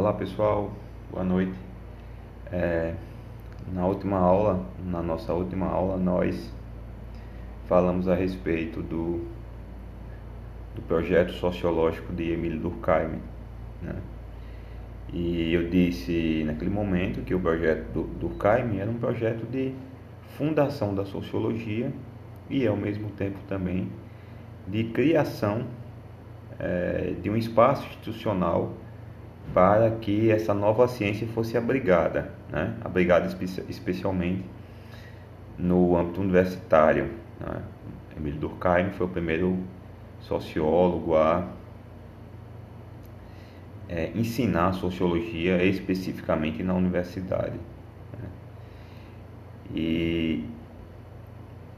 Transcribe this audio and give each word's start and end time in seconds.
Olá 0.00 0.14
pessoal, 0.14 0.72
boa 1.10 1.22
noite. 1.22 1.52
É, 2.50 2.94
na 3.70 3.84
última 3.84 4.16
aula, 4.16 4.64
na 4.82 5.02
nossa 5.02 5.34
última 5.34 5.66
aula, 5.66 5.98
nós 5.98 6.50
falamos 7.68 8.08
a 8.08 8.14
respeito 8.14 8.80
do, 8.80 9.26
do 10.74 10.80
projeto 10.88 11.32
sociológico 11.32 12.14
de 12.14 12.32
Emílio 12.32 12.58
Durkheim. 12.58 13.20
Né? 13.82 13.94
E 15.12 15.52
eu 15.52 15.68
disse 15.68 16.44
naquele 16.46 16.70
momento 16.70 17.22
que 17.22 17.34
o 17.34 17.40
projeto 17.40 17.92
do 17.92 18.04
Durkheim 18.04 18.78
era 18.78 18.90
um 18.90 18.98
projeto 18.98 19.44
de 19.50 19.74
fundação 20.38 20.94
da 20.94 21.04
sociologia 21.04 21.92
e 22.48 22.66
ao 22.66 22.74
mesmo 22.74 23.10
tempo 23.10 23.38
também 23.46 23.92
de 24.66 24.82
criação 24.84 25.66
é, 26.58 27.12
de 27.20 27.28
um 27.28 27.36
espaço 27.36 27.86
institucional 27.86 28.72
para 29.52 29.90
que 29.90 30.30
essa 30.30 30.54
nova 30.54 30.86
ciência 30.86 31.26
fosse 31.28 31.56
abrigada, 31.56 32.32
né? 32.50 32.74
abrigada 32.84 33.26
espe 33.26 33.44
especialmente 33.68 34.44
no 35.58 35.96
âmbito 35.96 36.20
universitário. 36.20 37.10
Né? 37.40 37.62
Emílio 38.16 38.38
Durkheim 38.38 38.90
foi 38.90 39.06
o 39.06 39.08
primeiro 39.08 39.58
sociólogo 40.20 41.16
a 41.16 41.48
é, 43.88 44.10
ensinar 44.14 44.72
sociologia 44.72 45.62
especificamente 45.64 46.62
na 46.62 46.74
universidade. 46.74 47.58
Né? 48.12 48.28
E 49.74 50.44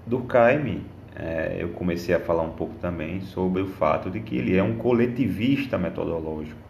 Durkheim, 0.07 0.85
é, 1.15 1.57
eu 1.59 1.71
comecei 1.71 2.15
a 2.15 2.21
falar 2.21 2.43
um 2.43 2.53
pouco 2.53 2.75
também 2.77 3.21
sobre 3.21 3.63
o 3.63 3.67
fato 3.67 4.11
de 4.11 4.21
que 4.21 4.37
ele 4.37 4.57
é 4.57 4.63
um 4.63 4.77
coletivista 4.77 5.79
metodológico. 5.79 6.62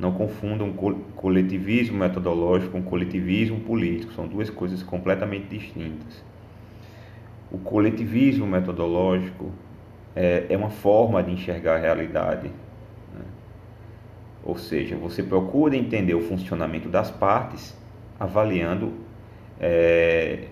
Não 0.00 0.12
confundam 0.12 0.72
coletivismo 1.14 1.98
metodológico 1.98 2.72
com 2.72 2.82
coletivismo 2.82 3.60
político, 3.60 4.14
são 4.14 4.26
duas 4.26 4.48
coisas 4.48 4.82
completamente 4.82 5.48
distintas. 5.48 6.24
O 7.52 7.58
coletivismo 7.58 8.46
metodológico 8.46 9.52
é, 10.16 10.46
é 10.48 10.56
uma 10.56 10.70
forma 10.70 11.22
de 11.22 11.32
enxergar 11.32 11.74
a 11.74 11.78
realidade. 11.78 12.48
Né? 12.48 13.24
Ou 14.42 14.56
seja, 14.56 14.96
você 14.96 15.22
procura 15.22 15.76
entender 15.76 16.14
o 16.14 16.22
funcionamento 16.22 16.88
das 16.88 17.10
partes 17.10 17.76
avaliando 18.18 18.94
é, 19.60 20.46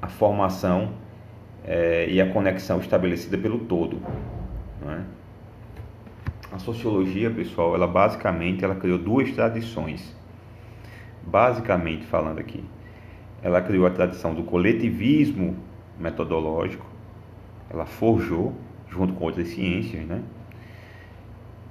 a 0.00 0.06
formação 0.06 0.92
é, 1.64 2.06
e 2.08 2.20
a 2.20 2.32
conexão 2.32 2.78
estabelecida 2.78 3.36
pelo 3.36 3.58
todo. 3.58 4.00
Não 4.80 4.92
é? 4.92 5.17
A 6.50 6.58
sociologia, 6.58 7.30
pessoal, 7.30 7.74
ela 7.74 7.86
basicamente 7.86 8.64
ela 8.64 8.74
criou 8.74 8.98
duas 8.98 9.30
tradições. 9.32 10.16
Basicamente 11.22 12.06
falando 12.06 12.38
aqui, 12.38 12.64
ela 13.42 13.60
criou 13.60 13.86
a 13.86 13.90
tradição 13.90 14.34
do 14.34 14.42
coletivismo 14.42 15.56
metodológico, 15.98 16.86
ela 17.68 17.84
forjou 17.84 18.54
junto 18.88 19.12
com 19.12 19.24
outras 19.24 19.48
ciências, 19.48 20.06
né? 20.06 20.22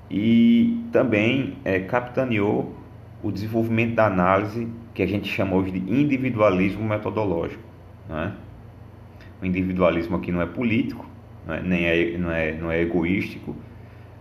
E 0.09 0.85
também 0.91 1.57
é, 1.65 1.79
capitaneou 1.79 2.75
o 3.23 3.31
desenvolvimento 3.31 3.95
da 3.95 4.05
análise 4.05 4.67
que 4.93 5.01
a 5.01 5.07
gente 5.07 5.27
chama 5.27 5.55
hoje 5.55 5.71
de 5.71 5.79
individualismo 5.91 6.87
metodológico, 6.87 7.63
né? 8.07 8.33
O 9.41 9.45
individualismo 9.45 10.17
aqui 10.17 10.31
não 10.31 10.41
é 10.41 10.45
político, 10.45 11.05
não 11.45 11.55
é, 11.55 11.61
nem 11.61 11.85
é, 11.85 12.17
não 12.17 12.31
é, 12.31 12.51
não 12.53 12.71
é 12.71 12.81
egoístico, 12.81 13.55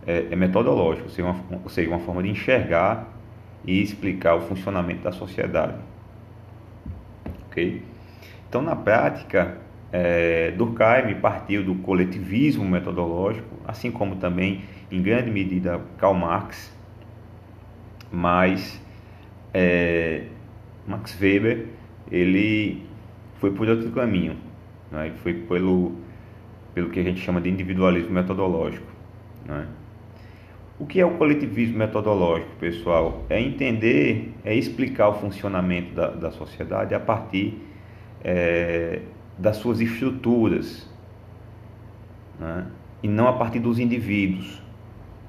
é, 0.07 0.29
é 0.31 0.37
metodológico, 0.37 1.09
ou 1.09 1.11
seja, 1.11 1.29
uma, 1.29 1.61
ou 1.65 1.69
seja, 1.69 1.89
uma 1.89 1.99
forma 1.99 2.23
de 2.23 2.31
enxergar 2.31 3.09
e 3.65 3.83
explicar 3.83 4.37
o 4.37 4.43
funcionamento 4.43 5.03
da 5.03 5.13
sociedade. 5.13 5.79
Ok? 7.49 7.83
Então, 8.49 8.63
na 8.63 8.77
prática, 8.77 9.59
é, 9.93 10.53
Durkheim 10.53 11.15
partiu 11.21 11.65
do 11.65 11.75
coletivismo 11.77 12.65
metodológico, 12.65 13.57
assim 13.67 13.91
como 13.91 14.17
também, 14.17 14.63
em 14.91 15.03
grande 15.03 15.31
medida, 15.31 15.81
Karl 15.99 16.15
Marx, 16.15 16.73
mas 18.13 18.81
é, 19.53 20.27
Max 20.87 21.19
Weber 21.21 21.67
ele 22.11 22.87
foi 23.41 23.51
por 23.51 23.69
outro 23.69 23.91
caminho, 23.91 24.37
né? 24.93 25.13
foi 25.23 25.35
pelo, 25.35 25.93
pelo 26.73 26.91
que 26.91 27.01
a 27.01 27.03
gente 27.03 27.21
chama 27.21 27.41
de 27.41 27.51
individualismo 27.51 28.13
metodológico. 28.13 28.87
Né? 29.45 29.67
O 30.79 30.85
que 30.85 31.01
é 31.01 31.07
o 31.07 31.17
coletivismo 31.17 31.79
metodológico, 31.79 32.51
pessoal? 32.61 33.25
É 33.31 33.41
entender, 33.41 34.35
é 34.45 34.55
explicar 34.55 35.09
o 35.09 35.15
funcionamento 35.15 35.95
da, 35.95 36.11
da 36.11 36.31
sociedade 36.31 36.95
a 36.95 37.01
partir 37.01 37.63
é, 38.23 39.01
das 39.39 39.57
suas 39.57 39.81
estruturas 39.81 40.87
né? 42.39 42.67
e 43.03 43.09
não 43.09 43.27
a 43.27 43.33
partir 43.33 43.59
dos 43.59 43.79
indivíduos. 43.79 44.61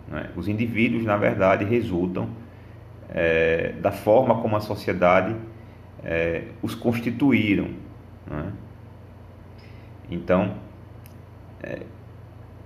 Né? 0.10 0.30
Os 0.36 0.50
indivíduos, 0.50 1.06
na 1.06 1.16
verdade, 1.16 1.64
resultam 1.64 2.30
é, 3.10 3.74
da 3.80 3.92
forma 3.92 4.42
como 4.42 4.58
a 4.58 4.60
sociedade 4.60 5.34
é, 6.04 6.44
os 6.62 6.76
constituíram. 6.76 7.70
Né? 8.30 8.52
Então, 10.12 10.56
é, 11.64 11.84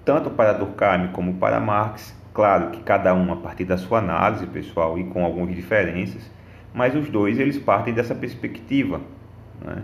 tanto 0.03 0.31
para 0.31 0.53
Durkheim 0.53 1.09
como 1.11 1.35
para 1.35 1.59
Marx, 1.59 2.19
Claro 2.33 2.71
que 2.71 2.81
cada 2.81 3.13
um 3.13 3.31
a 3.33 3.35
partir 3.35 3.65
da 3.65 3.77
sua 3.77 3.99
análise 3.99 4.47
pessoal 4.47 4.97
e 4.97 5.03
com 5.03 5.25
algumas 5.25 5.53
diferenças, 5.53 6.29
mas 6.73 6.95
os 6.95 7.09
dois 7.09 7.37
eles 7.39 7.57
partem 7.57 7.93
dessa 7.93 8.15
perspectiva. 8.15 9.01
Né? 9.61 9.83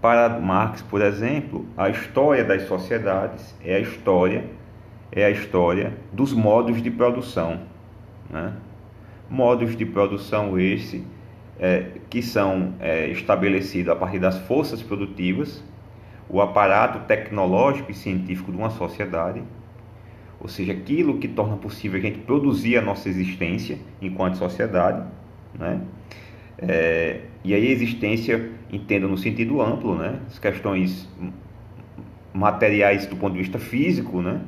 Para 0.00 0.40
Marx, 0.40 0.80
por 0.82 1.02
exemplo, 1.02 1.66
a 1.76 1.90
história 1.90 2.44
das 2.44 2.62
sociedades 2.62 3.54
é 3.62 3.76
a 3.76 3.80
história 3.80 4.44
é 5.12 5.24
a 5.24 5.30
história 5.30 5.92
dos 6.12 6.32
modos 6.32 6.82
de 6.82 6.90
produção, 6.90 7.60
né? 8.28 8.52
modos 9.30 9.76
de 9.76 9.86
produção 9.86 10.58
esse 10.58 11.06
é, 11.58 11.86
que 12.10 12.20
são 12.20 12.74
é, 12.80 13.06
estabelecidos 13.08 13.92
a 13.92 13.96
partir 13.96 14.18
das 14.18 14.38
forças 14.40 14.82
produtivas, 14.82 15.62
o 16.28 16.40
aparato 16.40 17.06
tecnológico 17.06 17.92
e 17.92 17.94
científico 17.94 18.50
de 18.50 18.58
uma 18.58 18.70
sociedade 18.70 19.40
ou 20.40 20.48
seja, 20.48 20.72
aquilo 20.72 21.18
que 21.18 21.28
torna 21.28 21.56
possível 21.56 21.98
a 21.98 22.02
gente 22.02 22.18
produzir 22.18 22.76
a 22.76 22.82
nossa 22.82 23.08
existência 23.08 23.78
enquanto 24.00 24.36
sociedade, 24.36 25.06
né? 25.58 25.80
É, 26.58 27.20
e 27.42 27.54
aí 27.54 27.66
a 27.66 27.70
existência, 27.70 28.50
entenda 28.72 29.06
no 29.06 29.16
sentido 29.16 29.60
amplo, 29.60 29.96
né? 29.96 30.20
As 30.26 30.38
questões 30.38 31.08
materiais 32.32 33.06
do 33.06 33.16
ponto 33.16 33.32
de 33.32 33.38
vista 33.38 33.58
físico, 33.58 34.20
né? 34.20 34.40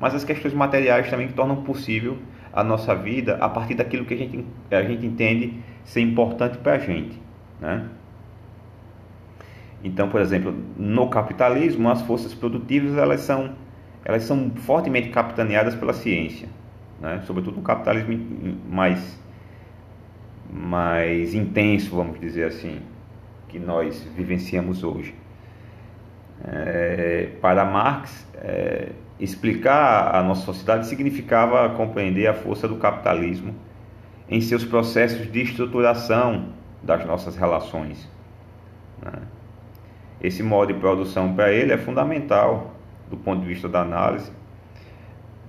Mas 0.00 0.14
as 0.14 0.24
questões 0.24 0.54
materiais 0.54 1.08
também 1.08 1.28
que 1.28 1.34
tornam 1.34 1.62
possível 1.62 2.18
a 2.52 2.62
nossa 2.62 2.94
vida 2.94 3.36
a 3.40 3.48
partir 3.48 3.74
daquilo 3.74 4.04
que 4.04 4.14
a 4.14 4.16
gente, 4.16 4.44
a 4.70 4.82
gente 4.82 5.06
entende 5.06 5.58
ser 5.84 6.00
importante 6.00 6.58
para 6.58 6.74
a 6.74 6.78
gente, 6.78 7.20
né? 7.60 7.88
Então, 9.82 10.08
por 10.08 10.20
exemplo, 10.20 10.54
no 10.78 11.08
capitalismo, 11.10 11.90
as 11.90 12.00
forças 12.02 12.32
produtivas 12.32 12.96
elas 12.96 13.20
são 13.20 13.54
elas 14.04 14.24
são 14.24 14.50
fortemente 14.50 15.08
capitaneadas 15.08 15.74
pela 15.74 15.94
ciência, 15.94 16.48
né? 17.00 17.22
sobretudo 17.26 17.56
no 17.56 17.62
capitalismo 17.62 18.58
mais, 18.68 19.18
mais 20.52 21.34
intenso, 21.34 21.96
vamos 21.96 22.20
dizer 22.20 22.46
assim, 22.46 22.80
que 23.48 23.58
nós 23.58 24.06
vivenciamos 24.14 24.84
hoje. 24.84 25.14
É, 26.46 27.30
para 27.40 27.64
Marx, 27.64 28.26
é, 28.34 28.90
explicar 29.18 30.14
a 30.14 30.22
nossa 30.22 30.44
sociedade 30.44 30.86
significava 30.86 31.70
compreender 31.70 32.26
a 32.26 32.34
força 32.34 32.68
do 32.68 32.76
capitalismo 32.76 33.54
em 34.28 34.40
seus 34.40 34.64
processos 34.64 35.30
de 35.30 35.40
estruturação 35.40 36.48
das 36.82 37.06
nossas 37.06 37.36
relações. 37.36 38.10
Né? 39.00 39.12
Esse 40.20 40.42
modo 40.42 40.72
de 40.72 40.78
produção 40.78 41.34
para 41.34 41.52
ele 41.52 41.72
é 41.72 41.78
fundamental 41.78 42.73
do 43.10 43.16
ponto 43.16 43.42
de 43.42 43.46
vista 43.46 43.68
da 43.68 43.82
análise, 43.82 44.30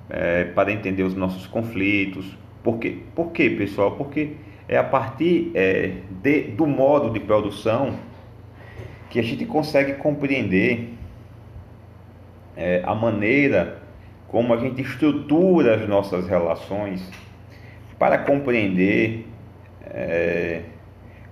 é, 0.10 0.46
para 0.46 0.72
entender 0.72 1.04
os 1.04 1.16
nossos 1.16 1.48
conflitos. 1.48 2.38
Por 2.64 2.78
quê? 2.78 3.00
Por 3.16 3.32
quê, 3.32 3.50
pessoal? 3.50 3.92
Porque 3.92 4.34
é 4.68 4.78
a 4.78 4.84
partir 4.84 5.52
é, 5.54 5.98
de, 6.10 6.44
do 6.44 6.66
modo 6.66 7.12
de 7.12 7.20
produção 7.20 7.96
que 9.10 9.20
a 9.20 9.24
gente 9.24 9.46
consegue 9.46 9.94
compreender 9.94 10.94
é, 12.58 12.82
a 12.84 12.96
maneira 12.96 13.82
como 14.28 14.54
a 14.54 14.58
gente 14.58 14.82
estrutura 14.82 15.76
as 15.76 15.88
nossas 15.88 16.28
relações 16.28 17.10
para 17.98 18.18
compreender 18.18 19.26
é, 19.86 20.64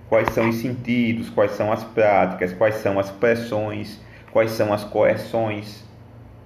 quais 0.08 0.30
são 0.30 0.48
os 0.48 0.56
sentidos, 0.56 1.28
quais 1.28 1.52
são 1.52 1.72
as 1.72 1.84
práticas, 1.84 2.52
quais 2.52 2.76
são 2.76 2.98
as 2.98 3.10
pressões, 3.10 4.00
quais 4.32 4.52
são 4.52 4.72
as 4.72 4.84
coerções 4.84 5.84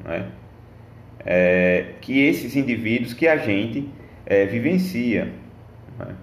né? 0.09 0.27
É, 1.25 1.95
que 2.01 2.19
esses 2.27 2.57
indivíduos 2.57 3.13
que 3.13 3.29
a 3.29 3.37
gente 3.37 3.89
é, 4.25 4.47
vivencia. 4.47 5.33
Né? 5.99 6.15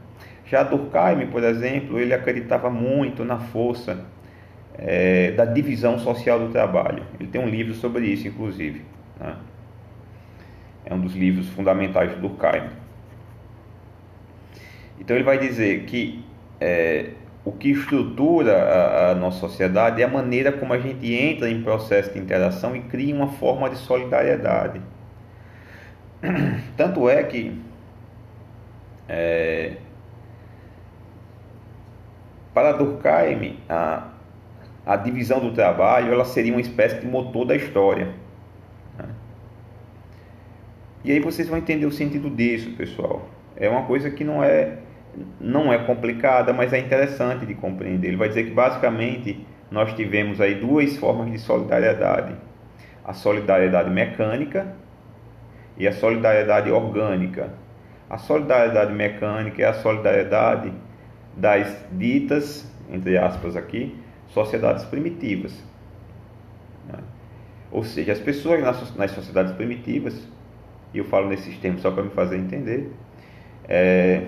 Já 0.46 0.64
Durkheim, 0.64 1.28
por 1.28 1.44
exemplo, 1.44 2.00
ele 2.00 2.14
acreditava 2.14 2.70
muito 2.70 3.24
na 3.24 3.40
força 3.40 4.06
é, 4.78 5.32
da 5.32 5.46
divisão 5.46 6.00
social 6.00 6.40
do 6.40 6.52
trabalho. 6.52 7.04
Ele 7.20 7.30
tem 7.30 7.40
um 7.40 7.50
livro 7.50 7.74
sobre 7.74 8.08
isso, 8.08 8.28
inclusive. 8.28 8.82
Né? 9.20 9.36
É 10.86 10.94
um 10.94 11.00
dos 11.00 11.16
livros 11.16 11.48
fundamentais 11.50 12.12
do 12.14 12.22
Durkheim. 12.22 12.70
Então 15.00 15.16
ele 15.16 15.26
vai 15.26 15.38
dizer 15.38 15.84
que 15.84 16.24
é, 16.60 17.12
o 17.46 17.52
que 17.52 17.70
estrutura 17.70 18.58
a, 18.58 19.12
a, 19.12 19.16
nossa 19.16 19.40
sociedade 19.40 20.02
é 20.02 20.06
a 20.06 20.08
maneira 20.08 20.52
como 20.52 20.74
a 20.74 20.80
gente 20.80 21.14
entra 21.14 21.48
em 21.48 21.62
processo 21.62 22.12
de 22.12 22.20
interação 22.20 22.76
e 22.76 22.82
cria 22.82 23.14
uma 23.14 23.28
forma 23.28 23.70
de 23.70 23.78
solidariedade. 23.78 24.82
Tanto 26.76 27.08
é 27.08 27.24
que 27.24 27.62
é, 29.08 29.74
para 32.52 32.72
Durkheim, 32.72 33.60
a, 33.70 34.08
a 34.84 34.96
divisão 34.96 35.40
do 35.40 35.54
trabalho 35.54 36.12
ela 36.12 36.26
seria 36.26 36.52
uma 36.52 36.62
espécie 36.62 37.00
de 37.00 37.06
motor 37.06 37.46
da 37.46 37.56
história. 37.56 38.14
Né? 38.98 39.06
E 41.04 41.12
aí 41.12 41.20
vocês 41.20 41.48
vão 41.48 41.60
entender 41.60 41.86
o 41.86 41.92
sentido 41.92 42.28
disso, 42.28 42.72
pessoal. 42.72 43.30
É 43.56 43.70
uma 43.70 43.84
coisa 43.84 44.10
que 44.10 44.24
não 44.24 44.44
é 44.44 44.80
não 45.40 45.72
é 45.72 45.78
complicada, 45.78 46.54
mas 46.54 46.74
é 46.74 46.80
interessante 46.80 47.46
de 47.46 47.54
compreender. 47.56 48.10
Ele 48.10 48.18
vai 48.18 48.28
dizer 48.28 48.44
que 48.44 48.52
basicamente 48.52 49.46
nós 49.72 49.94
tivemos 49.94 50.42
aí 50.42 50.56
duas 50.56 50.96
formas 50.98 51.32
de 51.32 51.40
solidariedade: 51.40 52.36
a 53.04 53.14
solidariedade 53.14 53.90
mecânica 53.90 54.74
e 55.78 55.88
a 55.88 55.92
solidariedade 55.92 56.72
orgânica. 56.72 57.50
A 58.10 58.18
solidariedade 58.18 58.94
mecânica 58.94 59.62
é 59.64 59.66
a 59.66 59.74
solidariedade 59.74 60.72
das 61.36 61.86
ditas, 61.92 62.72
entre 62.90 63.18
aspas 63.18 63.56
aqui, 63.56 63.96
sociedades 64.28 64.86
primitivas. 64.86 65.64
Ou 67.72 67.84
seja, 67.84 68.14
as 68.14 68.20
pessoas 68.20 68.62
nas, 68.62 68.96
nas 68.96 69.12
sociedades 69.12 69.52
primitivas, 69.54 70.16
e 70.94 70.98
eu 70.98 71.04
falo 71.04 71.28
nesses 71.28 71.58
termos 71.58 71.82
só 71.82 71.92
para 71.92 72.04
me 72.04 72.10
fazer 72.12 72.38
entender, 72.38 72.90
é, 73.68 74.28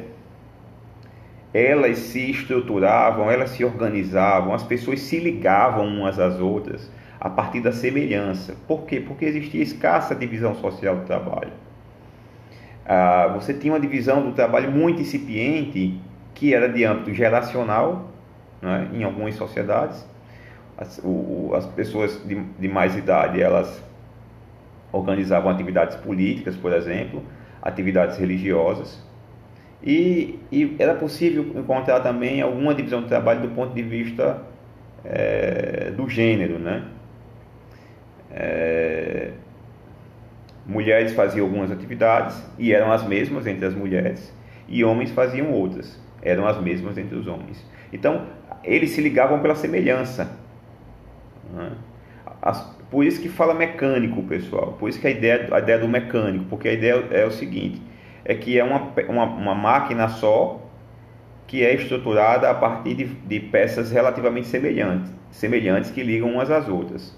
elas 1.53 1.97
se 1.97 2.31
estruturavam, 2.31 3.31
elas 3.31 3.51
se 3.51 3.63
organizavam, 3.63 4.53
as 4.53 4.63
pessoas 4.63 4.99
se 5.01 5.19
ligavam 5.19 5.87
umas 5.87 6.19
às 6.19 6.39
outras 6.39 6.91
a 7.19 7.29
partir 7.29 7.61
da 7.61 7.71
semelhança. 7.71 8.55
Por 8.67 8.85
quê? 8.85 8.99
Porque 8.99 9.25
existia 9.25 9.61
escassa 9.61 10.13
divisão 10.13 10.55
social 10.55 10.97
do 10.97 11.05
trabalho. 11.05 11.51
Ah, 12.85 13.31
você 13.33 13.53
tinha 13.53 13.73
uma 13.73 13.79
divisão 13.79 14.23
do 14.23 14.33
trabalho 14.33 14.71
muito 14.71 15.01
incipiente, 15.01 15.99
que 16.33 16.53
era 16.53 16.69
de 16.69 16.83
âmbito 16.85 17.13
geracional, 17.13 18.11
né, 18.61 18.89
em 18.93 19.03
algumas 19.03 19.35
sociedades. 19.35 20.05
As, 20.77 21.01
o, 21.03 21.51
as 21.55 21.65
pessoas 21.65 22.21
de, 22.25 22.35
de 22.35 22.67
mais 22.67 22.95
idade, 22.95 23.41
elas 23.41 23.83
organizavam 24.91 25.51
atividades 25.51 25.97
políticas, 25.97 26.55
por 26.55 26.71
exemplo, 26.71 27.23
atividades 27.61 28.17
religiosas, 28.17 29.03
e, 29.83 30.39
e, 30.51 30.75
era 30.79 30.95
possível 30.95 31.43
encontrar 31.55 31.99
também 31.99 32.41
alguma 32.41 32.73
divisão 32.73 33.01
do 33.01 33.07
trabalho 33.07 33.41
do 33.41 33.49
ponto 33.49 33.73
de 33.73 33.83
vista 33.83 34.41
é, 35.05 35.91
do 35.95 36.09
gênero, 36.09 36.57
né? 36.57 36.83
É, 38.31 39.31
mulheres 40.65 41.13
faziam 41.13 41.45
algumas 41.45 41.71
atividades 41.71 42.43
e 42.57 42.73
eram 42.73 42.91
as 42.91 43.05
mesmas 43.07 43.47
entre 43.47 43.65
as 43.65 43.73
mulheres, 43.73 44.33
e 44.67 44.83
homens 44.83 45.11
faziam 45.11 45.51
outras, 45.51 45.99
eram 46.21 46.45
as 46.45 46.59
mesmas 46.61 46.97
entre 46.97 47.15
os 47.15 47.27
homens. 47.27 47.65
Então, 47.93 48.25
eles 48.63 48.91
se 48.91 49.01
ligavam 49.01 49.39
pela 49.39 49.55
semelhança. 49.55 50.29
Né? 51.53 51.71
As, 52.41 52.61
por 52.89 53.05
isso 53.05 53.21
que 53.21 53.29
fala 53.29 53.53
mecânico, 53.53 54.21
pessoal. 54.23 54.73
Por 54.73 54.89
isso 54.89 54.99
que 54.99 55.07
a 55.07 55.09
ideia, 55.09 55.47
a 55.51 55.59
ideia 55.59 55.79
do 55.79 55.87
mecânico, 55.87 56.45
porque 56.49 56.67
a 56.67 56.73
ideia 56.73 57.05
é 57.11 57.25
o 57.25 57.31
seguinte: 57.31 57.81
é 58.27 58.35
que 58.35 58.59
é 58.59 58.63
uma, 58.63 58.91
uma, 59.07 59.23
uma 59.23 59.55
máquina 59.55 60.09
só 60.09 60.61
que 61.47 61.63
é 61.63 61.73
estruturada 61.73 62.49
a 62.49 62.53
partir 62.53 62.93
de, 62.93 63.05
de 63.05 63.39
peças 63.39 63.89
relativamente 63.89 64.47
semelhantes, 64.47 65.09
semelhantes 65.31 65.89
que 65.91 66.03
ligam 66.03 66.33
umas 66.33 66.51
às 66.51 66.67
outras. 66.67 67.17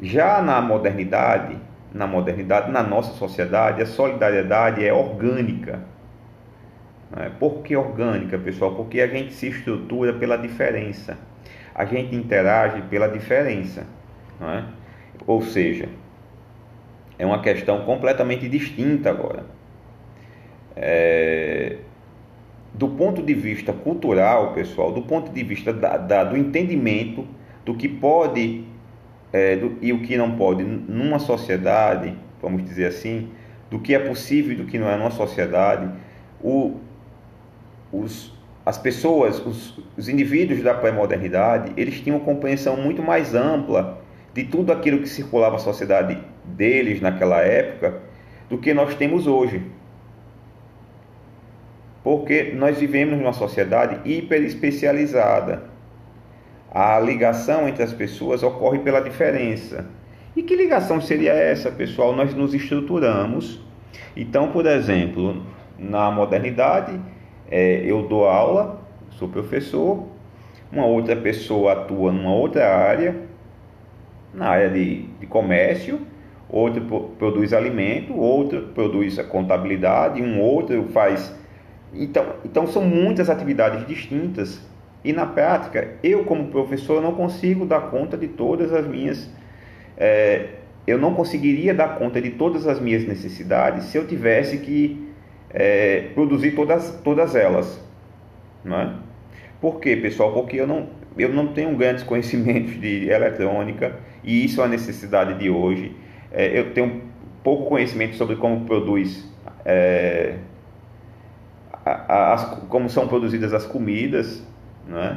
Já 0.00 0.40
na 0.40 0.62
modernidade, 0.62 1.58
na 1.92 2.06
modernidade, 2.06 2.70
na 2.72 2.82
nossa 2.82 3.12
sociedade, 3.18 3.82
a 3.82 3.86
solidariedade 3.86 4.82
é 4.82 4.94
orgânica. 4.94 5.80
É? 7.14 7.28
Por 7.28 7.62
que 7.62 7.76
orgânica, 7.76 8.38
pessoal? 8.38 8.74
Porque 8.74 8.98
a 9.02 9.06
gente 9.06 9.34
se 9.34 9.48
estrutura 9.48 10.14
pela 10.14 10.38
diferença. 10.38 11.18
A 11.74 11.84
gente 11.84 12.16
interage 12.16 12.80
pela 12.82 13.08
diferença. 13.08 13.86
É? 14.40 14.62
Ou 15.26 15.42
seja, 15.42 15.86
é 17.18 17.26
uma 17.26 17.40
questão 17.40 17.84
completamente 17.84 18.48
distinta 18.48 19.10
agora. 19.10 19.44
É, 20.76 21.78
do 22.72 22.88
ponto 22.88 23.20
de 23.22 23.34
vista 23.34 23.72
cultural, 23.72 24.52
pessoal, 24.52 24.92
do 24.92 25.02
ponto 25.02 25.32
de 25.32 25.42
vista 25.42 25.72
da, 25.72 25.96
da, 25.96 26.24
do 26.24 26.36
entendimento 26.36 27.26
do 27.64 27.74
que 27.74 27.88
pode 27.88 28.64
é, 29.32 29.56
do, 29.56 29.76
e 29.82 29.92
o 29.92 30.00
que 30.00 30.16
não 30.16 30.36
pode 30.36 30.62
numa 30.62 31.18
sociedade, 31.18 32.14
vamos 32.40 32.64
dizer 32.64 32.86
assim, 32.86 33.28
do 33.68 33.80
que 33.80 33.94
é 33.94 33.98
possível 33.98 34.52
e 34.52 34.54
do 34.54 34.64
que 34.64 34.78
não 34.78 34.88
é 34.88 34.96
numa 34.96 35.10
sociedade, 35.10 35.90
o, 36.40 36.76
os, 37.92 38.32
as 38.64 38.78
pessoas, 38.78 39.44
os, 39.44 39.78
os 39.96 40.08
indivíduos 40.08 40.62
da 40.62 40.72
pré-modernidade, 40.72 41.72
eles 41.76 42.00
tinham 42.00 42.18
uma 42.18 42.24
compreensão 42.24 42.76
muito 42.76 43.02
mais 43.02 43.34
ampla 43.34 44.00
de 44.34 44.44
tudo 44.44 44.72
aquilo 44.72 45.00
que 45.00 45.08
circulava 45.08 45.54
na 45.54 45.58
sociedade 45.58 46.18
deles 46.44 47.00
naquela 47.00 47.40
época 47.40 48.00
do 48.48 48.58
que 48.58 48.72
nós 48.72 48.94
temos 48.94 49.26
hoje. 49.26 49.62
Porque 52.02 52.52
nós 52.54 52.78
vivemos 52.78 53.18
numa 53.18 53.32
sociedade 53.32 54.00
hiper 54.08 54.42
especializada. 54.42 55.64
A 56.70 56.98
ligação 57.00 57.68
entre 57.68 57.82
as 57.82 57.92
pessoas 57.92 58.42
ocorre 58.42 58.78
pela 58.78 59.00
diferença. 59.00 59.86
E 60.36 60.42
que 60.42 60.54
ligação 60.54 61.00
seria 61.00 61.32
essa, 61.32 61.70
pessoal? 61.70 62.14
Nós 62.14 62.34
nos 62.34 62.54
estruturamos. 62.54 63.60
Então, 64.16 64.52
por 64.52 64.66
exemplo, 64.66 65.42
na 65.78 66.10
modernidade, 66.10 66.98
é, 67.50 67.82
eu 67.84 68.02
dou 68.02 68.26
aula, 68.26 68.80
sou 69.10 69.28
professor, 69.28 70.06
uma 70.70 70.86
outra 70.86 71.16
pessoa 71.16 71.72
atua 71.72 72.12
numa 72.12 72.32
outra 72.32 72.68
área, 72.68 73.27
na 74.38 74.48
área 74.48 74.70
de, 74.70 75.02
de 75.02 75.26
comércio, 75.26 76.00
outro 76.48 76.80
produz 77.18 77.52
alimento, 77.52 78.16
outro 78.16 78.68
produz 78.74 79.18
a 79.18 79.24
contabilidade, 79.24 80.22
um 80.22 80.40
outro 80.40 80.84
faz. 80.84 81.34
Então, 81.92 82.24
então 82.44 82.66
são 82.66 82.82
muitas 82.82 83.28
atividades 83.28 83.86
distintas 83.86 84.60
e 85.04 85.12
na 85.12 85.26
prática 85.26 85.96
eu 86.02 86.24
como 86.24 86.48
professor 86.48 87.02
não 87.02 87.14
consigo 87.14 87.66
dar 87.66 87.90
conta 87.90 88.16
de 88.16 88.28
todas 88.28 88.72
as 88.72 88.86
minhas 88.86 89.30
é, 89.96 90.48
eu 90.86 90.96
não 90.98 91.12
conseguiria 91.12 91.74
dar 91.74 91.98
conta 91.98 92.20
de 92.20 92.30
todas 92.30 92.66
as 92.66 92.80
minhas 92.80 93.06
necessidades 93.06 93.84
se 93.84 93.98
eu 93.98 94.06
tivesse 94.06 94.58
que 94.58 95.08
é, 95.50 96.08
produzir 96.14 96.52
todas, 96.52 96.90
todas 97.04 97.34
elas. 97.34 97.78
Não 98.64 98.80
é? 98.80 98.94
Por 99.60 99.80
quê, 99.80 99.96
pessoal? 99.96 100.32
Porque 100.32 100.56
eu 100.56 100.66
não, 100.66 100.88
eu 101.16 101.28
não 101.30 101.48
tenho 101.48 101.76
grandes 101.76 102.04
conhecimentos 102.04 102.80
de 102.80 103.10
eletrônica 103.10 103.96
e 104.22 104.44
isso 104.44 104.60
é 104.60 104.64
uma 104.64 104.70
necessidade 104.70 105.38
de 105.38 105.50
hoje. 105.50 105.94
É, 106.30 106.58
eu 106.58 106.72
tenho 106.72 107.02
pouco 107.42 107.68
conhecimento 107.68 108.16
sobre 108.16 108.36
como 108.36 108.64
produz, 108.64 109.26
é, 109.64 110.36
as, 111.84 112.44
como 112.68 112.88
são 112.88 113.08
produzidas 113.08 113.54
as 113.54 113.64
comidas, 113.64 114.42
é? 114.90 115.16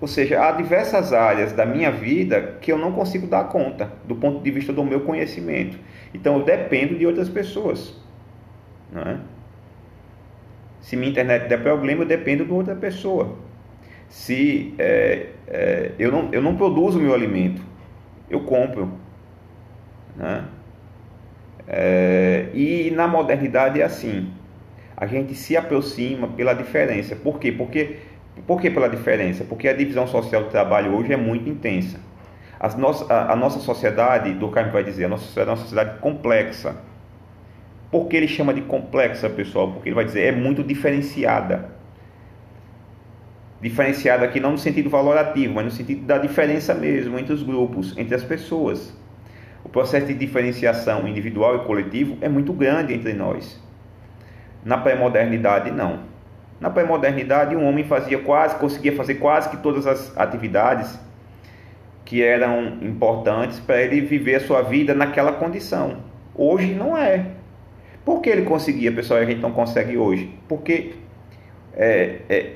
Ou 0.00 0.08
seja, 0.08 0.42
há 0.42 0.52
diversas 0.52 1.12
áreas 1.12 1.52
da 1.52 1.64
minha 1.64 1.90
vida 1.90 2.58
que 2.60 2.70
eu 2.70 2.76
não 2.76 2.92
consigo 2.92 3.26
dar 3.26 3.44
conta 3.44 3.90
do 4.06 4.14
ponto 4.14 4.42
de 4.42 4.50
vista 4.50 4.72
do 4.72 4.84
meu 4.84 5.00
conhecimento. 5.00 5.78
Então 6.12 6.38
eu 6.38 6.44
dependo 6.44 6.96
de 6.98 7.06
outras 7.06 7.28
pessoas. 7.28 7.94
Não 8.92 9.02
é? 9.02 9.18
Se 10.80 10.96
minha 10.96 11.10
internet 11.10 11.48
der 11.48 11.62
problema, 11.62 12.02
eu 12.02 12.06
dependo 12.06 12.44
de 12.44 12.52
outra 12.52 12.74
pessoa. 12.74 13.36
Se 14.08 14.74
é, 14.78 15.28
é, 15.48 15.92
eu, 15.98 16.12
não, 16.12 16.28
eu 16.32 16.42
não 16.42 16.56
produzo 16.56 17.00
meu 17.00 17.14
alimento, 17.14 17.62
eu 18.28 18.40
compro. 18.40 18.92
Né? 20.16 20.44
É, 21.66 22.48
e 22.54 22.90
na 22.90 23.06
modernidade 23.06 23.80
é 23.80 23.84
assim. 23.84 24.32
A 24.96 25.06
gente 25.06 25.34
se 25.34 25.56
aproxima 25.56 26.28
pela 26.28 26.54
diferença. 26.54 27.16
Por 27.16 27.38
quê? 27.38 27.50
Porque, 27.50 27.96
por 28.46 28.60
que 28.60 28.70
pela 28.70 28.88
diferença? 28.88 29.44
Porque 29.44 29.68
a 29.68 29.72
divisão 29.72 30.06
social 30.06 30.44
do 30.44 30.50
trabalho 30.50 30.94
hoje 30.94 31.12
é 31.12 31.16
muito 31.16 31.48
intensa. 31.48 31.98
As 32.60 32.76
nossa, 32.76 33.12
a, 33.12 33.32
a 33.32 33.36
nossa 33.36 33.58
sociedade, 33.58 34.38
Carmo 34.52 34.72
vai 34.72 34.84
dizer, 34.84 35.06
a 35.06 35.08
nossa 35.08 35.24
sociedade 35.24 35.50
é 35.50 35.52
uma 35.52 35.60
sociedade 35.60 35.98
complexa. 35.98 36.76
Por 37.90 38.08
que 38.08 38.16
ele 38.16 38.28
chama 38.28 38.54
de 38.54 38.62
complexa, 38.62 39.28
pessoal? 39.28 39.72
Porque 39.72 39.88
ele 39.88 39.94
vai 39.96 40.04
dizer 40.04 40.22
é 40.22 40.32
muito 40.32 40.62
diferenciada. 40.62 41.73
Diferenciada 43.64 44.26
aqui 44.26 44.38
não 44.38 44.52
no 44.52 44.58
sentido 44.58 44.90
valorativo, 44.90 45.54
mas 45.54 45.64
no 45.64 45.70
sentido 45.70 46.04
da 46.04 46.18
diferença 46.18 46.74
mesmo 46.74 47.18
entre 47.18 47.32
os 47.32 47.42
grupos, 47.42 47.96
entre 47.96 48.14
as 48.14 48.22
pessoas. 48.22 48.94
O 49.64 49.70
processo 49.70 50.04
de 50.04 50.12
diferenciação 50.12 51.08
individual 51.08 51.56
e 51.56 51.58
coletivo 51.60 52.18
é 52.20 52.28
muito 52.28 52.52
grande 52.52 52.92
entre 52.92 53.14
nós. 53.14 53.58
Na 54.62 54.76
pré-modernidade, 54.76 55.70
não. 55.70 56.00
Na 56.60 56.68
pré-modernidade, 56.68 57.56
um 57.56 57.66
homem 57.66 57.84
fazia 57.84 58.18
quase, 58.18 58.54
conseguia 58.56 58.94
fazer 58.94 59.14
quase 59.14 59.48
que 59.48 59.56
todas 59.56 59.86
as 59.86 60.14
atividades 60.14 61.00
que 62.04 62.22
eram 62.22 62.66
importantes 62.82 63.58
para 63.60 63.80
ele 63.80 64.02
viver 64.02 64.34
a 64.34 64.40
sua 64.40 64.60
vida 64.60 64.92
naquela 64.92 65.32
condição. 65.32 66.00
Hoje 66.34 66.74
não 66.74 66.98
é. 66.98 67.28
Por 68.04 68.20
que 68.20 68.28
ele 68.28 68.42
conseguia, 68.42 68.92
pessoal, 68.92 69.20
e 69.20 69.22
a 69.22 69.26
gente 69.26 69.40
não 69.40 69.52
consegue 69.52 69.96
hoje? 69.96 70.38
Porque 70.46 70.96
é, 71.72 72.18
é, 72.28 72.52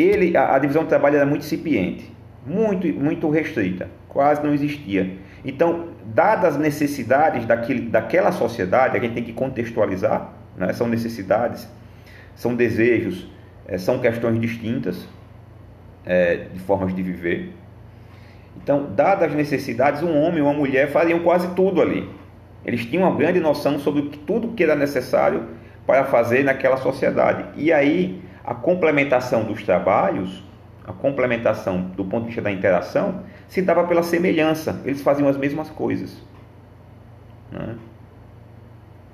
ele, 0.00 0.36
a, 0.36 0.54
a, 0.54 0.58
divisão 0.58 0.82
de 0.82 0.88
trabalho 0.88 1.16
era 1.16 1.26
muito 1.26 1.42
incipiente, 1.44 2.12
muito, 2.46 2.86
muito 2.88 3.28
restrita, 3.28 3.88
quase 4.08 4.42
não 4.42 4.54
existia. 4.54 5.16
Então, 5.44 5.88
dadas 6.04 6.54
as 6.54 6.56
necessidades 6.58 7.44
daquele, 7.44 7.82
daquela 7.88 8.32
sociedade, 8.32 8.96
a 8.96 9.00
gente 9.00 9.14
tem 9.14 9.24
que 9.24 9.32
contextualizar, 9.32 10.32
né? 10.56 10.72
são 10.72 10.86
necessidades, 10.86 11.68
são 12.34 12.54
desejos, 12.54 13.28
é, 13.66 13.76
são 13.76 13.98
questões 13.98 14.40
distintas 14.40 15.08
é, 16.06 16.46
de 16.52 16.58
formas 16.60 16.94
de 16.94 17.02
viver. 17.02 17.52
Então, 18.62 18.90
dadas 18.94 19.30
as 19.30 19.34
necessidades, 19.34 20.02
um 20.02 20.16
homem 20.16 20.40
ou 20.40 20.48
uma 20.48 20.54
mulher 20.54 20.88
fariam 20.90 21.20
quase 21.20 21.48
tudo 21.54 21.80
ali. 21.80 22.08
Eles 22.64 22.84
tinham 22.84 23.08
uma 23.08 23.16
grande 23.16 23.40
noção 23.40 23.78
sobre 23.78 24.02
tudo 24.26 24.48
que 24.48 24.62
era 24.62 24.74
necessário 24.74 25.44
para 25.86 26.04
fazer 26.04 26.44
naquela 26.44 26.76
sociedade. 26.76 27.44
E 27.56 27.72
aí, 27.72 28.20
a 28.44 28.54
complementação 28.54 29.44
dos 29.44 29.62
trabalhos, 29.62 30.42
a 30.86 30.92
complementação 30.92 31.82
do 31.82 32.04
ponto 32.04 32.22
de 32.22 32.26
vista 32.28 32.42
da 32.42 32.50
interação, 32.50 33.22
se 33.48 33.62
dava 33.62 33.86
pela 33.86 34.02
semelhança. 34.02 34.80
Eles 34.84 35.02
faziam 35.02 35.28
as 35.28 35.36
mesmas 35.36 35.70
coisas. 35.70 36.16
Né? 37.52 37.76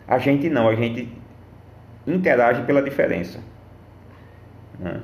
A 0.06 0.18
gente 0.18 0.48
não, 0.48 0.68
a 0.68 0.74
gente 0.74 1.08
interage 2.06 2.62
pela 2.62 2.82
diferença. 2.82 3.40
Né? 4.78 5.00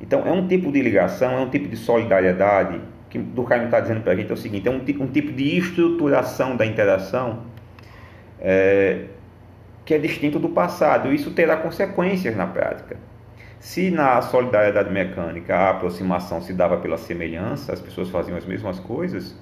Então, 0.00 0.26
é 0.26 0.32
um 0.32 0.46
tipo 0.46 0.70
de 0.72 0.82
ligação, 0.82 1.32
é 1.32 1.40
um 1.40 1.48
tipo 1.48 1.68
de 1.68 1.76
solidariedade 1.76 2.80
que 3.08 3.18
Durkheim 3.18 3.64
está 3.64 3.80
dizendo 3.80 4.02
para 4.02 4.12
a 4.12 4.16
gente 4.16 4.30
é 4.30 4.34
o 4.34 4.36
seguinte: 4.36 4.68
é 4.68 4.70
um, 4.70 4.76
um, 4.76 5.06
tipo 5.06 5.32
de 5.32 5.58
estruturação 5.58 6.56
da 6.56 6.66
interação 6.66 7.44
é, 8.40 9.06
que 9.86 9.94
é 9.94 9.98
distinto 9.98 10.38
do 10.38 10.50
passado. 10.50 11.10
Isso 11.10 11.30
terá 11.30 11.56
consequências 11.56 12.36
na 12.36 12.46
prática. 12.46 12.98
Se 13.58 13.90
na 13.90 14.20
solidariedade 14.20 14.92
mecânica 14.92 15.56
a 15.56 15.70
aproximação 15.70 16.42
se 16.42 16.52
dava 16.52 16.76
pela 16.76 16.98
semelhança, 16.98 17.72
as 17.72 17.80
pessoas 17.80 18.10
faziam 18.10 18.36
as 18.36 18.44
mesmas 18.44 18.78
coisas 18.78 19.34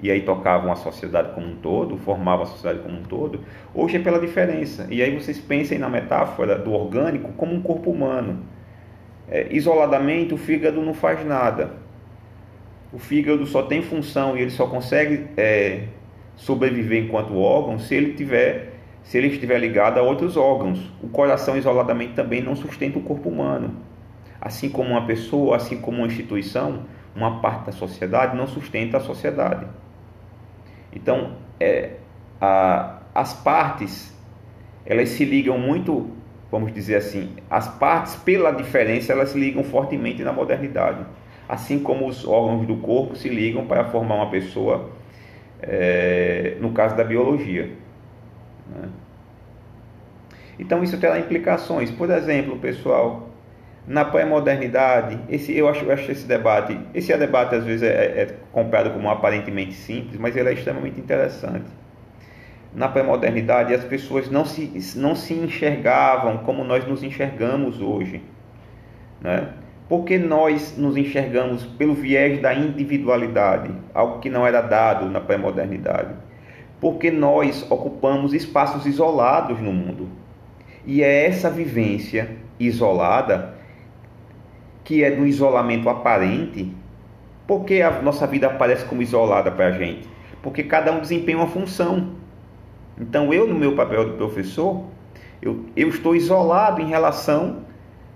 e 0.00 0.10
aí 0.10 0.20
tocavam 0.20 0.70
a 0.70 0.76
sociedade 0.76 1.34
como 1.34 1.48
um 1.48 1.56
todo, 1.56 1.96
formavam 1.98 2.44
a 2.44 2.46
sociedade 2.46 2.78
como 2.78 2.98
um 2.98 3.02
todo, 3.02 3.40
hoje 3.74 3.96
é 3.96 3.98
pela 3.98 4.20
diferença. 4.20 4.86
E 4.88 5.02
aí 5.02 5.12
vocês 5.12 5.38
pensem 5.38 5.78
na 5.78 5.88
metáfora 5.88 6.56
do 6.56 6.72
orgânico 6.72 7.32
como 7.32 7.52
um 7.52 7.60
corpo 7.60 7.90
humano. 7.90 8.44
É, 9.28 9.48
isoladamente, 9.50 10.32
o 10.32 10.36
fígado 10.36 10.80
não 10.80 10.94
faz 10.94 11.26
nada 11.26 11.80
o 12.92 12.98
fígado 12.98 13.46
só 13.46 13.62
tem 13.62 13.82
função 13.82 14.36
e 14.36 14.42
ele 14.42 14.50
só 14.50 14.66
consegue 14.66 15.26
é, 15.36 15.84
sobreviver 16.36 17.04
enquanto 17.04 17.36
órgão 17.36 17.78
se 17.78 17.94
ele 17.94 18.14
tiver 18.14 18.69
se 19.02 19.18
ele 19.18 19.28
estiver 19.28 19.58
ligado 19.58 19.98
a 19.98 20.02
outros 20.02 20.36
órgãos. 20.36 20.92
O 21.02 21.08
coração 21.08 21.56
isoladamente 21.56 22.14
também 22.14 22.42
não 22.42 22.54
sustenta 22.54 22.98
o 22.98 23.02
corpo 23.02 23.28
humano. 23.28 23.74
Assim 24.40 24.68
como 24.68 24.90
uma 24.90 25.06
pessoa, 25.06 25.56
assim 25.56 25.80
como 25.80 25.98
uma 25.98 26.06
instituição, 26.06 26.84
uma 27.14 27.40
parte 27.40 27.66
da 27.66 27.72
sociedade 27.72 28.36
não 28.36 28.46
sustenta 28.46 28.96
a 28.96 29.00
sociedade. 29.00 29.66
Então, 30.92 31.36
é, 31.58 31.96
a, 32.40 33.00
as 33.14 33.34
partes 33.34 34.16
elas 34.86 35.10
se 35.10 35.24
ligam 35.24 35.58
muito, 35.58 36.10
vamos 36.50 36.72
dizer 36.72 36.96
assim, 36.96 37.36
as 37.48 37.68
partes 37.68 38.16
pela 38.16 38.50
diferença 38.50 39.12
elas 39.12 39.30
se 39.30 39.38
ligam 39.38 39.62
fortemente 39.62 40.22
na 40.22 40.32
modernidade 40.32 41.04
assim 41.50 41.80
como 41.80 42.06
os 42.06 42.24
órgãos 42.24 42.64
do 42.64 42.76
corpo 42.76 43.16
se 43.16 43.28
ligam 43.28 43.66
para 43.66 43.84
formar 43.86 44.14
uma 44.14 44.30
pessoa, 44.30 44.88
é, 45.60 46.56
no 46.60 46.70
caso 46.70 46.96
da 46.96 47.02
biologia. 47.02 47.70
Então 50.60 50.84
isso 50.84 50.98
terá 50.98 51.18
implicações. 51.18 51.90
Por 51.90 52.10
exemplo, 52.10 52.58
pessoal, 52.58 53.30
na 53.86 54.04
pré-modernidade, 54.04 55.18
esse, 55.30 55.56
eu, 55.56 55.66
acho, 55.66 55.86
eu 55.86 55.92
acho 55.92 56.12
esse 56.12 56.26
debate, 56.26 56.78
esse 56.94 57.16
debate 57.16 57.54
às 57.54 57.64
vezes 57.64 57.82
é, 57.82 57.88
é, 57.88 58.22
é 58.22 58.36
comprado 58.52 58.90
como 58.90 59.08
aparentemente 59.08 59.72
simples, 59.72 60.20
mas 60.20 60.36
ele 60.36 60.50
é 60.50 60.52
extremamente 60.52 61.00
interessante. 61.00 61.64
Na 62.74 62.88
pré-modernidade, 62.88 63.74
as 63.74 63.82
pessoas 63.82 64.30
não 64.30 64.44
se, 64.44 64.70
não 64.96 65.16
se 65.16 65.32
enxergavam 65.32 66.38
como 66.38 66.62
nós 66.62 66.86
nos 66.86 67.02
enxergamos 67.02 67.80
hoje. 67.80 68.22
Né? 69.20 69.48
Porque 69.88 70.18
nós 70.18 70.76
nos 70.76 70.96
enxergamos 70.96 71.64
pelo 71.64 71.94
viés 71.94 72.40
da 72.40 72.54
individualidade, 72.54 73.72
algo 73.92 74.20
que 74.20 74.28
não 74.28 74.46
era 74.46 74.60
dado 74.60 75.06
na 75.06 75.20
pré-modernidade. 75.20 76.14
Porque 76.80 77.10
nós 77.10 77.66
ocupamos 77.68 78.32
espaços 78.34 78.86
isolados 78.86 79.58
no 79.58 79.72
mundo. 79.72 80.20
E 80.86 81.02
é 81.02 81.26
essa 81.26 81.50
vivência 81.50 82.36
isolada, 82.58 83.54
que 84.84 85.04
é 85.04 85.10
do 85.10 85.26
isolamento 85.26 85.88
aparente, 85.88 86.72
porque 87.46 87.82
a 87.82 88.02
nossa 88.02 88.26
vida 88.26 88.46
aparece 88.46 88.84
como 88.84 89.02
isolada 89.02 89.50
para 89.50 89.66
a 89.66 89.72
gente? 89.72 90.08
Porque 90.42 90.62
cada 90.62 90.92
um 90.92 91.00
desempenha 91.00 91.38
uma 91.38 91.46
função. 91.46 92.14
Então, 92.98 93.32
eu, 93.32 93.46
no 93.46 93.54
meu 93.54 93.74
papel 93.74 94.10
de 94.10 94.16
professor, 94.16 94.84
eu, 95.40 95.64
eu 95.76 95.88
estou 95.88 96.14
isolado 96.14 96.80
em 96.80 96.86
relação, 96.86 97.64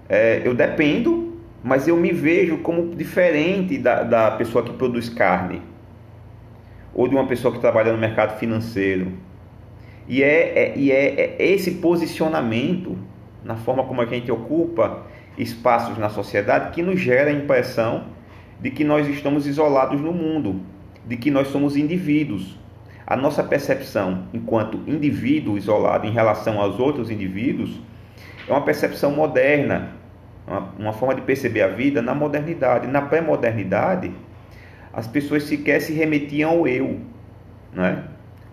é, 0.09 0.43
eu 0.45 0.55
dependo 0.55 1.25
mas 1.65 1.89
eu 1.89 1.97
me 1.97 2.13
vejo 2.13 2.59
como 2.59 2.95
diferente 2.95 3.79
da, 3.79 4.03
da 4.03 4.31
pessoa 4.33 4.63
que 4.63 4.75
produz 4.75 5.09
carne 5.09 5.63
ou 6.95 7.09
de 7.09 7.15
uma 7.15 7.27
pessoa 7.27 7.55
que 7.55 7.59
trabalha 7.59 7.91
no 7.91 7.97
mercado 7.97 8.39
financeiro. 8.39 9.13
E 10.09 10.23
é, 10.23 10.59
é 10.59 10.73
e 10.77 10.93
é, 10.93 11.37
é, 11.39 11.53
esse 11.53 11.73
posicionamento 11.73 12.97
na 13.45 13.57
forma 13.57 13.85
como 13.85 14.01
a 14.01 14.07
gente 14.07 14.31
ocupa 14.31 15.03
espaços 15.37 15.99
na 15.99 16.09
sociedade 16.09 16.71
que 16.73 16.83
nos 16.83 17.01
gera 17.01 17.31
a 17.31 17.33
impressão 17.33 18.05
de 18.61 18.71
que 18.71 18.85
nós 18.85 19.07
estamos 19.09 19.47
isolados 19.47 20.01
no 20.01 20.13
mundo, 20.13 20.61
de 21.07 21.17
que 21.17 21.31
nós 21.31 21.49
somos 21.49 21.77
indivíduos. 21.77 22.59
A 23.07 23.17
nossa 23.17 23.45
percepção 23.45 24.29
enquanto 24.33 24.81
indivíduo 24.87 25.59
isolado 25.59 26.07
em 26.07 26.11
relação 26.11 26.59
aos 26.59 26.79
outros 26.79 27.11
indivíduos 27.11 27.79
é 28.49 28.53
uma 28.53 28.63
percepção 28.63 29.11
moderna, 29.11 29.93
uma, 30.47 30.73
uma 30.79 30.93
forma 30.93 31.15
de 31.15 31.21
perceber 31.21 31.63
a 31.63 31.69
vida 31.69 32.01
na 32.01 32.15
modernidade. 32.15 32.87
Na 32.87 33.03
pré-modernidade, 33.03 34.11
as 34.93 35.07
pessoas 35.07 35.43
sequer 35.43 35.81
se 35.81 35.93
remetiam 35.93 36.51
ao 36.51 36.69
eu, 36.69 37.01
né? 37.73 38.05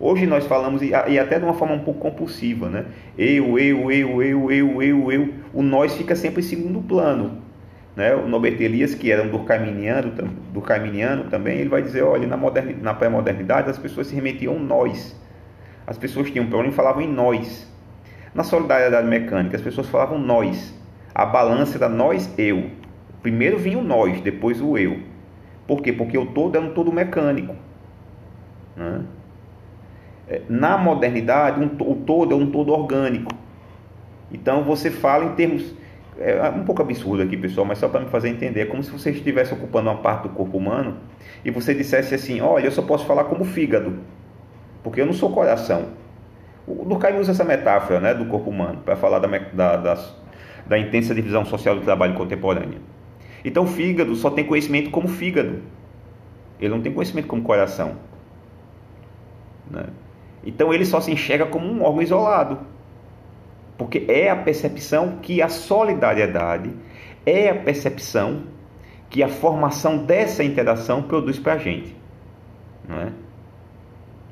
Hoje 0.04 0.26
nós 0.26 0.48
falamos, 0.48 0.82
e 0.82 0.96
até 0.96 1.38
de 1.38 1.46
uma 1.46 1.54
forma 1.54 1.76
um 1.76 1.84
pouco 1.84 2.00
compulsiva, 2.00 2.68
né? 2.68 2.86
Eu, 3.16 3.60
eu, 3.60 3.92
eu, 3.92 4.24
eu, 4.24 4.52
eu, 4.52 4.82
eu, 4.82 5.12
eu. 5.12 5.34
O 5.54 5.62
nós 5.62 5.94
fica 5.94 6.16
sempre 6.16 6.40
em 6.40 6.44
segundo 6.44 6.82
plano. 6.82 7.38
Né? 7.96 8.16
O 8.16 8.28
Norbert 8.28 8.60
Elias, 8.60 8.96
que 8.96 9.12
era 9.12 9.22
um 9.22 9.30
durkheimiano, 9.30 10.12
durkheimiano 10.52 11.26
também, 11.26 11.60
ele 11.60 11.70
vai 11.70 11.84
dizer, 11.84 12.02
olha, 12.02 12.28
na, 12.28 12.36
na 12.82 12.96
pré-modernidade 12.96 13.70
as 13.70 13.78
pessoas 13.78 14.08
se 14.08 14.16
remetiam 14.16 14.58
nós. 14.58 15.16
As 15.86 16.00
pessoas 16.00 16.32
tinham 16.32 16.46
um 16.46 16.50
problema 16.50 16.74
e 16.74 16.76
falavam 16.76 17.04
em 17.04 17.08
nós. 17.08 17.72
Na 18.34 18.44
solidariedade 18.44 19.08
mecânica, 19.08 19.56
as 19.56 19.62
pessoas 19.62 19.88
falavam 19.88 20.18
nós. 20.18 20.74
A 21.14 21.28
balança 21.28 21.78
era 21.78 21.88
nós-eu. 21.88 22.72
Primeiro 23.22 23.60
vinha 23.60 23.78
o 23.78 23.84
nós, 23.84 24.20
depois 24.22 24.60
o 24.60 24.76
eu. 24.80 25.00
Por 25.68 25.80
quê? 25.84 25.94
Porque 25.94 26.18
o 26.18 26.26
todo 26.26 26.56
é 26.58 26.60
um 26.60 26.74
todo 26.74 26.92
mecânico. 26.92 27.56
Né? 28.76 29.04
É, 30.28 30.42
na 30.50 30.78
modernidade, 30.78 31.60
um, 31.60 31.92
o 31.92 31.96
todo 31.96 32.34
é 32.34 32.36
um 32.36 32.50
todo 32.50 32.72
orgânico. 32.72 33.32
Então 34.32 34.64
você 34.64 34.90
fala 34.90 35.26
em 35.26 35.36
termos. 35.36 35.74
É 36.20 36.50
um 36.50 36.64
pouco 36.64 36.82
absurdo 36.82 37.24
aqui, 37.24 37.36
pessoal, 37.36 37.66
mas 37.66 37.80
só 37.80 37.88
para 37.88 38.02
me 38.02 38.08
fazer 38.08 38.30
entender. 38.30 38.62
É 38.62 38.66
como 38.66 38.84
se 38.84 38.92
você 38.92 39.12
estivesse 39.12 39.54
ocupando 39.54 39.90
uma 39.90 39.98
parte 39.98 40.24
do 40.24 40.30
corpo 40.30 40.58
humano 40.58 40.98
e 41.44 41.50
você 41.50 41.74
dissesse 41.74 42.14
assim: 42.14 42.42
Olha, 42.42 42.66
eu 42.66 42.72
só 42.72 42.82
posso 42.82 43.06
falar 43.06 43.24
como 43.26 43.44
fígado, 43.44 44.00
porque 44.84 45.02
eu 45.02 45.06
não 45.06 45.14
sou 45.14 45.32
coração. 45.32 45.86
O 46.68 46.86
Durkheim 46.86 47.20
usa 47.20 47.32
essa 47.32 47.44
metáfora 47.44 48.00
né, 48.00 48.14
do 48.14 48.26
corpo 48.26 48.50
humano 48.50 48.82
para 48.86 48.96
falar 48.96 49.20
da, 49.20 49.28
da, 49.28 49.78
das, 49.78 50.16
da 50.68 50.78
intensa 50.78 51.14
divisão 51.16 51.44
social 51.44 51.76
do 51.76 51.82
trabalho 51.82 52.14
contemporânea. 52.14 52.78
Então, 53.44 53.64
o 53.64 53.68
fígado 53.68 54.16
só 54.16 54.30
tem 54.30 54.46
conhecimento 54.46 54.92
como 54.92 55.08
fígado. 55.08 55.62
Ele 56.60 56.70
não 56.70 56.82
tem 56.82 56.94
conhecimento 56.94 57.28
como 57.28 57.42
coração. 57.42 57.96
Né? 59.70 59.86
Então 60.44 60.74
ele 60.74 60.86
só 60.86 61.00
se 61.00 61.12
enxerga 61.12 61.46
como 61.46 61.66
um 61.66 61.84
órgão 61.84 62.02
isolado. 62.02 62.60
Porque 63.78 64.06
é 64.08 64.30
a 64.30 64.36
percepção 64.36 65.18
que 65.22 65.42
a 65.42 65.50
solidariedade 65.50 66.72
é 67.26 67.50
a 67.50 67.56
percepção 67.56 68.44
que 69.10 69.22
a 69.22 69.28
formação 69.28 69.98
dessa 69.98 70.44
interação 70.44 71.04
produz 71.04 71.38
para 71.38 71.54
a 71.54 71.58
gente. 71.58 71.96
Não 72.88 73.00
é? 73.00 73.08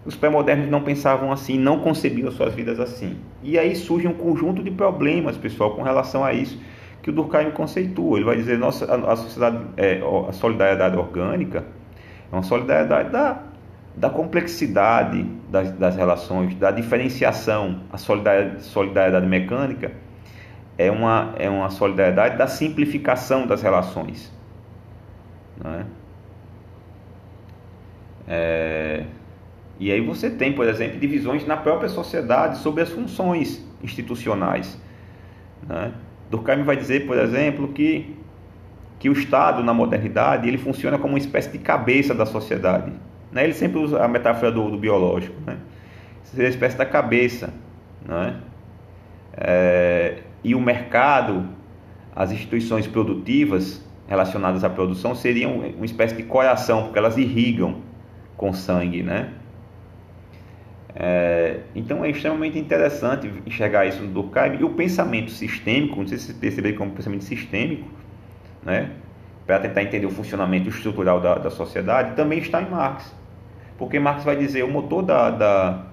Os 0.06 0.16
pré-modernos 0.16 0.70
não 0.70 0.82
pensavam 0.82 1.32
assim, 1.32 1.58
não 1.58 1.80
concebiam 1.80 2.32
suas 2.32 2.54
vidas 2.54 2.80
assim. 2.80 3.18
E 3.44 3.60
aí 3.60 3.76
surge 3.76 4.08
um 4.08 4.14
conjunto 4.14 4.64
de 4.64 4.72
problemas, 4.72 5.38
pessoal, 5.38 5.76
com 5.76 5.82
relação 5.82 6.24
a 6.24 6.34
isso 6.34 6.58
que 7.02 7.10
o 7.10 7.14
Durkheim 7.14 7.52
conceitua. 7.52 8.18
Ele 8.18 8.26
vai 8.26 8.36
dizer 8.36 8.58
nossa 8.58 8.86
a, 8.86 9.14
a 9.14 9.16
sociedade, 9.16 9.60
é, 9.78 10.02
a 10.28 10.32
solidariedade 10.32 10.98
orgânica 10.98 11.66
é 12.32 12.36
uma 12.36 12.44
solidariedade 12.44 13.10
da, 13.10 13.42
da 14.00 14.10
complexidade 14.10 15.24
das, 15.50 15.72
das 15.74 15.96
relações, 15.98 16.56
da 16.56 16.72
diferenciação. 16.72 17.82
A 17.92 17.98
solidariedade, 17.98 18.64
solidariedade 18.64 19.28
mecânica 19.28 19.92
é 20.78 20.90
uma, 20.90 21.34
é 21.38 21.50
uma 21.50 21.70
solidariedade 21.70 22.38
da 22.38 22.48
simplificação 22.48 23.46
das 23.46 23.62
relações. 23.62 24.34
Não 25.62 25.74
é? 25.74 25.86
É, 28.26 29.06
e 29.78 29.92
aí 29.92 30.00
você 30.00 30.30
tem, 30.30 30.54
por 30.54 30.66
exemplo, 30.66 30.98
divisões 30.98 31.46
na 31.46 31.58
própria 31.58 31.90
sociedade 31.90 32.60
sobre 32.60 32.84
as 32.84 32.90
funções 32.90 33.62
institucionais. 33.84 34.80
Né? 35.68 35.92
Durkheim 36.30 36.64
vai 36.64 36.78
dizer, 36.78 37.06
por 37.06 37.18
exemplo, 37.18 37.68
que, 37.74 38.16
que 38.98 39.10
o 39.10 39.14
Estado, 39.14 39.62
na 39.62 39.74
modernidade, 39.74 40.48
ele 40.48 40.58
funciona 40.58 40.98
como 40.98 41.16
uma 41.16 41.20
espécie 41.20 41.52
de 41.52 41.58
cabeça 41.58 42.16
da 42.16 42.26
sociedade. 42.26 42.94
Né? 43.32 43.44
Ele 43.44 43.54
sempre 43.54 43.80
usa 43.80 44.04
a 44.04 44.08
metáfora 44.08 44.52
do, 44.52 44.70
do 44.70 44.78
biológico. 44.78 45.36
Né? 45.46 45.58
Seria 46.24 46.48
a 46.48 46.50
espécie 46.50 46.78
da 46.78 46.86
cabeça. 46.86 47.54
Né? 48.06 48.36
É, 49.34 50.20
e 50.44 50.56
o 50.56 50.62
mercado, 50.62 51.48
as 52.16 52.32
instituições 52.32 52.88
produtivas 52.88 53.86
relacionadas 54.08 54.64
à 54.64 54.70
produção 54.70 55.14
seriam 55.14 55.60
uma 55.60 55.86
espécie 55.86 56.16
de 56.16 56.24
coração, 56.24 56.84
porque 56.84 56.98
elas 56.98 57.18
irrigam 57.18 57.82
com 58.36 58.52
sangue, 58.54 59.04
né? 59.04 59.34
É, 60.96 61.60
então 61.76 62.04
é 62.04 62.10
extremamente 62.10 62.58
interessante 62.58 63.32
enxergar 63.46 63.86
isso 63.86 64.02
no 64.02 64.10
Durkheim 64.10 64.60
e 64.60 64.64
o 64.64 64.72
pensamento 64.72 65.30
sistêmico, 65.30 65.98
não 65.98 66.08
sei 66.08 66.18
se 66.18 66.26
vocês 66.26 66.38
perceberam 66.38 66.78
como 66.78 66.92
pensamento 66.92 67.24
sistêmico, 67.24 67.88
né, 68.64 68.92
para 69.46 69.60
tentar 69.60 69.84
entender 69.84 70.06
o 70.06 70.10
funcionamento 70.10 70.68
estrutural 70.68 71.22
da, 71.22 71.36
da 71.36 71.50
sociedade, 71.50 72.16
também 72.16 72.40
está 72.40 72.62
em 72.62 72.70
Marx. 72.70 73.16
Porque 73.80 73.98
Marx 73.98 74.26
vai 74.26 74.36
dizer 74.36 74.64
o 74.64 74.68
motor 74.68 75.02
da, 75.02 75.32
da, 75.32 75.86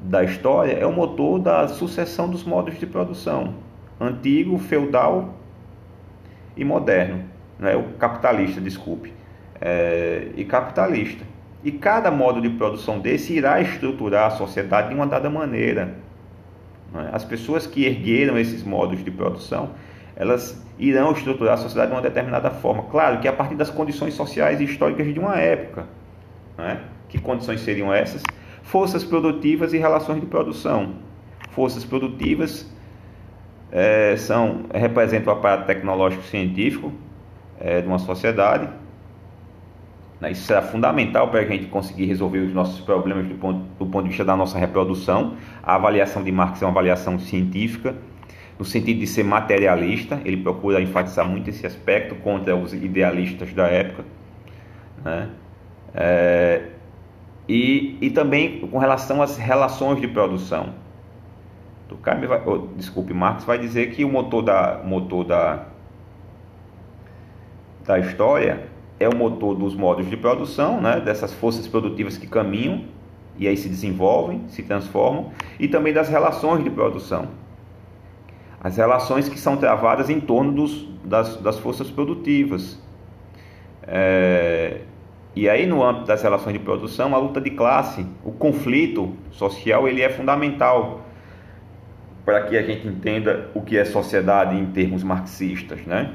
da 0.00 0.22
história 0.22 0.72
é 0.72 0.86
o 0.86 0.92
motor 0.92 1.40
da 1.40 1.66
sucessão 1.66 2.30
dos 2.30 2.44
modos 2.44 2.78
de 2.78 2.86
produção, 2.86 3.54
antigo, 4.00 4.56
feudal 4.56 5.34
e 6.56 6.64
moderno, 6.64 7.24
né, 7.58 7.74
o 7.74 7.94
capitalista, 7.98 8.60
desculpe, 8.60 9.12
é, 9.60 10.28
e 10.36 10.44
capitalista. 10.44 11.24
E 11.64 11.72
cada 11.72 12.08
modo 12.08 12.40
de 12.40 12.48
produção 12.48 13.00
desse 13.00 13.34
irá 13.34 13.60
estruturar 13.60 14.28
a 14.28 14.30
sociedade 14.30 14.90
de 14.90 14.94
uma 14.94 15.06
dada 15.06 15.28
maneira. 15.28 15.96
É? 16.94 17.10
As 17.12 17.24
pessoas 17.24 17.66
que 17.66 17.84
ergueram 17.84 18.38
esses 18.38 18.62
modos 18.62 19.04
de 19.04 19.10
produção, 19.10 19.70
elas 20.14 20.64
irão 20.78 21.10
estruturar 21.12 21.54
a 21.54 21.56
sociedade 21.56 21.90
de 21.90 21.96
uma 21.96 22.02
determinada 22.02 22.50
forma. 22.50 22.84
Claro 22.84 23.18
que 23.18 23.26
a 23.26 23.32
partir 23.32 23.56
das 23.56 23.70
condições 23.70 24.14
sociais 24.14 24.60
e 24.60 24.64
históricas 24.64 25.12
de 25.12 25.18
uma 25.18 25.36
época. 25.36 25.99
É? 26.64 26.78
Que 27.08 27.20
condições 27.20 27.60
seriam 27.60 27.92
essas? 27.92 28.22
Forças 28.62 29.04
produtivas 29.04 29.72
e 29.72 29.78
relações 29.78 30.20
de 30.20 30.26
produção. 30.26 30.94
Forças 31.50 31.84
produtivas 31.84 32.70
é, 33.72 34.16
são, 34.16 34.66
representam 34.72 35.32
o 35.32 35.36
aparato 35.36 35.66
tecnológico 35.66 36.22
científico 36.24 36.92
é, 37.58 37.80
de 37.80 37.86
uma 37.88 37.98
sociedade 37.98 38.68
né? 40.20 40.32
Isso 40.32 40.42
será 40.42 40.60
fundamental 40.60 41.28
para 41.28 41.40
a 41.40 41.44
gente 41.44 41.66
conseguir 41.66 42.04
resolver 42.04 42.40
os 42.40 42.52
nossos 42.52 42.80
problemas 42.80 43.26
do 43.26 43.34
ponto, 43.36 43.60
do 43.78 43.86
ponto 43.86 44.02
de 44.02 44.08
vista 44.10 44.24
da 44.24 44.36
nossa 44.36 44.58
reprodução. 44.58 45.36
A 45.62 45.76
avaliação 45.76 46.22
de 46.22 46.30
Marx 46.30 46.60
é 46.60 46.66
uma 46.66 46.70
avaliação 46.70 47.18
científica, 47.18 47.94
no 48.58 48.64
sentido 48.64 49.00
de 49.00 49.06
ser 49.06 49.24
materialista, 49.24 50.20
ele 50.22 50.36
procura 50.36 50.82
enfatizar 50.82 51.26
muito 51.26 51.48
esse 51.48 51.66
aspecto 51.66 52.14
contra 52.16 52.54
os 52.54 52.74
idealistas 52.74 53.54
da 53.54 53.66
época. 53.66 54.04
Né? 55.02 55.30
É, 55.94 56.68
e, 57.48 57.98
e 58.00 58.10
também 58.10 58.60
com 58.60 58.78
relação 58.78 59.22
às 59.22 59.36
relações 59.36 60.00
de 60.00 60.08
produção. 60.08 60.74
Durkheim 61.88 62.26
vai, 62.26 62.40
oh, 62.46 62.68
desculpe, 62.76 63.12
Marx 63.12 63.44
vai 63.44 63.58
dizer 63.58 63.90
que 63.90 64.04
o 64.04 64.08
motor 64.08 64.42
da, 64.42 64.80
motor 64.84 65.24
da, 65.24 65.66
da 67.84 67.98
história 67.98 68.68
é 69.00 69.08
o 69.08 69.16
motor 69.16 69.56
dos 69.56 69.74
modos 69.74 70.08
de 70.08 70.16
produção, 70.16 70.80
né, 70.80 71.00
dessas 71.00 71.32
forças 71.32 71.66
produtivas 71.66 72.16
que 72.16 72.26
caminham 72.28 72.84
e 73.40 73.48
aí 73.48 73.56
se 73.56 73.68
desenvolvem, 73.68 74.44
se 74.48 74.62
transformam, 74.62 75.32
e 75.58 75.66
também 75.66 75.94
das 75.94 76.10
relações 76.10 76.62
de 76.62 76.68
produção. 76.68 77.28
As 78.62 78.76
relações 78.76 79.30
que 79.30 79.38
são 79.38 79.56
travadas 79.56 80.10
em 80.10 80.20
torno 80.20 80.52
dos, 80.52 80.86
das, 81.02 81.36
das 81.38 81.58
forças 81.58 81.90
produtivas. 81.90 82.78
É, 83.82 84.82
e 85.34 85.48
aí, 85.48 85.64
no 85.64 85.84
âmbito 85.84 86.06
das 86.06 86.22
relações 86.22 86.52
de 86.52 86.58
produção, 86.58 87.14
a 87.14 87.18
luta 87.18 87.40
de 87.40 87.50
classe, 87.50 88.04
o 88.24 88.32
conflito 88.32 89.14
social, 89.30 89.86
ele 89.86 90.02
é 90.02 90.08
fundamental 90.08 91.02
para 92.24 92.42
que 92.42 92.58
a 92.58 92.62
gente 92.62 92.86
entenda 92.86 93.48
o 93.54 93.62
que 93.62 93.78
é 93.78 93.84
sociedade 93.84 94.56
em 94.56 94.66
termos 94.66 95.04
marxistas, 95.04 95.80
né? 95.86 96.14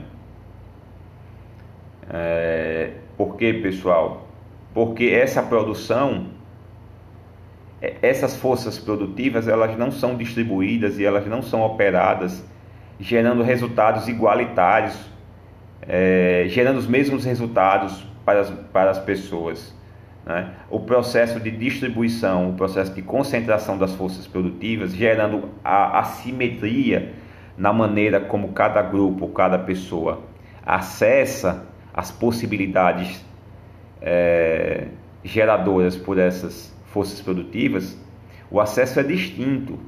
É, 2.10 2.91
por 3.17 3.38
que, 3.38 3.54
pessoal? 3.54 4.28
Porque 4.73 5.06
essa 5.06 5.41
produção, 5.41 6.28
é, 7.82 7.95
essas 8.01 8.36
forças 8.36 8.78
produtivas, 8.78 9.47
elas 9.47 9.78
não 9.78 9.91
são 9.91 10.15
distribuídas 10.15 10.99
e 10.99 11.06
elas 11.06 11.25
não 11.25 11.41
são 11.41 11.62
operadas 11.62 12.45
gerando 12.99 13.43
resultados 13.43 14.08
igualitários, 14.08 14.97
é, 15.82 16.45
gerando 16.49 16.78
os 16.78 16.88
mesmos 16.88 17.25
resultados 17.25 18.06
para 18.26 18.42
as, 18.42 18.50
para 18.50 18.92
as 18.92 19.00
pessoas. 19.00 19.74
Né? 20.26 20.52
O 20.70 20.80
processo 20.80 21.40
de 21.40 21.52
distribuição, 21.52 22.50
o 22.50 22.54
processo 22.54 22.94
de 22.94 23.02
concentração 23.02 23.78
das 23.78 23.94
forças 23.94 24.26
produtivas, 24.26 24.92
gerando 24.94 25.50
a 25.64 26.00
assimetria 26.00 27.14
na 27.58 27.72
maneira 27.72 28.20
como 28.20 28.50
cada 28.50 28.82
grupo, 28.82 29.28
cada 29.30 29.60
pessoa 29.60 30.24
acessa 30.66 31.66
as 31.94 32.12
possibilidades 32.12 33.24
é, 34.02 34.88
geradoras 35.24 35.96
por 35.96 36.18
essas 36.18 36.76
forças 36.88 37.22
produtivas, 37.22 37.98
o 38.50 38.60
acesso 38.60 39.00
é 39.00 39.04
distinto 39.04 39.80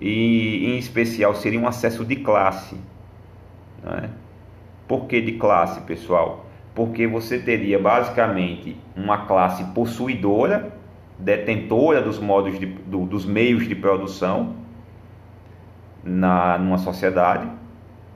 e, 0.00 0.66
em 0.66 0.78
especial, 0.78 1.34
seria 1.34 1.58
um 1.58 1.66
acesso 1.66 2.04
de 2.04 2.16
classe. 2.16 2.76
Né? 3.82 4.10
Por 4.86 5.06
que 5.06 5.20
de 5.20 5.32
classe, 5.32 5.80
pessoal? 5.82 6.46
Porque 6.74 7.06
você 7.06 7.38
teria 7.38 7.78
basicamente 7.78 8.76
uma 8.96 9.26
classe 9.26 9.64
possuidora, 9.72 10.74
detentora 11.18 12.02
dos 12.02 12.18
modos 12.18 12.58
de, 12.58 12.66
do, 12.66 13.06
dos 13.06 13.24
meios 13.24 13.68
de 13.68 13.74
produção 13.74 14.56
na 16.02 16.58
numa 16.58 16.78
sociedade, 16.78 17.48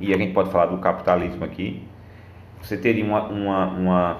e 0.00 0.12
a 0.12 0.18
gente 0.18 0.32
pode 0.32 0.50
falar 0.50 0.66
do 0.66 0.78
capitalismo 0.78 1.44
aqui, 1.44 1.82
você 2.60 2.76
teria 2.76 3.04
uma, 3.04 3.22
uma, 3.28 3.66
uma, 3.66 4.16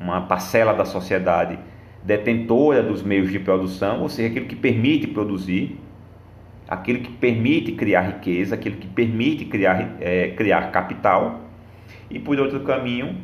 uma 0.00 0.20
parcela 0.22 0.72
da 0.72 0.84
sociedade 0.84 1.58
detentora 2.02 2.82
dos 2.82 3.02
meios 3.02 3.30
de 3.30 3.38
produção, 3.38 4.00
ou 4.00 4.08
seja, 4.08 4.28
aquilo 4.28 4.46
que 4.46 4.56
permite 4.56 5.06
produzir, 5.08 5.78
aquilo 6.66 7.00
que 7.00 7.10
permite 7.10 7.72
criar 7.72 8.02
riqueza, 8.02 8.54
aquilo 8.54 8.76
que 8.76 8.86
permite 8.86 9.44
criar, 9.44 9.96
é, 10.00 10.28
criar 10.28 10.70
capital, 10.70 11.40
e 12.10 12.18
por 12.18 12.38
outro 12.38 12.60
caminho, 12.60 13.16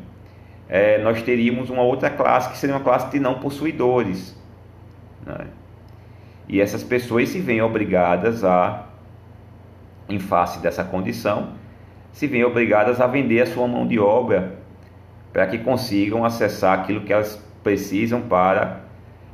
é, 0.69 0.99
nós 0.99 1.23
teríamos 1.23 1.71
uma 1.71 1.83
outra 1.83 2.11
classe 2.11 2.51
que 2.51 2.57
seria 2.57 2.75
uma 2.75 2.83
classe 2.83 3.11
de 3.11 3.21
não 3.21 3.35
possuidores. 3.35 4.37
Né? 5.27 5.47
E 6.49 6.61
essas 6.61 6.83
pessoas 6.83 7.29
se 7.29 7.41
veem 7.41 7.63
obrigadas 7.63 8.45
a, 8.45 8.87
em 10.09 10.19
face 10.19 10.61
dessa 10.61 10.85
condição, 10.85 11.53
se 12.13 12.27
veem 12.27 12.45
obrigadas 12.45 13.01
a 13.01 13.07
vender 13.07 13.41
a 13.41 13.47
sua 13.47 13.67
mão 13.67 13.87
de 13.87 13.99
obra 13.99 14.59
para 15.33 15.47
que 15.47 15.59
consigam 15.59 16.25
acessar 16.25 16.79
aquilo 16.79 17.01
que 17.01 17.13
elas 17.13 17.43
precisam 17.63 18.21
para 18.23 18.83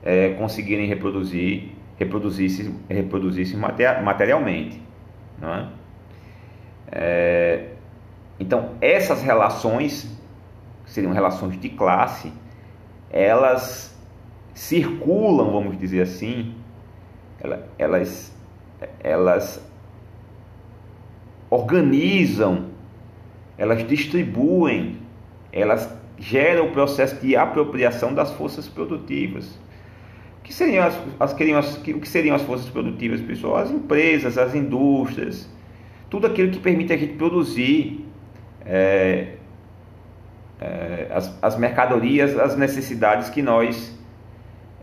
é, 0.02 0.30
conseguirem 0.30 0.86
reproduzir, 0.86 1.72
reproduzir-se 1.98 2.74
reproduzir 2.88 3.56
materialmente. 3.56 4.80
Não 5.38 5.54
é? 5.54 5.68
É, 6.92 7.66
então, 8.40 8.70
essas 8.80 9.20
relações, 9.20 10.10
que 10.86 10.90
seriam 10.90 11.12
relações 11.12 11.60
de 11.60 11.68
classe, 11.68 12.32
elas 13.10 13.94
circulam, 14.54 15.52
vamos 15.52 15.78
dizer 15.78 16.00
assim, 16.00 16.54
elas, 17.78 18.32
elas 18.98 19.62
organizam, 21.50 22.70
elas 23.58 23.86
distribuem, 23.86 24.98
elas 25.52 25.92
geram 26.18 26.68
o 26.68 26.72
processo 26.72 27.16
de 27.16 27.36
apropriação 27.36 28.14
das 28.14 28.32
forças 28.32 28.66
produtivas. 28.66 29.58
O 30.38 30.42
que 30.42 30.54
seriam 30.54 30.86
as, 30.86 30.94
as, 31.18 31.34
as, 31.34 31.76
o 31.76 32.00
que 32.00 32.08
seriam 32.08 32.34
as 32.34 32.42
forças 32.42 32.70
produtivas, 32.70 33.20
pessoal? 33.20 33.56
As 33.56 33.70
empresas, 33.70 34.38
as 34.38 34.54
indústrias, 34.54 35.46
tudo 36.08 36.26
aquilo 36.26 36.50
que 36.50 36.58
permite 36.58 36.92
a 36.92 36.96
gente 36.96 37.14
produzir 37.14 38.09
é, 38.64 39.34
é, 40.60 41.08
as, 41.10 41.38
as 41.42 41.56
mercadorias, 41.56 42.38
as 42.38 42.56
necessidades 42.56 43.30
que 43.30 43.42
nós 43.42 43.98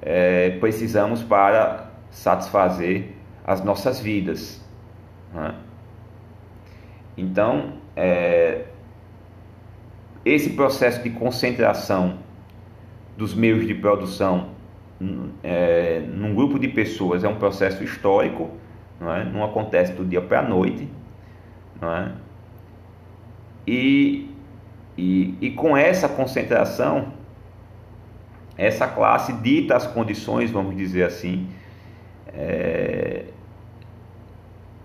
é, 0.01 0.51
precisamos 0.59 1.21
para 1.23 1.91
satisfazer 2.09 3.09
as 3.45 3.63
nossas 3.63 3.99
vidas. 3.99 4.63
Né? 5.33 5.55
Então, 7.15 7.73
é, 7.95 8.65
esse 10.25 10.51
processo 10.51 11.01
de 11.03 11.09
concentração 11.11 12.19
dos 13.15 13.33
meios 13.33 13.65
de 13.65 13.73
produção 13.73 14.49
é, 15.43 15.99
num 15.99 16.33
grupo 16.33 16.59
de 16.59 16.67
pessoas 16.67 17.23
é 17.23 17.27
um 17.27 17.35
processo 17.35 17.83
histórico, 17.83 18.49
não, 18.99 19.13
é? 19.13 19.23
não 19.23 19.43
acontece 19.43 19.93
do 19.93 20.03
dia 20.03 20.21
para 20.21 20.39
a 20.39 20.43
noite. 20.43 20.89
Não 21.79 21.95
é? 21.95 22.11
E, 23.67 24.29
e, 24.97 25.35
e 25.41 25.51
com 25.51 25.75
essa 25.75 26.07
concentração, 26.07 27.13
essa 28.57 28.87
classe 28.87 29.33
dita 29.33 29.75
as 29.75 29.85
condições, 29.85 30.49
vamos 30.49 30.75
dizer 30.75 31.03
assim, 31.03 31.47
é, 32.29 33.25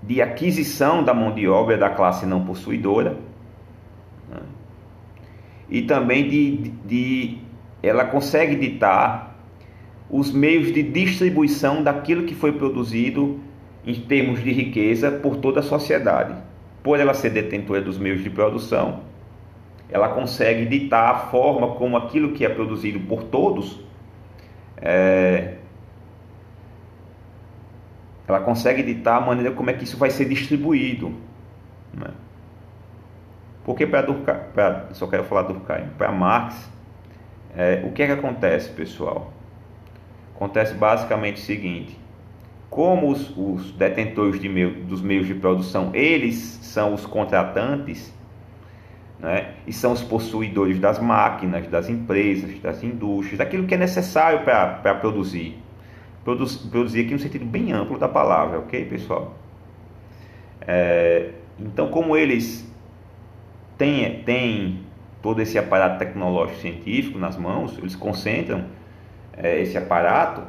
de 0.03 0.21
aquisição 0.21 1.05
da 1.05 1.15
mão 1.15 1.33
de 1.33 1.47
obra 1.47 1.79
da 1.79 1.89
classe 1.89 2.27
não 2.27 2.45
possuidora 2.45 3.17
né? 4.29 4.41
e 5.71 5.83
também 5.83 6.29
de, 6.29 6.57
de, 6.57 6.71
de, 6.85 7.39
ela 7.83 8.05
consegue 8.05 8.57
ditar 8.57 9.39
os 10.11 10.31
meios 10.33 10.73
de 10.73 10.83
distribuição 10.83 11.83
daquilo 11.83 12.25
que 12.25 12.35
foi 12.35 12.53
produzido 12.53 13.41
em 13.87 13.95
termos 13.95 14.43
de 14.43 14.53
riqueza 14.53 15.11
por 15.11 15.37
toda 15.37 15.61
a 15.61 15.63
sociedade. 15.63 16.35
Por 16.83 16.99
ela 16.99 17.15
ser 17.15 17.31
detentora 17.31 17.81
dos 17.81 17.99
meios 17.99 18.23
de 18.23 18.31
produção, 18.31 19.01
ela 19.89 20.09
consegue 20.09 20.67
ditar 20.67 21.11
a 21.11 21.19
forma 21.31 21.75
como 21.77 21.97
aquilo 21.97 22.33
que 22.33 22.45
é 22.45 22.49
produzido 22.49 23.01
por 23.01 23.25
todos 23.25 23.81
é, 24.85 25.55
ela 28.27 28.41
consegue 28.41 28.83
ditar 28.83 29.19
a 29.19 29.21
maneira 29.21 29.53
como 29.53 29.71
é 29.71 29.73
que 29.73 29.85
isso 29.85 29.97
vai 29.97 30.11
ser 30.11 30.25
distribuído. 30.25 31.15
Né? 31.95 32.11
Porque 33.65 33.87
para 33.87 34.03
Durkheim, 34.03 34.39
só 34.93 35.07
quero 35.07 35.23
falar 35.25 35.43
Durkheim, 35.43 35.89
para 35.97 36.11
Marx, 36.11 36.69
é, 37.57 37.83
o 37.85 37.93
que 37.93 38.03
é 38.03 38.07
que 38.07 38.13
acontece, 38.13 38.71
pessoal? 38.71 39.33
Acontece 40.35 40.75
basicamente 40.75 41.37
o 41.37 41.45
seguinte: 41.45 41.97
como 42.73 43.11
os, 43.11 43.31
os 43.37 43.71
detentores 43.73 44.41
de 44.41 44.49
meio, 44.49 44.73
dos 44.85 45.03
meios 45.03 45.27
de 45.27 45.35
produção, 45.35 45.91
eles 45.93 46.37
são 46.63 46.95
os 46.95 47.05
contratantes, 47.05 48.11
né? 49.21 49.57
e 49.67 49.73
são 49.75 49.93
os 49.93 50.03
possuidores 50.03 50.79
das 50.79 50.99
máquinas, 50.99 51.67
das 51.67 51.91
empresas, 51.91 52.59
das 52.61 52.83
indústrias, 52.83 53.37
daquilo 53.37 53.67
que 53.67 53.75
é 53.75 53.77
necessário 53.77 54.43
para 54.43 54.95
produzir 54.95 55.63
produzir 56.25 57.01
aqui 57.01 57.13
no 57.13 57.19
sentido 57.19 57.45
bem 57.45 57.73
amplo 57.73 57.99
da 57.99 58.09
palavra, 58.09 58.61
ok, 58.61 58.87
pessoal? 58.87 59.35
É, 60.63 61.33
então, 61.59 61.89
como 61.89 62.17
eles 62.17 62.67
têm, 63.77 64.23
têm 64.23 64.81
todo 65.21 65.43
esse 65.43 65.59
aparato 65.59 65.99
tecnológico 65.99 66.61
científico 66.61 67.19
nas 67.19 67.37
mãos, 67.37 67.77
eles 67.77 67.95
concentram 67.95 68.65
é, 69.37 69.61
esse 69.61 69.77
aparato, 69.77 70.43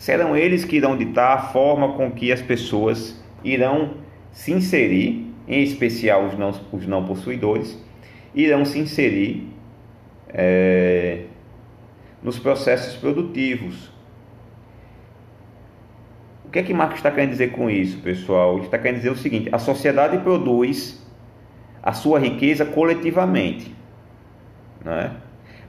serão 0.00 0.34
eles 0.34 0.64
que 0.64 0.76
irão 0.76 0.96
ditar 0.96 1.36
a 1.36 1.42
forma 1.48 1.92
com 1.92 2.10
que 2.10 2.32
as 2.32 2.40
pessoas 2.40 3.22
irão 3.44 3.98
se 4.32 4.50
inserir, 4.50 5.30
em 5.46 5.62
especial 5.62 6.24
os 6.24 6.38
não, 6.38 6.58
os 6.72 6.86
não 6.86 7.04
possuidores, 7.04 7.78
irão 8.34 8.64
se 8.64 8.78
inserir 8.78 9.46
é, 10.30 11.24
nos 12.22 12.38
processos 12.38 12.96
produtivos, 12.96 13.92
o 16.46 16.50
que 16.50 16.60
é 16.60 16.62
que 16.62 16.72
Marx 16.72 16.94
está 16.96 17.10
querendo 17.10 17.32
dizer 17.32 17.52
com 17.52 17.68
isso, 17.68 17.98
pessoal? 17.98 18.54
Ele 18.56 18.64
está 18.64 18.78
querendo 18.78 18.96
dizer 18.96 19.10
o 19.10 19.16
seguinte: 19.16 19.50
a 19.52 19.58
sociedade 19.58 20.16
produz 20.18 21.06
a 21.82 21.92
sua 21.92 22.18
riqueza 22.18 22.64
coletivamente, 22.64 23.72
né? 24.82 25.12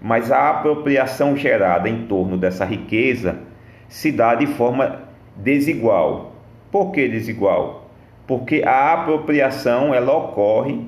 mas 0.01 0.31
a 0.31 0.51
apropriação 0.51 1.35
gerada 1.35 1.89
em 1.89 2.07
torno 2.07 2.37
dessa 2.37 2.63
riqueza 2.63 3.50
se 3.91 4.09
dá 4.09 4.33
de 4.35 4.47
forma 4.47 5.01
desigual. 5.35 6.31
Por 6.71 6.93
que 6.93 7.09
desigual? 7.09 7.89
Porque 8.25 8.63
a 8.65 8.93
apropriação 8.93 9.93
ela 9.93 10.15
ocorre 10.15 10.87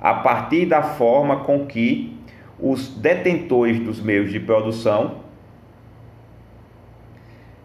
a 0.00 0.14
partir 0.14 0.66
da 0.66 0.82
forma 0.82 1.44
com 1.44 1.64
que 1.64 2.18
os 2.58 2.88
detentores 2.88 3.78
dos 3.78 4.02
meios 4.02 4.32
de 4.32 4.40
produção 4.40 5.20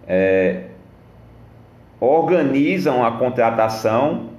é, 0.08 0.66
organizam 2.00 3.04
a 3.04 3.14
contratação, 3.14 4.30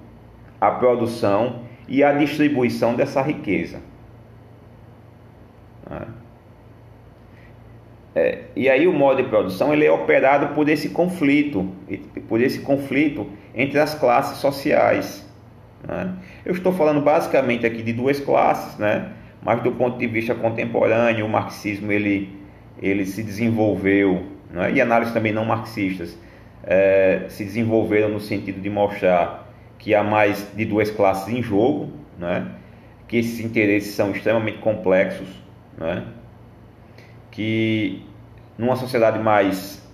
a 0.60 0.70
produção 0.70 1.62
e 1.88 2.04
a 2.04 2.12
distribuição 2.12 2.94
dessa 2.94 3.20
riqueza. 3.20 3.80
Né? 5.90 6.06
É, 8.16 8.44
e 8.56 8.66
aí 8.70 8.86
o 8.86 8.94
modo 8.94 9.22
de 9.22 9.28
produção 9.28 9.74
ele 9.74 9.84
é 9.84 9.92
operado 9.92 10.54
por 10.54 10.70
esse 10.70 10.88
conflito, 10.88 11.70
por 12.26 12.40
esse 12.40 12.60
conflito 12.60 13.28
entre 13.54 13.78
as 13.78 13.94
classes 13.94 14.38
sociais. 14.38 15.22
Né? 15.86 16.14
Eu 16.42 16.54
estou 16.54 16.72
falando 16.72 17.02
basicamente 17.02 17.66
aqui 17.66 17.82
de 17.82 17.92
duas 17.92 18.18
classes, 18.18 18.78
né? 18.78 19.12
mas 19.42 19.62
do 19.62 19.70
ponto 19.72 19.98
de 19.98 20.06
vista 20.06 20.34
contemporâneo, 20.34 21.26
o 21.26 21.28
marxismo 21.28 21.92
ele, 21.92 22.34
ele 22.80 23.04
se 23.04 23.22
desenvolveu, 23.22 24.24
né? 24.50 24.72
e 24.72 24.80
análises 24.80 25.12
também 25.12 25.32
não 25.32 25.44
marxistas, 25.44 26.18
é, 26.64 27.26
se 27.28 27.44
desenvolveram 27.44 28.08
no 28.08 28.18
sentido 28.18 28.62
de 28.62 28.70
mostrar 28.70 29.46
que 29.78 29.94
há 29.94 30.02
mais 30.02 30.50
de 30.56 30.64
duas 30.64 30.90
classes 30.90 31.28
em 31.28 31.42
jogo, 31.42 31.92
né? 32.18 32.50
que 33.06 33.18
esses 33.18 33.40
interesses 33.40 33.94
são 33.94 34.10
extremamente 34.12 34.56
complexos, 34.56 35.28
né? 35.76 36.02
Que 37.36 38.02
numa 38.56 38.76
sociedade 38.76 39.18
mais 39.18 39.86